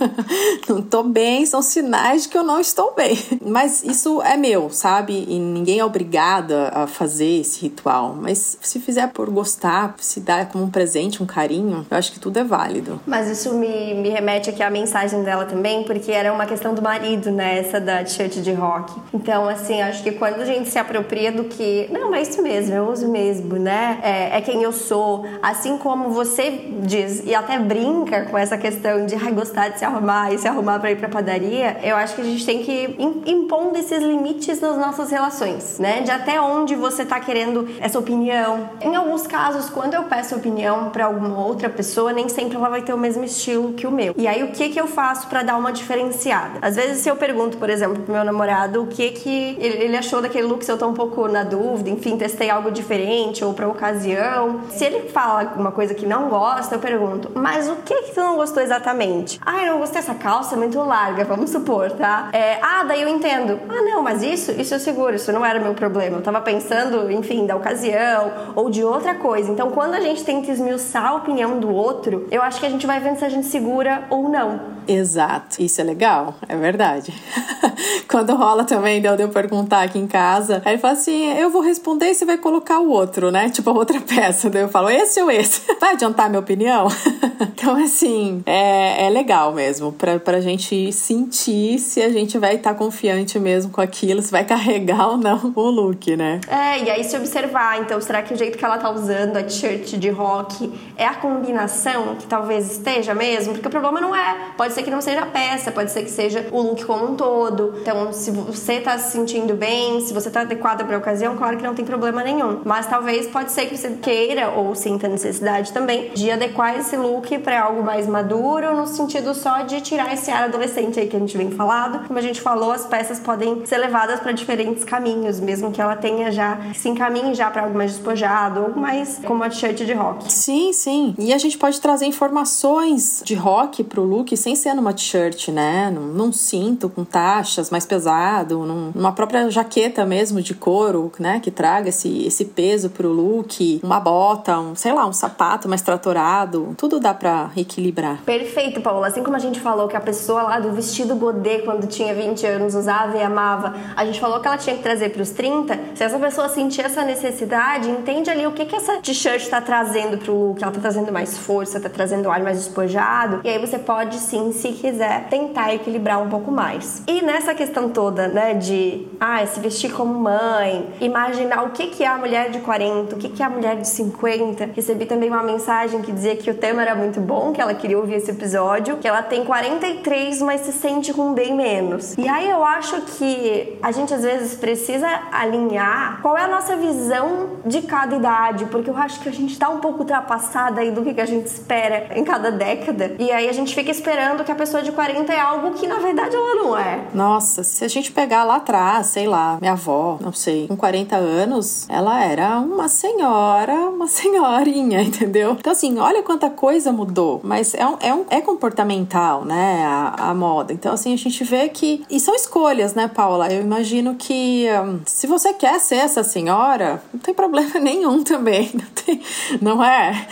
não 0.69 0.81
tô 0.81 1.03
bem, 1.03 1.45
são 1.45 1.61
sinais 1.61 2.23
de 2.23 2.29
que 2.29 2.39
eu 2.39 2.45
não 2.45 2.61
estou 2.61 2.95
bem. 2.95 3.19
Mas 3.45 3.83
isso 3.83 4.23
é 4.23 4.37
meu, 4.37 4.71
sabe? 4.71 5.27
E 5.29 5.39
ninguém 5.41 5.81
é 5.81 5.85
obrigada 5.85 6.71
a 6.73 6.87
fazer 6.87 7.41
esse 7.41 7.63
ritual. 7.63 8.17
Mas 8.17 8.57
se 8.61 8.79
fizer 8.79 9.09
por 9.09 9.29
gostar, 9.29 9.97
se 9.99 10.21
dar 10.21 10.49
como 10.49 10.65
um 10.65 10.71
presente, 10.71 11.21
um 11.21 11.27
carinho, 11.27 11.85
eu 11.91 11.97
acho 11.97 12.13
que 12.13 12.21
tudo 12.21 12.39
é 12.39 12.45
válido. 12.45 13.01
Mas 13.05 13.29
isso 13.29 13.53
me, 13.55 13.95
me 13.95 14.09
remete 14.09 14.51
aqui 14.51 14.63
à 14.63 14.71
mensagem 14.71 15.25
dela 15.25 15.47
também, 15.47 15.83
porque 15.83 16.13
era 16.13 16.33
uma 16.33 16.47
questão 16.47 16.75
do 16.75 16.83
marido, 16.83 17.33
né? 17.33 17.59
Essa 17.59 17.81
da 17.81 18.05
t-shirt 18.05 18.37
de 18.37 18.53
rock. 18.53 18.93
Então, 19.13 19.49
assim, 19.49 19.83
acho 19.83 20.03
que 20.03 20.13
quando 20.13 20.41
a 20.41 20.45
gente 20.45 20.69
se 20.69 20.79
apropria 20.93 21.33
do 21.33 21.45
que, 21.45 21.89
não, 21.91 22.15
é 22.15 22.21
isso 22.21 22.43
mesmo, 22.43 22.75
eu 22.75 22.91
uso 22.91 23.09
mesmo, 23.09 23.57
né? 23.57 23.99
É, 24.03 24.37
é 24.37 24.41
quem 24.43 24.63
eu 24.63 24.73
sou. 24.73 25.25
Assim 25.43 25.79
como 25.79 26.11
você 26.11 26.61
diz, 26.81 27.23
e 27.25 27.35
até 27.35 27.59
brinca 27.59 28.27
com 28.27 28.37
essa 28.37 28.59
questão 28.59 29.07
de 29.07 29.17
gostar 29.33 29.69
de 29.69 29.79
se 29.79 29.85
arrumar 29.85 30.33
e 30.33 30.39
se 30.39 30.47
arrumar 30.47 30.79
para 30.79 30.91
ir 30.91 30.97
pra 30.97 31.09
padaria, 31.09 31.79
eu 31.83 31.97
acho 31.97 32.15
que 32.15 32.21
a 32.21 32.25
gente 32.25 32.45
tem 32.45 32.63
que 32.63 32.97
impondo 33.27 33.79
esses 33.79 34.03
limites 34.03 34.61
nas 34.61 34.77
nossas 34.77 35.11
relações, 35.11 35.79
né? 35.79 36.03
De 36.03 36.11
até 36.11 36.41
onde 36.41 36.75
você 36.75 37.05
tá 37.05 37.19
querendo 37.19 37.69
essa 37.81 37.99
opinião. 37.99 38.69
Em 38.81 38.95
alguns 38.95 39.27
casos, 39.27 39.71
quando 39.71 39.95
eu 39.95 40.03
peço 40.05 40.37
opinião 40.37 40.91
para 40.91 41.07
alguma 41.07 41.43
outra 41.45 41.71
pessoa, 41.71 42.13
nem 42.13 42.29
sempre 42.29 42.57
ela 42.57 42.69
vai 42.69 42.83
ter 42.83 42.93
o 42.93 42.99
mesmo 42.99 43.25
estilo 43.25 43.73
que 43.73 43.87
o 43.87 43.91
meu. 43.91 44.15
E 44.17 44.27
aí, 44.27 44.43
o 44.43 44.49
que 44.49 44.69
que 44.69 44.81
eu 44.81 44.87
faço 44.87 45.29
para 45.29 45.43
dar 45.43 45.57
uma 45.57 45.73
diferenciada? 45.73 46.59
Às 46.61 46.77
vezes, 46.77 46.99
se 46.99 47.09
eu 47.09 47.17
pergunto, 47.17 47.57
por 47.57 47.71
exemplo, 47.71 48.03
pro 48.03 48.13
meu 48.13 48.25
namorado 48.25 48.83
o 48.83 48.87
que 48.87 49.11
que 49.11 49.57
ele 49.59 49.97
achou 49.97 50.21
daquele 50.21 50.47
look, 50.47 50.65
se 50.65 50.71
eu 50.71 50.77
um 50.91 50.95
pouco 50.95 51.29
na 51.29 51.45
dúvida, 51.45 51.91
enfim, 51.91 52.17
testei 52.17 52.51
algo 52.51 52.71
diferente 52.71 53.45
ou 53.45 53.55
pra 53.55 53.69
ocasião. 53.69 54.61
Se 54.71 54.85
ele 54.85 55.09
fala 55.09 55.41
alguma 55.41 55.73
coisa 55.73 55.95
que 55.95 56.07
não 56.07 56.29
gosta, 56.29 56.75
eu 56.75 56.79
pergunto, 56.79 57.31
mas 57.35 57.69
o 57.69 57.77
que 57.77 57.95
que 58.03 58.15
tu 58.15 58.21
não 58.21 58.37
gostou 58.37 58.63
exatamente? 58.63 59.41
Ah, 59.45 59.65
eu 59.65 59.73
não 59.73 59.79
gostei 59.79 60.01
dessa 60.01 60.15
calça, 60.15 60.55
é 60.55 60.59
muito 60.59 60.79
larga, 60.79 61.25
vamos 61.25 61.51
supor, 61.51 61.91
tá? 61.93 62.31
É, 62.33 62.59
ah, 62.63 62.85
daí 62.85 63.03
eu 63.03 63.09
entendo. 63.09 63.61
Ah, 63.69 63.83
não, 63.83 64.03
mas 64.03 64.23
isso, 64.23 64.53
isso 64.53 64.75
eu 64.75 64.81
seguro, 64.81 65.15
isso 65.15 65.33
não 65.33 65.45
era 65.45 65.61
meu 65.61 65.75
problema. 65.75 66.19
Eu 66.19 66.23
tava 66.23 66.41
pensando, 66.41 67.11
enfim, 67.11 67.47
da 67.47 67.57
ocasião 67.57 68.33
ou 68.55 68.71
de 68.71 68.83
outra 68.83 69.15
coisa. 69.15 69.51
Então, 69.51 69.71
quando 69.71 69.95
a 69.95 70.01
gente 70.01 70.25
tenta 70.25 70.51
esmiuçar 70.51 71.07
a 71.07 71.15
opinião 71.15 71.59
do 71.59 71.73
outro, 71.73 72.27
eu 72.31 72.43
acho 72.43 72.59
que 72.61 72.67
a 72.67 72.71
gente 72.71 72.87
vai 72.87 73.01
vendo 73.01 73.19
se 73.19 73.25
a 73.25 73.29
gente 73.29 73.47
segura 73.47 74.05
ou 74.11 74.29
não. 74.29 74.73
Exato, 74.87 75.63
isso 75.63 75.81
é 75.81 75.85
legal, 75.85 76.35
é 76.49 76.57
verdade. 76.57 77.15
Quando 78.09 78.35
rola 78.35 78.65
também, 78.65 79.01
deu 79.01 79.17
de 79.17 79.23
eu 79.23 79.29
perguntar 79.29 79.83
aqui 79.83 79.99
em 79.99 80.07
casa, 80.07 80.61
aí 80.73 80.77
ele 80.77 80.79
fala 80.79 80.95
assim: 80.95 81.33
eu 81.39 81.51
vou 81.51 81.63
responder 81.63 82.11
e 82.11 82.15
você 82.15 82.25
vai 82.25 82.39
colocar 82.39 82.81
o 82.81 82.89
outro, 82.89 83.31
né? 83.31 83.51
Tipo 83.51 83.71
a 83.71 83.73
outra 83.73 84.01
peça. 84.03 84.51
Daí 84.51 84.63
eu 84.63 84.69
falo, 84.69 84.91
esse 84.91 85.21
ou 85.21 85.31
esse? 85.31 85.63
Vai 85.81 85.93
adiantar 85.93 86.29
minha 86.29 86.41
opinião? 86.41 86.87
então, 87.41 87.77
assim, 87.83 88.43
é, 88.47 89.07
é 89.07 89.11
legal 89.11 89.53
mesmo, 89.53 89.93
pra, 89.93 90.19
pra 90.19 90.41
gente 90.41 90.93
sentir 90.93 91.79
se 91.79 92.01
a 92.01 92.09
gente 92.09 92.39
vai 92.39 92.55
estar 92.55 92.73
tá 92.73 92.79
confiante 92.79 93.39
mesmo 93.39 93.73
com 93.73 93.81
aquilo, 93.81 94.23
se 94.23 94.31
vai 94.31 94.45
carregar 94.45 95.09
ou 95.09 95.17
não 95.17 95.53
o 95.57 95.63
look, 95.63 96.15
né? 96.17 96.41
É, 96.47 96.85
e 96.85 96.91
aí 96.91 97.03
se 97.03 97.17
observar, 97.17 97.81
então, 97.81 98.01
será 98.01 98.23
que 98.23 98.33
o 98.33 98.37
jeito 98.37 98.57
que 98.57 98.65
ela 98.65 98.79
tá 98.79 98.91
usando 98.91 99.37
a 99.37 99.43
t-shirt 99.43 99.97
de 99.97 100.09
rock 100.09 100.73
é 100.97 101.05
a 101.05 101.15
combinação 101.15 102.15
que 102.15 102.27
talvez 102.27 102.71
esteja 102.71 103.13
mesmo? 103.13 103.55
Porque 103.55 103.67
o 103.67 103.71
problema 103.71 104.01
não 104.01 104.15
é, 104.15 104.53
pode 104.57 104.73
ser 104.73 104.85
que 104.85 104.91
não 104.91 105.01
seja 105.01 105.23
a 105.23 105.27
peça, 105.27 105.73
pode 105.73 105.91
ser 105.91 106.05
que 106.05 106.11
seja 106.11 106.47
o 106.53 106.63
look 106.63 106.85
como 106.85 107.11
um 107.11 107.17
todo. 107.17 107.75
Então, 107.81 108.13
se 108.13 108.31
você 108.31 108.81
tá 108.81 108.97
se 108.99 109.13
sentindo 109.13 109.55
bem, 109.55 110.01
se 110.01 110.15
você 110.15 110.31
tá 110.31 110.45
adequada 110.63 110.85
para 110.85 110.95
a 110.95 110.99
ocasião, 110.99 111.37
claro 111.37 111.57
que 111.57 111.63
não 111.63 111.75
tem 111.75 111.85
problema 111.85 112.23
nenhum. 112.23 112.61
Mas 112.65 112.87
talvez 112.87 113.27
pode 113.27 113.51
ser 113.51 113.67
que 113.67 113.77
você 113.77 113.91
queira 113.91 114.51
ou 114.51 114.75
sinta 114.75 115.09
necessidade 115.09 115.73
também 115.73 116.11
de 116.15 116.31
adequar 116.31 116.79
esse 116.79 116.97
look 116.97 117.37
para 117.39 117.61
algo 117.61 117.83
mais 117.83 118.07
maduro, 118.07 118.77
no 118.77 118.87
sentido 118.87 119.35
só 119.35 119.63
de 119.63 119.81
tirar 119.81 120.15
esse 120.15 120.31
ar 120.31 120.45
adolescente 120.45 121.01
aí 121.01 121.09
que 121.09 121.17
a 121.17 121.19
gente 121.19 121.37
vem 121.37 121.51
falado. 121.51 122.07
Como 122.07 122.19
a 122.19 122.23
gente 122.23 122.41
falou, 122.41 122.71
as 122.71 122.87
peças 122.87 123.19
podem 123.19 123.67
ser 123.67 123.79
levadas 123.79 124.21
para 124.21 124.31
diferentes 124.33 124.85
caminhos, 124.85 125.41
mesmo 125.41 125.73
que 125.73 125.81
ela 125.81 125.97
tenha 125.97 126.31
já 126.31 126.59
se 126.75 126.89
encaminhe 126.89 127.35
já 127.35 127.51
para 127.51 127.63
algo 127.63 127.77
mais 127.77 127.93
despojado 127.93 128.63
ou 128.63 128.81
mais 128.81 129.21
como 129.27 129.43
a 129.43 129.49
t-shirt 129.49 129.85
de 129.85 129.93
rock. 129.93 130.33
Sim, 130.33 130.73
sim. 130.73 131.15
E 131.19 131.33
a 131.33 131.39
gente 131.39 131.59
pode 131.59 131.81
trazer 131.81 132.07
informações 132.07 133.23
de 133.25 133.35
rock 133.35 133.83
pro 133.83 134.03
look 134.03 134.37
sem 134.37 134.55
ser 134.55 134.75
numa 134.75 134.93
t-shirt, 134.93 135.49
né? 135.49 135.91
Num, 135.91 136.07
num, 136.07 136.33
cinto 136.33 136.89
com 136.89 137.05
taxas 137.05 137.71
mais 137.71 137.85
pesado, 137.85 138.65
num, 138.65 138.93
numa 138.95 139.13
própria 139.13 139.51
jaqueta 139.51 140.05
mesmo 140.05 140.41
de 140.41 140.52
couro, 140.55 141.13
né? 141.19 141.41
Que 141.41 141.51
traga 141.51 141.89
esse, 141.89 142.27
esse 142.27 142.45
peso 142.45 142.91
pro 142.91 143.09
look, 143.09 143.81
uma 143.83 144.01
bota, 144.01 144.59
um, 144.59 144.75
sei 144.75 144.93
lá, 144.93 145.07
um 145.07 145.13
sapato 145.13 145.69
mais 145.69 145.83
tratorado. 145.83 146.75
Tudo 146.77 147.01
dá 147.01 147.15
para 147.15 147.51
equilibrar. 147.57 148.23
Perfeito, 148.25 148.81
Paula. 148.81 149.07
Assim 149.07 149.23
como 149.23 149.37
a 149.37 149.41
gente 149.41 149.61
falou 149.61 149.89
que 149.89 149.97
a 149.97 150.01
pessoa 150.01 150.43
lá 150.43 150.61
do 150.61 150.73
vestido 150.73 151.15
godê, 151.17 151.61
quando 151.61 151.87
tinha 151.87 152.15
20 152.15 152.47
anos, 152.47 152.75
usava 152.75 153.17
e 153.17 153.23
amava, 153.23 153.75
a 153.97 154.05
gente 154.05 154.21
falou 154.21 154.41
que 154.41 154.47
ela 154.47 154.59
tinha 154.59 154.77
que 154.77 154.83
trazer 154.83 155.11
pros 155.11 155.31
30. 155.31 155.79
Se 155.95 156.05
essa 156.05 156.19
pessoa 156.19 156.49
sentir 156.49 156.83
essa 156.83 157.05
necessidade, 157.05 157.89
entende 157.91 158.31
ali 158.31 158.47
o 158.47 158.53
que, 158.53 158.65
que 158.65 158.77
essa 158.77 158.99
t-shirt 158.99 159.49
tá 159.49 159.61
trazendo 159.61 160.19
pro 160.19 160.35
look. 160.35 160.63
Ela 160.63 160.73
tá 160.73 160.81
trazendo 160.81 161.13
mais 161.13 161.39
força, 161.39 161.81
tá 161.81 161.89
trazendo 161.89 162.31
ar 162.31 162.41
mais 162.41 162.59
despojado. 162.59 163.41
E 163.45 163.49
aí 163.49 163.59
você 163.59 163.79
pode 163.79 164.17
sim 164.17 164.53
se 164.53 164.73
quiser 164.73 165.29
tentar 165.29 165.75
equilibrar 165.75 166.23
um 166.23 166.29
pouco 166.29 166.51
mais. 166.51 167.03
E 167.07 167.23
nessa 167.23 167.55
questão 167.55 167.89
toda, 167.89 168.29
né, 168.29 168.55
de 168.55 169.07
ah, 169.21 169.45
se 169.47 169.61
vestir 169.61 169.93
como 169.93 170.13
mãe, 170.43 170.93
imaginar 171.01 171.63
o 171.65 171.71
que 171.71 172.03
é 172.03 172.07
a 172.07 172.19
mulher 172.19 172.51
de 172.51 172.59
40, 172.59 173.15
o 173.15 173.19
que 173.19 173.41
é 173.41 173.47
a 173.47 173.51
mulher 173.51 173.77
de 173.77 173.87
50. 173.87 174.71
Recebi 174.75 175.07
também 175.07 175.29
uma 175.29 175.43
mensagem 175.43 176.03
que 176.03 176.11
dizia 176.11 176.35
que 176.35 176.51
o 176.51 176.55
tema 176.55 176.83
era 176.83 176.95
muito 176.95 177.21
bom, 177.21 177.53
que 177.53 177.61
ela 177.61 177.75
queria 177.75 177.97
ouvir 177.97 178.15
esse 178.15 178.31
episódio, 178.31 178.97
que 178.97 179.07
ela 179.07 179.23
tem 179.23 179.45
43, 179.45 180.43
mas 180.43 180.63
se 180.63 180.73
sente 180.73 181.15
com 181.15 181.33
bem 181.33 181.55
menos. 181.55 182.17
E 182.19 182.29
aí 182.29 182.51
eu 182.51 182.65
acho 182.65 183.01
que 183.03 183.79
a 183.81 183.93
gente 183.93 184.13
às 184.13 184.23
vezes 184.23 184.55
precisa 184.55 185.09
alinhar 185.31 186.21
qual 186.23 186.37
é 186.37 186.43
a 186.43 186.49
nossa 186.49 186.77
visão 186.77 187.61
de 187.65 187.83
cada 187.83 188.17
idade, 188.17 188.65
porque 188.67 188.91
eu 188.91 188.97
acho 188.97 189.21
que 189.21 189.29
a 189.29 189.33
gente 189.33 189.57
tá 189.57 189.69
um 189.69 189.79
pouco 189.79 190.01
ultrapassada 190.01 190.81
aí 190.81 190.91
do 190.91 191.03
que 191.03 191.21
a 191.21 191.27
gente 191.27 191.47
espera 191.47 192.09
em 192.17 192.25
cada 192.25 192.51
década. 192.51 193.15
E 193.19 193.31
aí 193.31 193.49
a 193.49 193.53
gente 193.53 193.75
fica 193.75 193.91
esperando 193.91 194.43
que 194.45 194.51
a 194.51 194.57
pessoa 194.57 194.83
de 194.83 194.91
40 194.91 195.33
é 195.33 195.39
algo 195.39 195.73
que 195.73 195.87
na 195.87 195.99
verdade 195.99 196.35
ela 196.35 196.55
não 196.57 196.77
é. 196.77 197.01
Nossa, 197.15 197.63
se 197.63 197.85
a 197.85 197.89
gente 197.89 198.11
pegar 198.11 198.45
lá 198.45 198.57
atrás, 198.57 199.07
sei 199.07 199.29
lá, 199.29 199.59
minha 199.61 199.73
avó, 199.73 200.19
não 200.23 200.33
sei, 200.33 200.69
com 200.69 200.77
40 200.77 201.17
anos, 201.17 201.87
ela 201.89 202.25
era 202.25 202.59
uma 202.59 202.89
senhora, 202.89 203.75
uma 203.91 204.07
senhorinha, 204.07 205.03
entendeu? 205.03 205.57
Então, 205.59 205.73
assim, 205.73 205.99
olha 205.99 206.23
quanta 206.23 206.49
coisa 206.49 206.93
mudou, 206.93 207.41
mas 207.43 207.75
é, 207.75 207.87
um, 207.87 207.97
é, 208.01 208.15
um, 208.15 208.25
é 208.31 208.41
comportamental, 208.41 209.45
né, 209.45 209.85
a, 209.85 210.31
a 210.31 210.35
moda. 210.35 210.73
Então, 210.73 210.93
assim, 210.93 211.13
a 211.13 211.17
gente 211.17 211.43
vê 211.45 211.69
que. 211.69 212.05
E 212.09 212.21
são 212.21 212.35
escolhas, 212.35 212.95
né, 212.95 213.09
Paula? 213.09 213.53
Eu 213.53 213.61
imagino 213.61 214.15
que 214.15 214.67
um, 214.85 215.01
se 215.05 215.27
você 215.27 215.53
quer 215.53 215.79
ser 215.81 215.97
essa 215.97 216.23
senhora, 216.23 217.03
não 217.13 217.21
tem 217.21 217.35
problema 217.35 217.79
nenhum 217.81 218.23
também, 218.23 218.71
não, 218.75 218.87
tem, 219.05 219.21
não 219.61 219.85
é? 219.85 220.27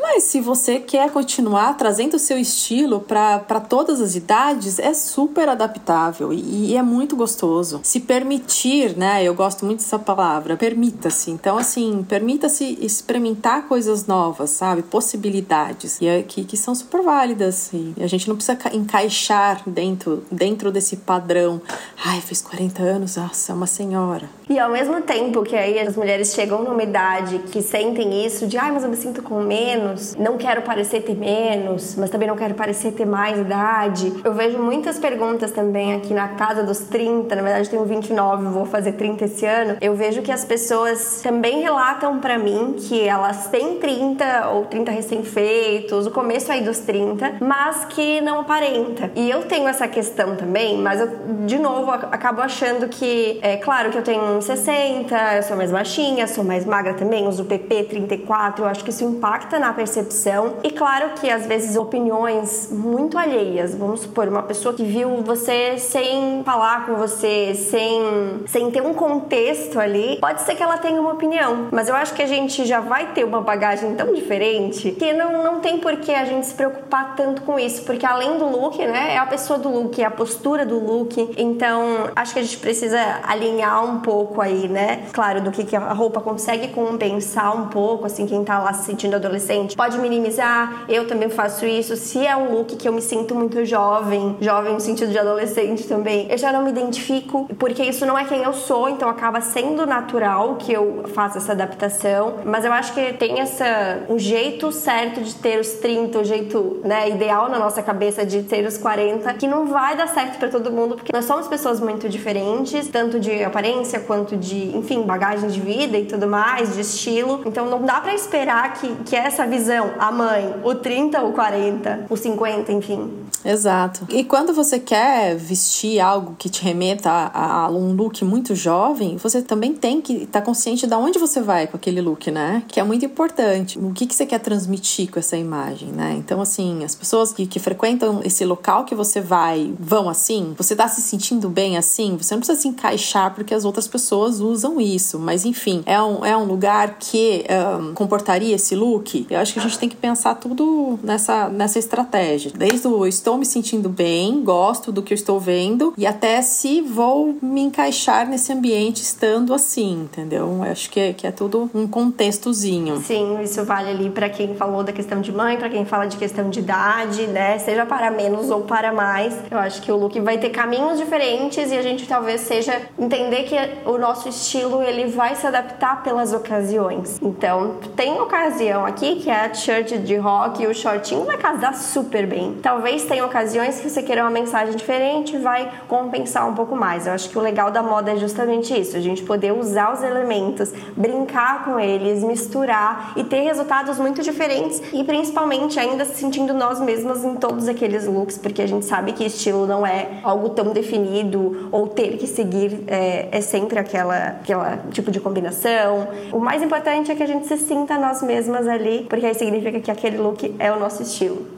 Mas 0.00 0.24
se 0.24 0.40
você 0.40 0.78
quer 0.78 1.10
continuar 1.10 1.74
trazendo 1.76 2.14
o 2.14 2.18
seu 2.18 2.38
estilo 2.38 3.00
para 3.00 3.60
todas 3.60 4.00
as 4.00 4.14
idades 4.14 4.78
é 4.78 4.94
super 4.94 5.48
adaptável 5.48 6.32
e, 6.32 6.70
e, 6.70 6.76
é 6.76 6.82
muito 6.82 7.16
gostoso. 7.16 7.80
Se 7.82 8.00
permitir, 8.00 8.96
né? 8.96 9.23
Eu 9.24 9.34
gosto 9.34 9.64
muito 9.66 9.80
dessa 9.80 9.98
palavra, 9.98 10.56
permita-se. 10.56 11.30
Então, 11.30 11.58
assim, 11.58 12.04
permita-se 12.08 12.78
experimentar 12.80 13.66
coisas 13.66 14.06
novas, 14.06 14.50
sabe? 14.50 14.82
Possibilidades 14.82 16.00
e 16.00 16.06
é, 16.06 16.22
que, 16.22 16.56
são 16.56 16.74
super 16.74 17.02
válidas. 17.02 17.70
E 17.72 17.94
a 18.00 18.06
gente 18.06 18.28
não 18.28 18.36
precisa 18.36 18.56
encaixar 18.72 19.62
dentro, 19.66 20.24
dentro 20.30 20.70
desse 20.70 20.96
padrão. 20.96 21.60
Ai, 22.04 22.20
fez 22.20 22.40
40 22.40 22.82
anos, 22.82 23.16
nossa, 23.16 23.52
é 23.52 23.54
uma 23.54 23.66
senhora. 23.66 24.28
E 24.48 24.58
ao 24.58 24.70
mesmo 24.70 25.00
tempo 25.02 25.42
que 25.42 25.56
aí 25.56 25.78
as 25.78 25.96
mulheres 25.96 26.32
chegam 26.32 26.62
numa 26.62 26.82
idade 26.82 27.38
que 27.50 27.60
sentem 27.60 28.24
isso 28.24 28.46
de 28.46 28.56
ai, 28.56 28.70
mas 28.72 28.84
eu 28.84 28.88
me 28.88 28.96
sinto 28.96 29.22
com 29.22 29.40
menos, 29.42 30.14
não 30.14 30.38
quero 30.38 30.62
parecer 30.62 31.02
ter 31.02 31.16
menos, 31.16 31.96
mas 31.96 32.10
também 32.10 32.28
não 32.28 32.36
quero 32.36 32.54
parecer 32.54 32.92
ter 32.92 33.04
mais 33.04 33.24
mais 33.24 33.38
idade. 33.38 34.12
Eu 34.22 34.34
vejo 34.34 34.58
muitas 34.58 34.98
perguntas 34.98 35.50
também 35.50 35.94
aqui 35.94 36.12
na 36.12 36.28
casa 36.28 36.62
dos 36.62 36.80
30, 36.80 37.34
na 37.34 37.42
verdade 37.42 37.70
tenho 37.70 37.84
29, 37.84 38.46
vou 38.46 38.66
fazer 38.66 38.92
30 38.92 39.13
esse 39.22 39.46
ano. 39.46 39.76
Eu 39.80 39.94
vejo 39.94 40.22
que 40.22 40.32
as 40.32 40.44
pessoas 40.44 41.20
também 41.22 41.60
relatam 41.60 42.18
para 42.18 42.38
mim 42.38 42.76
que 42.78 43.06
elas 43.06 43.46
têm 43.48 43.78
30 43.78 44.48
ou 44.48 44.64
30 44.64 44.90
recém-feitos, 44.90 46.06
o 46.06 46.10
começo 46.10 46.50
aí 46.50 46.62
dos 46.62 46.78
30, 46.80 47.36
mas 47.40 47.84
que 47.84 48.20
não 48.20 48.40
aparenta. 48.40 49.10
E 49.14 49.30
eu 49.30 49.42
tenho 49.42 49.68
essa 49.68 49.86
questão 49.86 50.36
também, 50.36 50.78
mas 50.78 51.00
eu, 51.00 51.08
de 51.46 51.58
novo, 51.58 51.90
acabo 51.90 52.40
achando 52.40 52.88
que, 52.88 53.38
é 53.42 53.56
claro 53.56 53.90
que 53.90 53.98
eu 53.98 54.02
tenho 54.02 54.40
60, 54.40 55.36
eu 55.36 55.42
sou 55.42 55.56
mais 55.56 55.70
baixinha, 55.70 56.26
sou 56.26 56.42
mais 56.42 56.64
magra 56.64 56.94
também, 56.94 57.26
uso 57.26 57.44
PP 57.44 57.84
34, 57.84 58.64
eu 58.64 58.68
acho 58.68 58.82
que 58.82 58.90
isso 58.90 59.04
impacta 59.04 59.58
na 59.58 59.72
percepção. 59.72 60.54
E 60.62 60.70
claro 60.70 61.10
que 61.20 61.30
às 61.30 61.46
vezes 61.46 61.76
opiniões 61.76 62.70
muito 62.70 63.18
alheias. 63.18 63.74
Vamos 63.74 64.00
supor, 64.00 64.28
uma 64.28 64.42
pessoa 64.42 64.74
que 64.74 64.84
viu 64.84 65.22
você 65.22 65.78
sem 65.78 66.42
falar 66.44 66.86
com 66.86 66.94
você, 66.94 67.54
sem, 67.54 68.42
sem 68.46 68.70
ter 68.70 68.82
um 68.82 68.94
contexto 69.04 69.78
ali, 69.78 70.16
pode 70.18 70.40
ser 70.40 70.54
que 70.54 70.62
ela 70.62 70.78
tenha 70.78 70.98
uma 70.98 71.12
opinião. 71.12 71.68
Mas 71.70 71.88
eu 71.88 71.94
acho 71.94 72.14
que 72.14 72.22
a 72.22 72.26
gente 72.26 72.64
já 72.64 72.80
vai 72.80 73.08
ter 73.12 73.22
uma 73.22 73.42
bagagem 73.42 73.94
tão 73.94 74.14
diferente 74.14 74.92
que 74.92 75.12
não, 75.12 75.44
não 75.44 75.60
tem 75.60 75.78
por 75.78 75.96
que 75.96 76.10
a 76.10 76.24
gente 76.24 76.46
se 76.46 76.54
preocupar 76.54 77.14
tanto 77.14 77.42
com 77.42 77.58
isso. 77.58 77.84
Porque 77.84 78.06
além 78.06 78.38
do 78.38 78.46
look, 78.48 78.78
né, 78.78 79.14
é 79.14 79.18
a 79.18 79.26
pessoa 79.26 79.58
do 79.58 79.68
look, 79.68 80.00
é 80.00 80.06
a 80.06 80.10
postura 80.10 80.64
do 80.64 80.78
look. 80.78 81.34
Então, 81.36 82.10
acho 82.16 82.32
que 82.32 82.40
a 82.40 82.42
gente 82.42 82.56
precisa 82.56 82.98
alinhar 83.24 83.84
um 83.84 84.00
pouco 84.00 84.40
aí, 84.40 84.68
né? 84.68 85.02
Claro, 85.12 85.42
do 85.42 85.50
que, 85.50 85.64
que 85.64 85.76
a 85.76 85.92
roupa 85.92 86.22
consegue 86.22 86.68
compensar 86.68 87.54
um 87.54 87.68
pouco, 87.68 88.06
assim, 88.06 88.24
quem 88.26 88.42
tá 88.42 88.58
lá 88.58 88.72
se 88.72 88.86
sentindo 88.86 89.16
adolescente. 89.16 89.76
Pode 89.76 89.98
minimizar, 89.98 90.86
eu 90.88 91.06
também 91.06 91.28
faço 91.28 91.66
isso. 91.66 91.94
Se 91.94 92.26
é 92.26 92.34
um 92.34 92.54
look 92.54 92.74
que 92.74 92.88
eu 92.88 92.92
me 92.92 93.02
sinto 93.02 93.34
muito 93.34 93.66
jovem, 93.66 94.36
jovem 94.40 94.72
no 94.72 94.80
sentido 94.80 95.12
de 95.12 95.18
adolescente 95.18 95.86
também. 95.86 96.26
Eu 96.30 96.38
já 96.38 96.50
não 96.50 96.62
me 96.62 96.70
identifico, 96.70 97.46
porque 97.58 97.82
isso 97.82 98.06
não 98.06 98.16
é 98.16 98.24
quem 98.24 98.42
eu 98.42 98.54
sou, 98.54 98.93
então 98.94 99.08
acaba 99.08 99.40
sendo 99.40 99.86
natural 99.86 100.56
que 100.56 100.72
eu 100.72 101.04
faça 101.14 101.38
essa 101.38 101.52
adaptação. 101.52 102.36
Mas 102.44 102.64
eu 102.64 102.72
acho 102.72 102.94
que 102.94 103.12
tem 103.14 103.40
essa 103.40 104.04
um 104.08 104.18
jeito 104.18 104.72
certo 104.72 105.20
de 105.20 105.34
ter 105.34 105.58
os 105.60 105.74
30, 105.74 106.18
o 106.18 106.24
jeito, 106.24 106.80
né, 106.84 107.08
ideal 107.10 107.48
na 107.48 107.58
nossa 107.58 107.82
cabeça 107.82 108.24
de 108.24 108.42
ter 108.42 108.66
os 108.66 108.78
40, 108.78 109.32
que 109.34 109.46
não 109.46 109.66
vai 109.66 109.96
dar 109.96 110.08
certo 110.08 110.38
para 110.38 110.48
todo 110.48 110.70
mundo, 110.70 110.96
porque 110.96 111.12
nós 111.12 111.24
somos 111.24 111.46
pessoas 111.46 111.80
muito 111.80 112.08
diferentes, 112.08 112.88
tanto 112.88 113.20
de 113.20 113.42
aparência 113.42 114.00
quanto 114.00 114.36
de, 114.36 114.76
enfim, 114.76 115.02
bagagem 115.02 115.48
de 115.48 115.60
vida 115.60 115.98
e 115.98 116.06
tudo 116.06 116.26
mais, 116.26 116.74
de 116.74 116.80
estilo. 116.80 117.42
Então 117.46 117.66
não 117.66 117.82
dá 117.82 118.00
para 118.00 118.14
esperar 118.14 118.74
que, 118.74 118.88
que 119.04 119.16
essa 119.16 119.46
visão, 119.46 119.90
a 119.98 120.10
mãe, 120.10 120.54
o 120.62 120.74
30, 120.74 121.22
o 121.22 121.32
40, 121.32 122.06
o 122.08 122.16
50, 122.16 122.72
enfim, 122.72 123.24
Exato. 123.44 124.06
E 124.08 124.24
quando 124.24 124.54
você 124.54 124.80
quer 124.80 125.36
vestir 125.36 126.00
algo 126.00 126.34
que 126.38 126.48
te 126.48 126.64
remeta 126.64 127.10
a, 127.10 127.64
a 127.64 127.68
um 127.68 127.92
look 127.92 128.24
muito 128.24 128.54
jovem, 128.54 128.83
você 128.92 129.42
também 129.42 129.74
tem 129.74 130.00
que 130.00 130.12
estar 130.24 130.40
tá 130.40 130.42
consciente 130.42 130.86
de 130.86 130.94
onde 130.94 131.18
você 131.18 131.40
vai 131.40 131.66
com 131.66 131.76
aquele 131.76 132.00
look, 132.00 132.30
né? 132.30 132.62
Que 132.68 132.80
é 132.80 132.84
muito 132.84 133.04
importante. 133.04 133.78
O 133.78 133.92
que, 133.92 134.06
que 134.06 134.14
você 134.14 134.26
quer 134.26 134.40
transmitir 134.40 135.10
com 135.10 135.18
essa 135.18 135.36
imagem, 135.36 135.88
né? 135.88 136.14
Então, 136.18 136.40
assim, 136.40 136.84
as 136.84 136.94
pessoas 136.94 137.32
que, 137.32 137.46
que 137.46 137.58
frequentam 137.58 138.20
esse 138.24 138.44
local 138.44 138.84
que 138.84 138.94
você 138.94 139.20
vai 139.20 139.72
vão 139.78 140.08
assim, 140.08 140.54
você 140.56 140.74
tá 140.74 140.88
se 140.88 141.00
sentindo 141.00 141.48
bem 141.48 141.76
assim, 141.76 142.16
você 142.16 142.34
não 142.34 142.40
precisa 142.40 142.60
se 142.60 142.68
encaixar 142.68 143.34
porque 143.34 143.54
as 143.54 143.64
outras 143.64 143.86
pessoas 143.86 144.40
usam 144.40 144.80
isso, 144.80 145.18
mas 145.18 145.44
enfim, 145.44 145.82
é 145.86 146.00
um, 146.02 146.24
é 146.24 146.36
um 146.36 146.44
lugar 146.44 146.96
que 146.98 147.44
um, 147.80 147.94
comportaria 147.94 148.54
esse 148.54 148.74
look. 148.74 149.26
Eu 149.30 149.38
acho 149.38 149.52
que 149.52 149.58
a 149.58 149.62
gente 149.62 149.78
tem 149.78 149.88
que 149.88 149.96
pensar 149.96 150.34
tudo 150.34 150.98
nessa, 151.02 151.48
nessa 151.48 151.78
estratégia. 151.78 152.52
Desde 152.56 152.86
o 152.88 153.06
estou 153.06 153.38
me 153.38 153.46
sentindo 153.46 153.88
bem, 153.88 154.42
gosto 154.42 154.90
do 154.90 155.02
que 155.02 155.12
eu 155.12 155.16
estou 155.16 155.38
vendo 155.38 155.94
e 155.96 156.06
até 156.06 156.42
se 156.42 156.80
vou 156.80 157.36
me 157.40 157.62
encaixar 157.62 158.28
nesse 158.28 158.52
ambiente 158.52 158.73
estando 158.82 159.54
assim, 159.54 160.02
entendeu? 160.02 160.46
Eu 160.46 160.62
acho 160.70 160.90
que 160.90 161.00
é, 161.00 161.12
que 161.12 161.26
é 161.26 161.30
tudo 161.30 161.70
um 161.74 161.86
contextozinho. 161.86 162.98
Sim, 162.98 163.40
isso 163.42 163.64
vale 163.64 163.90
ali 163.90 164.10
para 164.10 164.28
quem 164.28 164.54
falou 164.54 164.82
da 164.82 164.92
questão 164.92 165.20
de 165.20 165.32
mãe, 165.32 165.56
para 165.56 165.68
quem 165.68 165.84
fala 165.84 166.06
de 166.06 166.16
questão 166.16 166.48
de 166.50 166.60
idade, 166.60 167.26
né? 167.26 167.58
Seja 167.58 167.84
para 167.84 168.10
menos 168.10 168.50
ou 168.50 168.62
para 168.62 168.92
mais. 168.92 169.36
Eu 169.50 169.58
acho 169.58 169.82
que 169.82 169.90
o 169.90 169.96
look 169.96 170.18
vai 170.20 170.38
ter 170.38 170.50
caminhos 170.50 170.98
diferentes 170.98 171.70
e 171.70 171.76
a 171.76 171.82
gente 171.82 172.06
talvez 172.06 172.42
seja 172.42 172.80
entender 172.98 173.44
que 173.44 173.56
o 173.88 173.98
nosso 173.98 174.28
estilo 174.28 174.82
ele 174.82 175.06
vai 175.06 175.34
se 175.34 175.46
adaptar 175.46 176.02
pelas 176.02 176.32
ocasiões. 176.32 177.18
Então, 177.22 177.76
tem 177.96 178.20
ocasião 178.20 178.86
aqui 178.86 179.16
que 179.16 179.30
é 179.30 179.46
a 179.46 179.54
shirt 179.54 179.98
de 179.98 180.16
rock 180.16 180.62
e 180.62 180.66
o 180.66 180.74
shortinho 180.74 181.24
vai 181.24 181.36
casar 181.36 181.74
super 181.74 182.26
bem. 182.26 182.56
Talvez 182.62 183.04
tenha 183.04 183.24
ocasiões 183.24 183.80
que 183.80 183.90
você 183.90 184.02
queira 184.02 184.22
uma 184.22 184.30
mensagem 184.30 184.74
diferente, 184.74 185.36
vai 185.36 185.70
compensar 185.88 186.48
um 186.48 186.54
pouco 186.54 186.76
mais. 186.76 187.06
Eu 187.06 187.12
acho 187.12 187.28
que 187.28 187.38
o 187.38 187.40
legal 187.40 187.70
da 187.70 187.82
moda 187.82 188.12
é 188.12 188.16
justamente 188.16 188.63
isso, 188.72 188.96
a 188.96 189.00
gente 189.00 189.22
poder 189.22 189.52
usar 189.52 189.92
os 189.92 190.02
elementos, 190.02 190.72
brincar 190.96 191.64
com 191.64 191.78
eles, 191.78 192.22
misturar 192.22 193.12
e 193.16 193.24
ter 193.24 193.40
resultados 193.40 193.98
muito 193.98 194.22
diferentes 194.22 194.80
e 194.92 195.02
principalmente 195.02 195.78
ainda 195.78 196.04
se 196.04 196.14
sentindo 196.14 196.54
nós 196.54 196.80
mesmas 196.80 197.24
em 197.24 197.34
todos 197.34 197.68
aqueles 197.68 198.06
looks, 198.06 198.38
porque 198.38 198.62
a 198.62 198.66
gente 198.66 198.84
sabe 198.84 199.12
que 199.12 199.24
estilo 199.24 199.66
não 199.66 199.86
é 199.86 200.20
algo 200.22 200.50
tão 200.50 200.72
definido 200.72 201.68
ou 201.72 201.88
ter 201.88 202.16
que 202.16 202.26
seguir 202.26 202.84
é, 202.86 203.28
é 203.30 203.40
sempre 203.40 203.78
aquela, 203.78 204.28
aquela 204.28 204.78
tipo 204.90 205.10
de 205.10 205.20
combinação. 205.20 206.08
O 206.32 206.38
mais 206.38 206.62
importante 206.62 207.10
é 207.10 207.14
que 207.14 207.22
a 207.22 207.26
gente 207.26 207.46
se 207.46 207.56
sinta 207.58 207.98
nós 207.98 208.22
mesmas 208.22 208.68
ali, 208.68 209.06
porque 209.08 209.26
aí 209.26 209.34
significa 209.34 209.80
que 209.80 209.90
aquele 209.90 210.18
look 210.18 210.54
é 210.58 210.72
o 210.72 210.78
nosso 210.78 211.02
estilo. 211.02 211.53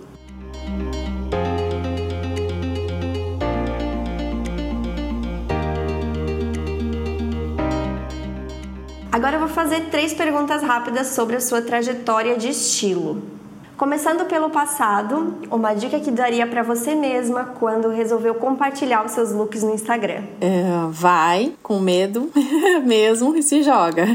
Agora 9.27 9.43
eu 9.43 9.49
vou 9.49 9.49
fazer 9.49 9.87
três 9.87 10.15
perguntas 10.15 10.63
rápidas 10.63 11.09
sobre 11.09 11.35
a 11.35 11.41
sua 11.41 11.61
trajetória 11.61 12.37
de 12.37 12.49
estilo. 12.49 13.21
Começando 13.77 14.25
pelo 14.25 14.49
passado, 14.49 15.35
uma 15.51 15.75
dica 15.75 16.01
que 16.01 16.11
daria 16.11 16.47
para 16.47 16.63
você 16.63 16.95
mesma 16.95 17.45
quando 17.59 17.91
resolveu 17.91 18.35
compartilhar 18.37 19.05
os 19.05 19.13
seus 19.13 19.33
looks 19.33 19.63
no 19.63 19.75
Instagram? 19.75 20.23
É, 20.41 20.65
vai 20.89 21.53
com 21.63 21.79
medo 21.79 22.31
mesmo 22.87 23.37
e 23.37 23.43
se 23.43 23.63
joga. 23.63 24.07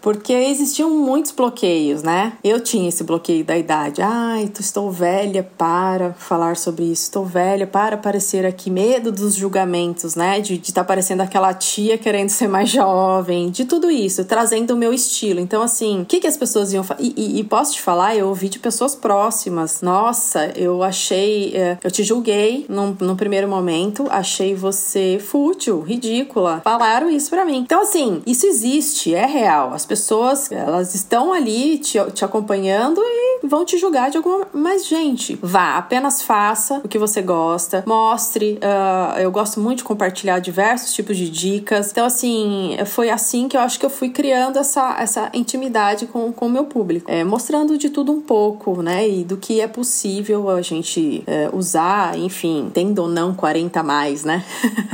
Porque 0.00 0.32
existiam 0.32 0.90
muitos 0.90 1.30
bloqueios, 1.30 2.02
né? 2.02 2.32
Eu 2.42 2.58
tinha 2.58 2.88
esse 2.88 3.04
bloqueio 3.04 3.44
da 3.44 3.56
idade. 3.56 4.02
Ai, 4.02 4.50
estou 4.58 4.90
velha 4.90 5.48
para 5.56 6.12
falar 6.14 6.56
sobre 6.56 6.84
isso. 6.86 7.04
Estou 7.04 7.24
velha 7.24 7.66
para 7.68 7.94
aparecer 7.94 8.44
aqui. 8.44 8.68
Medo 8.68 9.12
dos 9.12 9.34
julgamentos, 9.34 10.16
né? 10.16 10.40
De 10.40 10.54
estar 10.54 10.80
tá 10.80 10.84
parecendo 10.84 11.22
aquela 11.22 11.54
tia 11.54 11.96
querendo 11.96 12.30
ser 12.30 12.48
mais 12.48 12.68
jovem. 12.70 13.50
De 13.50 13.64
tudo 13.64 13.90
isso, 13.90 14.24
trazendo 14.24 14.72
o 14.72 14.76
meu 14.76 14.92
estilo. 14.92 15.38
Então, 15.38 15.62
assim, 15.62 16.02
o 16.02 16.04
que, 16.04 16.18
que 16.18 16.26
as 16.26 16.36
pessoas 16.36 16.72
iam 16.72 16.82
falar? 16.82 17.00
E, 17.00 17.14
e, 17.16 17.38
e 17.38 17.44
posso 17.44 17.74
te 17.74 17.80
falar, 17.80 18.16
eu 18.16 18.21
ouvi 18.28 18.48
de 18.48 18.58
pessoas 18.58 18.94
próximas. 18.94 19.80
Nossa, 19.82 20.52
eu 20.56 20.82
achei. 20.82 21.54
É, 21.54 21.78
eu 21.82 21.90
te 21.90 22.02
julguei 22.02 22.66
num, 22.68 22.96
num 23.00 23.16
primeiro 23.16 23.48
momento, 23.48 24.06
achei 24.10 24.54
você 24.54 25.18
fútil, 25.20 25.80
ridícula. 25.80 26.60
Falaram 26.64 27.10
isso 27.10 27.30
pra 27.30 27.44
mim. 27.44 27.58
Então, 27.58 27.82
assim, 27.82 28.22
isso 28.26 28.46
existe, 28.46 29.14
é 29.14 29.26
real. 29.26 29.72
As 29.72 29.84
pessoas, 29.84 30.50
elas 30.50 30.94
estão 30.94 31.32
ali 31.32 31.78
te, 31.78 31.98
te 32.12 32.24
acompanhando 32.24 33.00
e 33.00 33.46
vão 33.46 33.64
te 33.64 33.78
julgar 33.78 34.10
de 34.10 34.16
alguma. 34.16 34.46
Mas, 34.52 34.86
gente, 34.86 35.38
vá, 35.42 35.76
apenas 35.76 36.22
faça 36.22 36.80
o 36.84 36.88
que 36.88 36.98
você 36.98 37.22
gosta, 37.22 37.82
mostre. 37.86 38.58
Uh, 38.62 39.18
eu 39.20 39.30
gosto 39.30 39.60
muito 39.60 39.78
de 39.78 39.84
compartilhar 39.84 40.38
diversos 40.38 40.92
tipos 40.92 41.16
de 41.16 41.28
dicas. 41.28 41.90
Então, 41.90 42.06
assim, 42.06 42.76
foi 42.86 43.10
assim 43.10 43.48
que 43.48 43.56
eu 43.56 43.60
acho 43.60 43.78
que 43.78 43.86
eu 43.86 43.90
fui 43.90 44.10
criando 44.10 44.58
essa, 44.58 44.96
essa 44.98 45.30
intimidade 45.32 46.06
com 46.06 46.32
o 46.40 46.48
meu 46.48 46.64
público. 46.64 47.10
É, 47.10 47.24
mostrando 47.24 47.76
de 47.78 47.90
tudo 47.90 48.11
um 48.12 48.20
pouco, 48.20 48.82
né? 48.82 49.08
E 49.08 49.24
do 49.24 49.36
que 49.36 49.60
é 49.60 49.66
possível 49.66 50.48
a 50.50 50.62
gente 50.62 51.22
é, 51.26 51.50
usar, 51.52 52.18
enfim, 52.18 52.70
tendo 52.72 53.00
ou 53.00 53.08
não 53.08 53.34
40 53.34 53.80
a 53.80 53.82
mais, 53.82 54.24
né? 54.24 54.44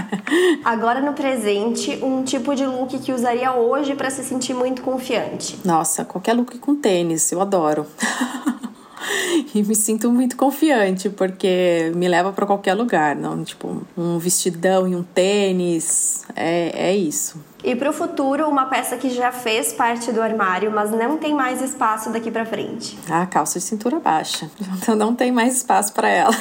Agora 0.64 1.00
no 1.00 1.12
presente, 1.12 1.98
um 2.02 2.22
tipo 2.22 2.54
de 2.54 2.66
look 2.66 2.98
que 2.98 3.12
usaria 3.12 3.52
hoje 3.54 3.94
para 3.94 4.10
se 4.10 4.22
sentir 4.22 4.54
muito 4.54 4.82
confiante. 4.82 5.58
Nossa, 5.64 6.04
qualquer 6.04 6.34
look 6.34 6.58
com 6.58 6.74
tênis, 6.74 7.30
eu 7.32 7.40
adoro. 7.40 7.86
e 9.54 9.62
me 9.62 9.74
sinto 9.74 10.10
muito 10.10 10.36
confiante 10.36 11.08
porque 11.08 11.92
me 11.94 12.08
leva 12.08 12.32
para 12.32 12.46
qualquer 12.46 12.74
lugar, 12.74 13.16
não? 13.16 13.42
Tipo, 13.42 13.82
um 13.96 14.18
vestidão 14.18 14.86
e 14.86 14.94
um 14.94 15.02
tênis, 15.02 16.24
é, 16.34 16.88
é 16.90 16.96
isso. 16.96 17.40
E 17.62 17.74
para 17.74 17.90
o 17.90 17.92
futuro, 17.92 18.48
uma 18.48 18.66
peça 18.66 18.96
que 18.96 19.11
já 19.11 19.32
fez 19.32 19.72
parte 19.72 20.12
do 20.12 20.22
armário, 20.22 20.70
mas 20.70 20.92
não 20.92 21.16
tem 21.16 21.34
mais 21.34 21.61
espaço 21.61 22.11
daqui 22.11 22.30
para 22.30 22.46
frente. 22.46 22.96
A 23.11 23.26
calça 23.26 23.59
de 23.59 23.64
cintura 23.64 23.98
baixa. 23.98 24.48
Então 24.80 24.94
não 24.94 25.14
tem 25.14 25.32
mais 25.32 25.56
espaço 25.56 25.92
para 25.92 26.09
ela. 26.09 26.34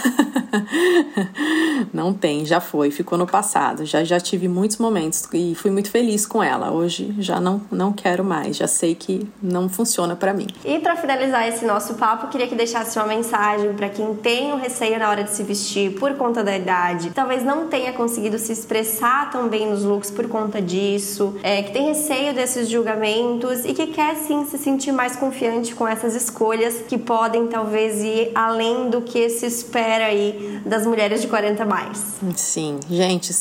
não 1.92 2.14
tem, 2.14 2.46
já 2.46 2.62
foi, 2.62 2.92
ficou 2.92 3.18
no 3.18 3.26
passado. 3.26 3.84
Já 3.84 4.04
já 4.04 4.20
tive 4.20 4.48
muitos 4.48 4.78
momentos 4.78 5.28
e 5.34 5.56
fui 5.56 5.72
muito 5.72 5.90
feliz 5.90 6.26
com 6.26 6.42
ela. 6.42 6.72
Hoje 6.72 7.16
já 7.18 7.40
não 7.40 7.62
não 7.72 7.92
quero 7.92 8.24
mais, 8.24 8.56
já 8.56 8.68
sei 8.68 8.94
que 8.94 9.28
não 9.42 9.68
funciona 9.68 10.16
para 10.16 10.34
mim. 10.34 10.48
E 10.64 10.80
para 10.80 10.96
finalizar 10.96 11.48
esse 11.48 11.66
nosso 11.66 11.96
papo, 11.96 12.28
queria 12.28 12.48
que 12.48 12.56
deixasse 12.56 12.98
uma 12.98 13.08
mensagem 13.08 13.74
para 13.74 13.90
quem 13.90 14.16
tem 14.16 14.54
o 14.54 14.58
receio 14.58 15.00
na 15.00 15.10
hora 15.10 15.24
de 15.24 15.32
se 15.32 15.44
vestir 15.44 15.94
por 16.00 16.14
conta 16.14 16.44
da 16.44 16.56
idade, 16.56 17.10
talvez 17.12 17.44
não 17.44 17.68
tenha 17.68 17.92
conseguido 17.94 18.38
se 18.38 18.52
expressar 18.52 19.32
tão 19.32 19.48
bem 19.48 19.70
nos 19.70 19.84
looks 19.84 20.12
por 20.12 20.28
conta 20.28 20.62
disso 20.62 21.07
isso, 21.08 21.36
é, 21.42 21.64
que 21.64 21.72
tem 21.72 21.88
receio 21.88 22.34
desses 22.34 22.70
julgamentos 22.70 23.64
e 23.64 23.74
que 23.74 23.88
quer 23.88 24.16
sim 24.16 24.46
se 24.46 24.58
sentir 24.58 24.92
mais 24.92 25.16
confiante 25.16 25.74
com 25.74 25.88
essas 25.88 26.14
escolhas 26.14 26.82
que 26.88 26.98
podem 26.98 27.48
talvez 27.48 28.04
ir 28.04 28.32
além 28.36 28.90
do 28.90 29.02
que 29.02 29.30
se 29.30 29.46
espera 29.46 30.08
aí 30.08 30.62
das 30.66 30.86
mulheres 30.86 31.22
de 31.22 31.28
40 31.28 31.66
mais. 31.66 32.16
Sim, 32.36 32.80
gente, 32.90 33.32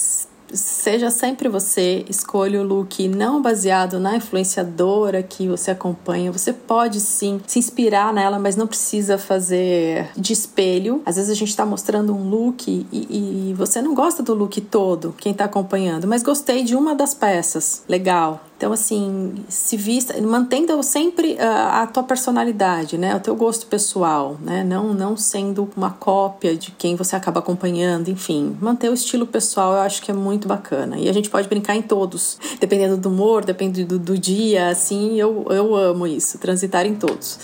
seja 0.56 1.10
sempre 1.10 1.48
você, 1.48 2.04
escolha 2.08 2.60
o 2.60 2.64
look 2.64 3.06
não 3.08 3.40
baseado 3.40 3.98
na 4.00 4.16
influenciadora 4.16 5.22
que 5.22 5.48
você 5.48 5.70
acompanha. 5.70 6.32
Você 6.32 6.52
pode 6.52 7.00
sim 7.00 7.40
se 7.46 7.58
inspirar 7.58 8.12
nela, 8.12 8.38
mas 8.38 8.56
não 8.56 8.66
precisa 8.66 9.18
fazer 9.18 10.08
de 10.16 10.32
espelho. 10.32 11.02
Às 11.04 11.16
vezes 11.16 11.30
a 11.30 11.34
gente 11.34 11.48
está 11.48 11.64
mostrando 11.64 12.14
um 12.14 12.28
look 12.28 12.68
e, 12.68 12.86
e, 12.90 13.54
você 13.54 13.80
não 13.80 13.94
gosta 13.94 14.22
do 14.22 14.34
look 14.34 14.60
todo, 14.60 15.14
quem 15.18 15.32
está 15.32 15.44
acompanhando, 15.44 16.06
mas 16.06 16.22
gostei 16.22 16.64
de 16.64 16.74
uma 16.74 16.94
das 16.94 17.14
peças. 17.14 17.82
Legal. 17.88 18.40
Então, 18.56 18.72
assim, 18.72 19.34
se 19.50 19.76
vista, 19.76 20.18
mantendo 20.22 20.82
sempre 20.82 21.34
uh, 21.34 21.82
a 21.82 21.86
tua 21.86 22.02
personalidade, 22.02 22.96
né? 22.96 23.14
O 23.14 23.20
teu 23.20 23.36
gosto 23.36 23.66
pessoal, 23.66 24.38
né? 24.40 24.64
Não, 24.64 24.94
não 24.94 25.14
sendo 25.14 25.68
uma 25.76 25.90
cópia 25.90 26.56
de 26.56 26.70
quem 26.70 26.96
você 26.96 27.14
acaba 27.14 27.40
acompanhando, 27.40 28.08
enfim. 28.08 28.56
Manter 28.58 28.88
o 28.88 28.94
estilo 28.94 29.26
pessoal 29.26 29.74
eu 29.74 29.80
acho 29.80 30.00
que 30.00 30.10
é 30.10 30.14
muito 30.14 30.48
bacana. 30.48 30.98
E 30.98 31.06
a 31.06 31.12
gente 31.12 31.28
pode 31.28 31.48
brincar 31.48 31.76
em 31.76 31.82
todos, 31.82 32.38
dependendo 32.58 32.96
do 32.96 33.10
humor, 33.10 33.44
dependendo 33.44 33.98
do, 33.98 33.98
do 33.98 34.18
dia, 34.18 34.68
assim, 34.68 35.20
eu, 35.20 35.44
eu 35.50 35.76
amo 35.76 36.06
isso, 36.06 36.38
transitar 36.38 36.86
em 36.86 36.94
todos. 36.94 37.38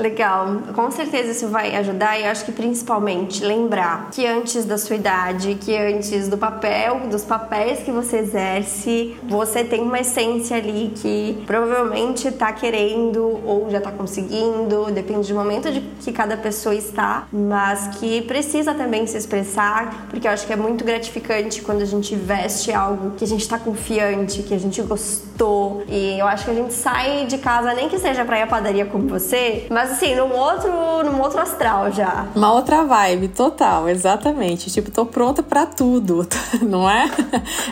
Legal, 0.00 0.62
com 0.74 0.90
certeza 0.90 1.32
isso 1.32 1.48
vai 1.48 1.76
ajudar 1.76 2.18
e 2.18 2.24
eu 2.24 2.30
acho 2.30 2.46
que 2.46 2.52
principalmente 2.52 3.44
lembrar 3.44 4.08
que 4.10 4.26
antes 4.26 4.64
da 4.64 4.78
sua 4.78 4.96
idade, 4.96 5.58
que 5.60 5.76
antes 5.76 6.26
do 6.26 6.38
papel, 6.38 7.00
dos 7.10 7.22
papéis 7.22 7.80
que 7.80 7.92
você 7.92 8.16
exerce, 8.16 9.14
você 9.24 9.62
tem 9.62 9.82
uma 9.82 10.00
essência 10.00 10.56
ali 10.56 10.90
que 10.96 11.42
provavelmente 11.46 12.28
está 12.28 12.50
querendo 12.50 13.42
ou 13.44 13.68
já 13.70 13.76
está 13.76 13.92
conseguindo, 13.92 14.90
depende 14.90 15.28
do 15.28 15.34
momento 15.34 15.70
de 15.70 15.82
que 16.00 16.10
cada 16.12 16.34
pessoa 16.34 16.74
está, 16.74 17.28
mas 17.30 17.98
que 17.98 18.22
precisa 18.22 18.72
também 18.72 19.06
se 19.06 19.18
expressar, 19.18 20.06
porque 20.08 20.26
eu 20.26 20.32
acho 20.32 20.46
que 20.46 20.52
é 20.54 20.56
muito 20.56 20.82
gratificante 20.82 21.60
quando 21.60 21.82
a 21.82 21.86
gente 21.86 22.16
veste 22.16 22.72
algo 22.72 23.10
que 23.18 23.24
a 23.24 23.28
gente 23.28 23.42
está 23.42 23.58
confiante, 23.58 24.42
que 24.42 24.54
a 24.54 24.58
gente 24.58 24.80
gostou. 24.80 25.82
E 25.86 26.18
eu 26.18 26.26
acho 26.26 26.46
que 26.46 26.50
a 26.52 26.54
gente 26.54 26.72
sai 26.72 27.26
de 27.26 27.36
casa 27.36 27.74
nem 27.74 27.86
que 27.90 27.98
seja 27.98 28.24
para 28.24 28.38
ir 28.38 28.42
à 28.42 28.46
padaria 28.46 28.86
como 28.86 29.06
você, 29.06 29.66
mas 29.70 29.89
Mas 29.90 29.96
assim, 29.96 30.14
num 30.14 30.32
outro, 30.32 30.70
num 31.04 31.20
outro 31.20 31.40
astral 31.40 31.90
já. 31.90 32.26
Uma 32.36 32.52
outra 32.52 32.84
vibe, 32.84 33.26
total, 33.26 33.88
exatamente. 33.88 34.70
Tipo, 34.70 34.88
tô 34.88 35.04
pronta 35.04 35.42
para 35.42 35.66
tudo, 35.66 36.24
não 36.62 36.88
é? 36.88 37.10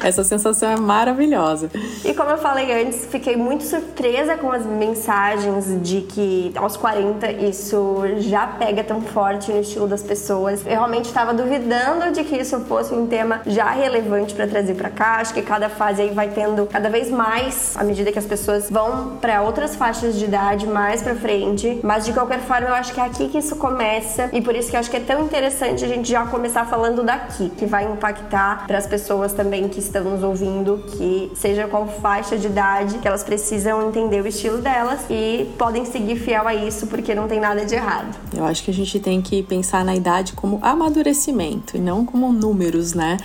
Essa 0.02 0.24
sensação 0.24 0.68
é 0.68 0.76
maravilhosa. 0.76 1.70
E 2.04 2.12
como 2.14 2.30
eu 2.30 2.38
falei 2.38 2.82
antes, 2.82 3.06
fiquei 3.06 3.36
muito 3.36 3.62
surpresa 3.62 4.36
com 4.36 4.50
as 4.50 4.66
mensagens 4.66 5.80
de 5.80 6.00
que 6.00 6.52
aos 6.56 6.76
40 6.76 7.30
isso 7.30 8.02
já 8.18 8.48
pega 8.48 8.82
tão 8.82 9.00
forte 9.00 9.52
no 9.52 9.60
estilo 9.60 9.86
das 9.86 10.02
pessoas. 10.02 10.66
Eu 10.66 10.72
realmente 10.72 11.04
estava 11.04 11.32
duvidando 11.32 12.10
de 12.10 12.24
que 12.24 12.36
isso 12.36 12.58
fosse 12.60 12.92
um 12.92 13.06
tema 13.06 13.42
já 13.46 13.70
relevante 13.70 14.34
para 14.34 14.48
trazer 14.48 14.74
para 14.74 14.90
cá. 14.90 15.18
Acho 15.20 15.32
que 15.32 15.42
cada 15.42 15.68
fase 15.68 16.02
aí 16.02 16.10
vai 16.10 16.30
tendo 16.30 16.66
cada 16.66 16.90
vez 16.90 17.12
mais 17.12 17.76
à 17.76 17.84
medida 17.84 18.10
que 18.10 18.18
as 18.18 18.26
pessoas 18.26 18.68
vão 18.68 19.18
para 19.20 19.40
outras 19.42 19.76
faixas 19.76 20.18
de 20.18 20.24
idade 20.24 20.66
mais 20.66 21.00
para 21.00 21.14
frente. 21.14 21.78
Mas 21.98 22.06
de 22.06 22.12
qualquer 22.12 22.40
forma, 22.42 22.68
eu 22.68 22.74
acho 22.74 22.94
que 22.94 23.00
é 23.00 23.04
aqui 23.04 23.28
que 23.28 23.38
isso 23.38 23.56
começa 23.56 24.30
e 24.32 24.40
por 24.40 24.54
isso 24.54 24.70
que 24.70 24.76
eu 24.76 24.78
acho 24.78 24.88
que 24.88 24.98
é 24.98 25.00
tão 25.00 25.24
interessante 25.24 25.84
a 25.84 25.88
gente 25.88 26.08
já 26.08 26.24
começar 26.26 26.64
falando 26.64 27.02
daqui, 27.02 27.50
que 27.58 27.66
vai 27.66 27.90
impactar 27.90 28.68
para 28.68 28.78
as 28.78 28.86
pessoas 28.86 29.32
também 29.32 29.68
que 29.68 29.80
estão 29.80 30.04
nos 30.04 30.22
ouvindo, 30.22 30.78
que 30.92 31.32
seja 31.34 31.66
qual 31.66 31.88
faixa 31.88 32.38
de 32.38 32.46
idade, 32.46 32.98
que 32.98 33.08
elas 33.08 33.24
precisam 33.24 33.88
entender 33.88 34.22
o 34.22 34.28
estilo 34.28 34.58
delas 34.58 35.00
e 35.10 35.52
podem 35.58 35.84
seguir 35.84 36.14
fiel 36.14 36.46
a 36.46 36.54
isso 36.54 36.86
porque 36.86 37.16
não 37.16 37.26
tem 37.26 37.40
nada 37.40 37.66
de 37.66 37.74
errado. 37.74 38.16
Eu 38.32 38.44
acho 38.44 38.62
que 38.62 38.70
a 38.70 38.74
gente 38.74 39.00
tem 39.00 39.20
que 39.20 39.42
pensar 39.42 39.84
na 39.84 39.96
idade 39.96 40.34
como 40.34 40.60
amadurecimento 40.62 41.76
e 41.76 41.80
não 41.80 42.06
como 42.06 42.32
números, 42.32 42.94
né? 42.94 43.16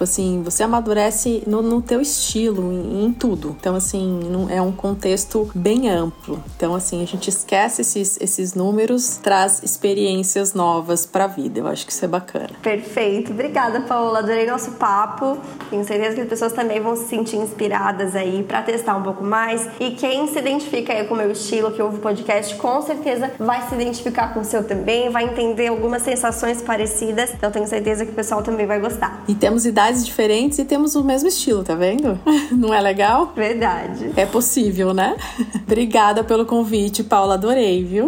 Tipo 0.00 0.04
assim, 0.04 0.42
você 0.42 0.62
amadurece 0.62 1.42
no, 1.46 1.60
no 1.60 1.82
teu 1.82 2.00
estilo, 2.00 2.72
em, 2.72 3.04
em, 3.04 3.12
tudo. 3.12 3.54
Então, 3.60 3.76
assim, 3.76 4.18
é 4.48 4.62
um 4.62 4.72
contexto 4.72 5.50
bem 5.54 5.90
amplo. 5.90 6.42
Então, 6.56 6.74
assim, 6.74 7.02
a 7.02 7.06
gente 7.06 7.28
esquece 7.28 7.82
esses, 7.82 8.09
esses 8.20 8.54
números, 8.54 9.16
traz 9.16 9.62
experiências 9.62 10.54
novas 10.54 11.04
pra 11.04 11.26
vida. 11.26 11.60
Eu 11.60 11.66
acho 11.66 11.86
que 11.86 11.92
isso 11.92 12.04
é 12.04 12.08
bacana. 12.08 12.50
Perfeito. 12.62 13.32
Obrigada, 13.32 13.80
Paola. 13.82 14.20
Adorei 14.20 14.46
nosso 14.46 14.72
papo. 14.72 15.38
Tenho 15.68 15.84
certeza 15.84 16.14
que 16.14 16.22
as 16.22 16.28
pessoas 16.28 16.52
também 16.52 16.80
vão 16.80 16.96
se 16.96 17.08
sentir 17.08 17.36
inspiradas 17.36 18.16
aí 18.16 18.42
para 18.42 18.62
testar 18.62 18.96
um 18.96 19.02
pouco 19.02 19.22
mais. 19.22 19.68
E 19.78 19.90
quem 19.92 20.26
se 20.28 20.38
identifica 20.38 20.92
aí 20.92 21.06
com 21.06 21.14
o 21.14 21.16
meu 21.16 21.30
estilo, 21.30 21.70
que 21.70 21.82
ouve 21.82 21.96
o 21.96 22.00
podcast, 22.00 22.54
com 22.56 22.80
certeza 22.82 23.30
vai 23.38 23.68
se 23.68 23.74
identificar 23.74 24.32
com 24.32 24.40
o 24.40 24.44
seu 24.44 24.64
também, 24.64 25.10
vai 25.10 25.24
entender 25.24 25.68
algumas 25.68 26.02
sensações 26.02 26.62
parecidas. 26.62 27.32
Então, 27.34 27.50
tenho 27.50 27.66
certeza 27.66 28.04
que 28.04 28.12
o 28.12 28.14
pessoal 28.14 28.42
também 28.42 28.66
vai 28.66 28.80
gostar. 28.80 29.22
E 29.28 29.34
temos 29.34 29.66
idade 29.66 30.04
diferentes 30.04 30.58
e 30.58 30.64
temos 30.64 30.94
o 30.94 31.04
mesmo 31.04 31.28
estilo, 31.28 31.62
tá 31.62 31.74
vendo? 31.74 32.18
Não 32.52 32.72
é 32.72 32.80
legal? 32.80 33.32
Verdade. 33.34 34.12
É 34.16 34.26
possível, 34.26 34.92
né? 34.94 35.16
Obrigada 35.66 36.24
pelo 36.24 36.44
convite, 36.44 37.02
Paula. 37.02 37.34
Adorei, 37.34 37.84
viu? 37.84 37.99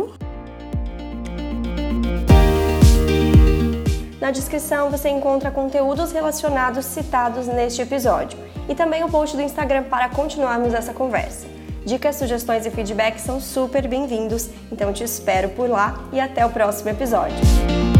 Na 4.21 4.31
descrição 4.31 4.91
você 4.91 5.09
encontra 5.09 5.51
conteúdos 5.51 6.13
relacionados 6.13 6.85
citados 6.85 7.47
neste 7.47 7.83
episódio 7.83 8.39
e 8.69 8.75
também 8.75 9.03
o 9.03 9.09
post 9.09 9.37
do 9.37 9.43
Instagram 9.43 9.85
para 9.85 10.09
continuarmos 10.09 10.73
essa 10.73 10.95
conversa. 10.95 11.47
Dicas, 11.85 12.17
sugestões 12.17 12.65
e 12.65 12.71
feedbacks 12.71 13.23
são 13.23 13.41
super 13.41 13.89
bem-vindos, 13.89 14.49
então 14.71 14.93
te 14.93 15.03
espero 15.03 15.49
por 15.51 15.69
lá 15.69 16.05
e 16.13 16.21
até 16.21 16.47
o 16.47 16.51
próximo 16.51 16.91
episódio. 16.91 17.92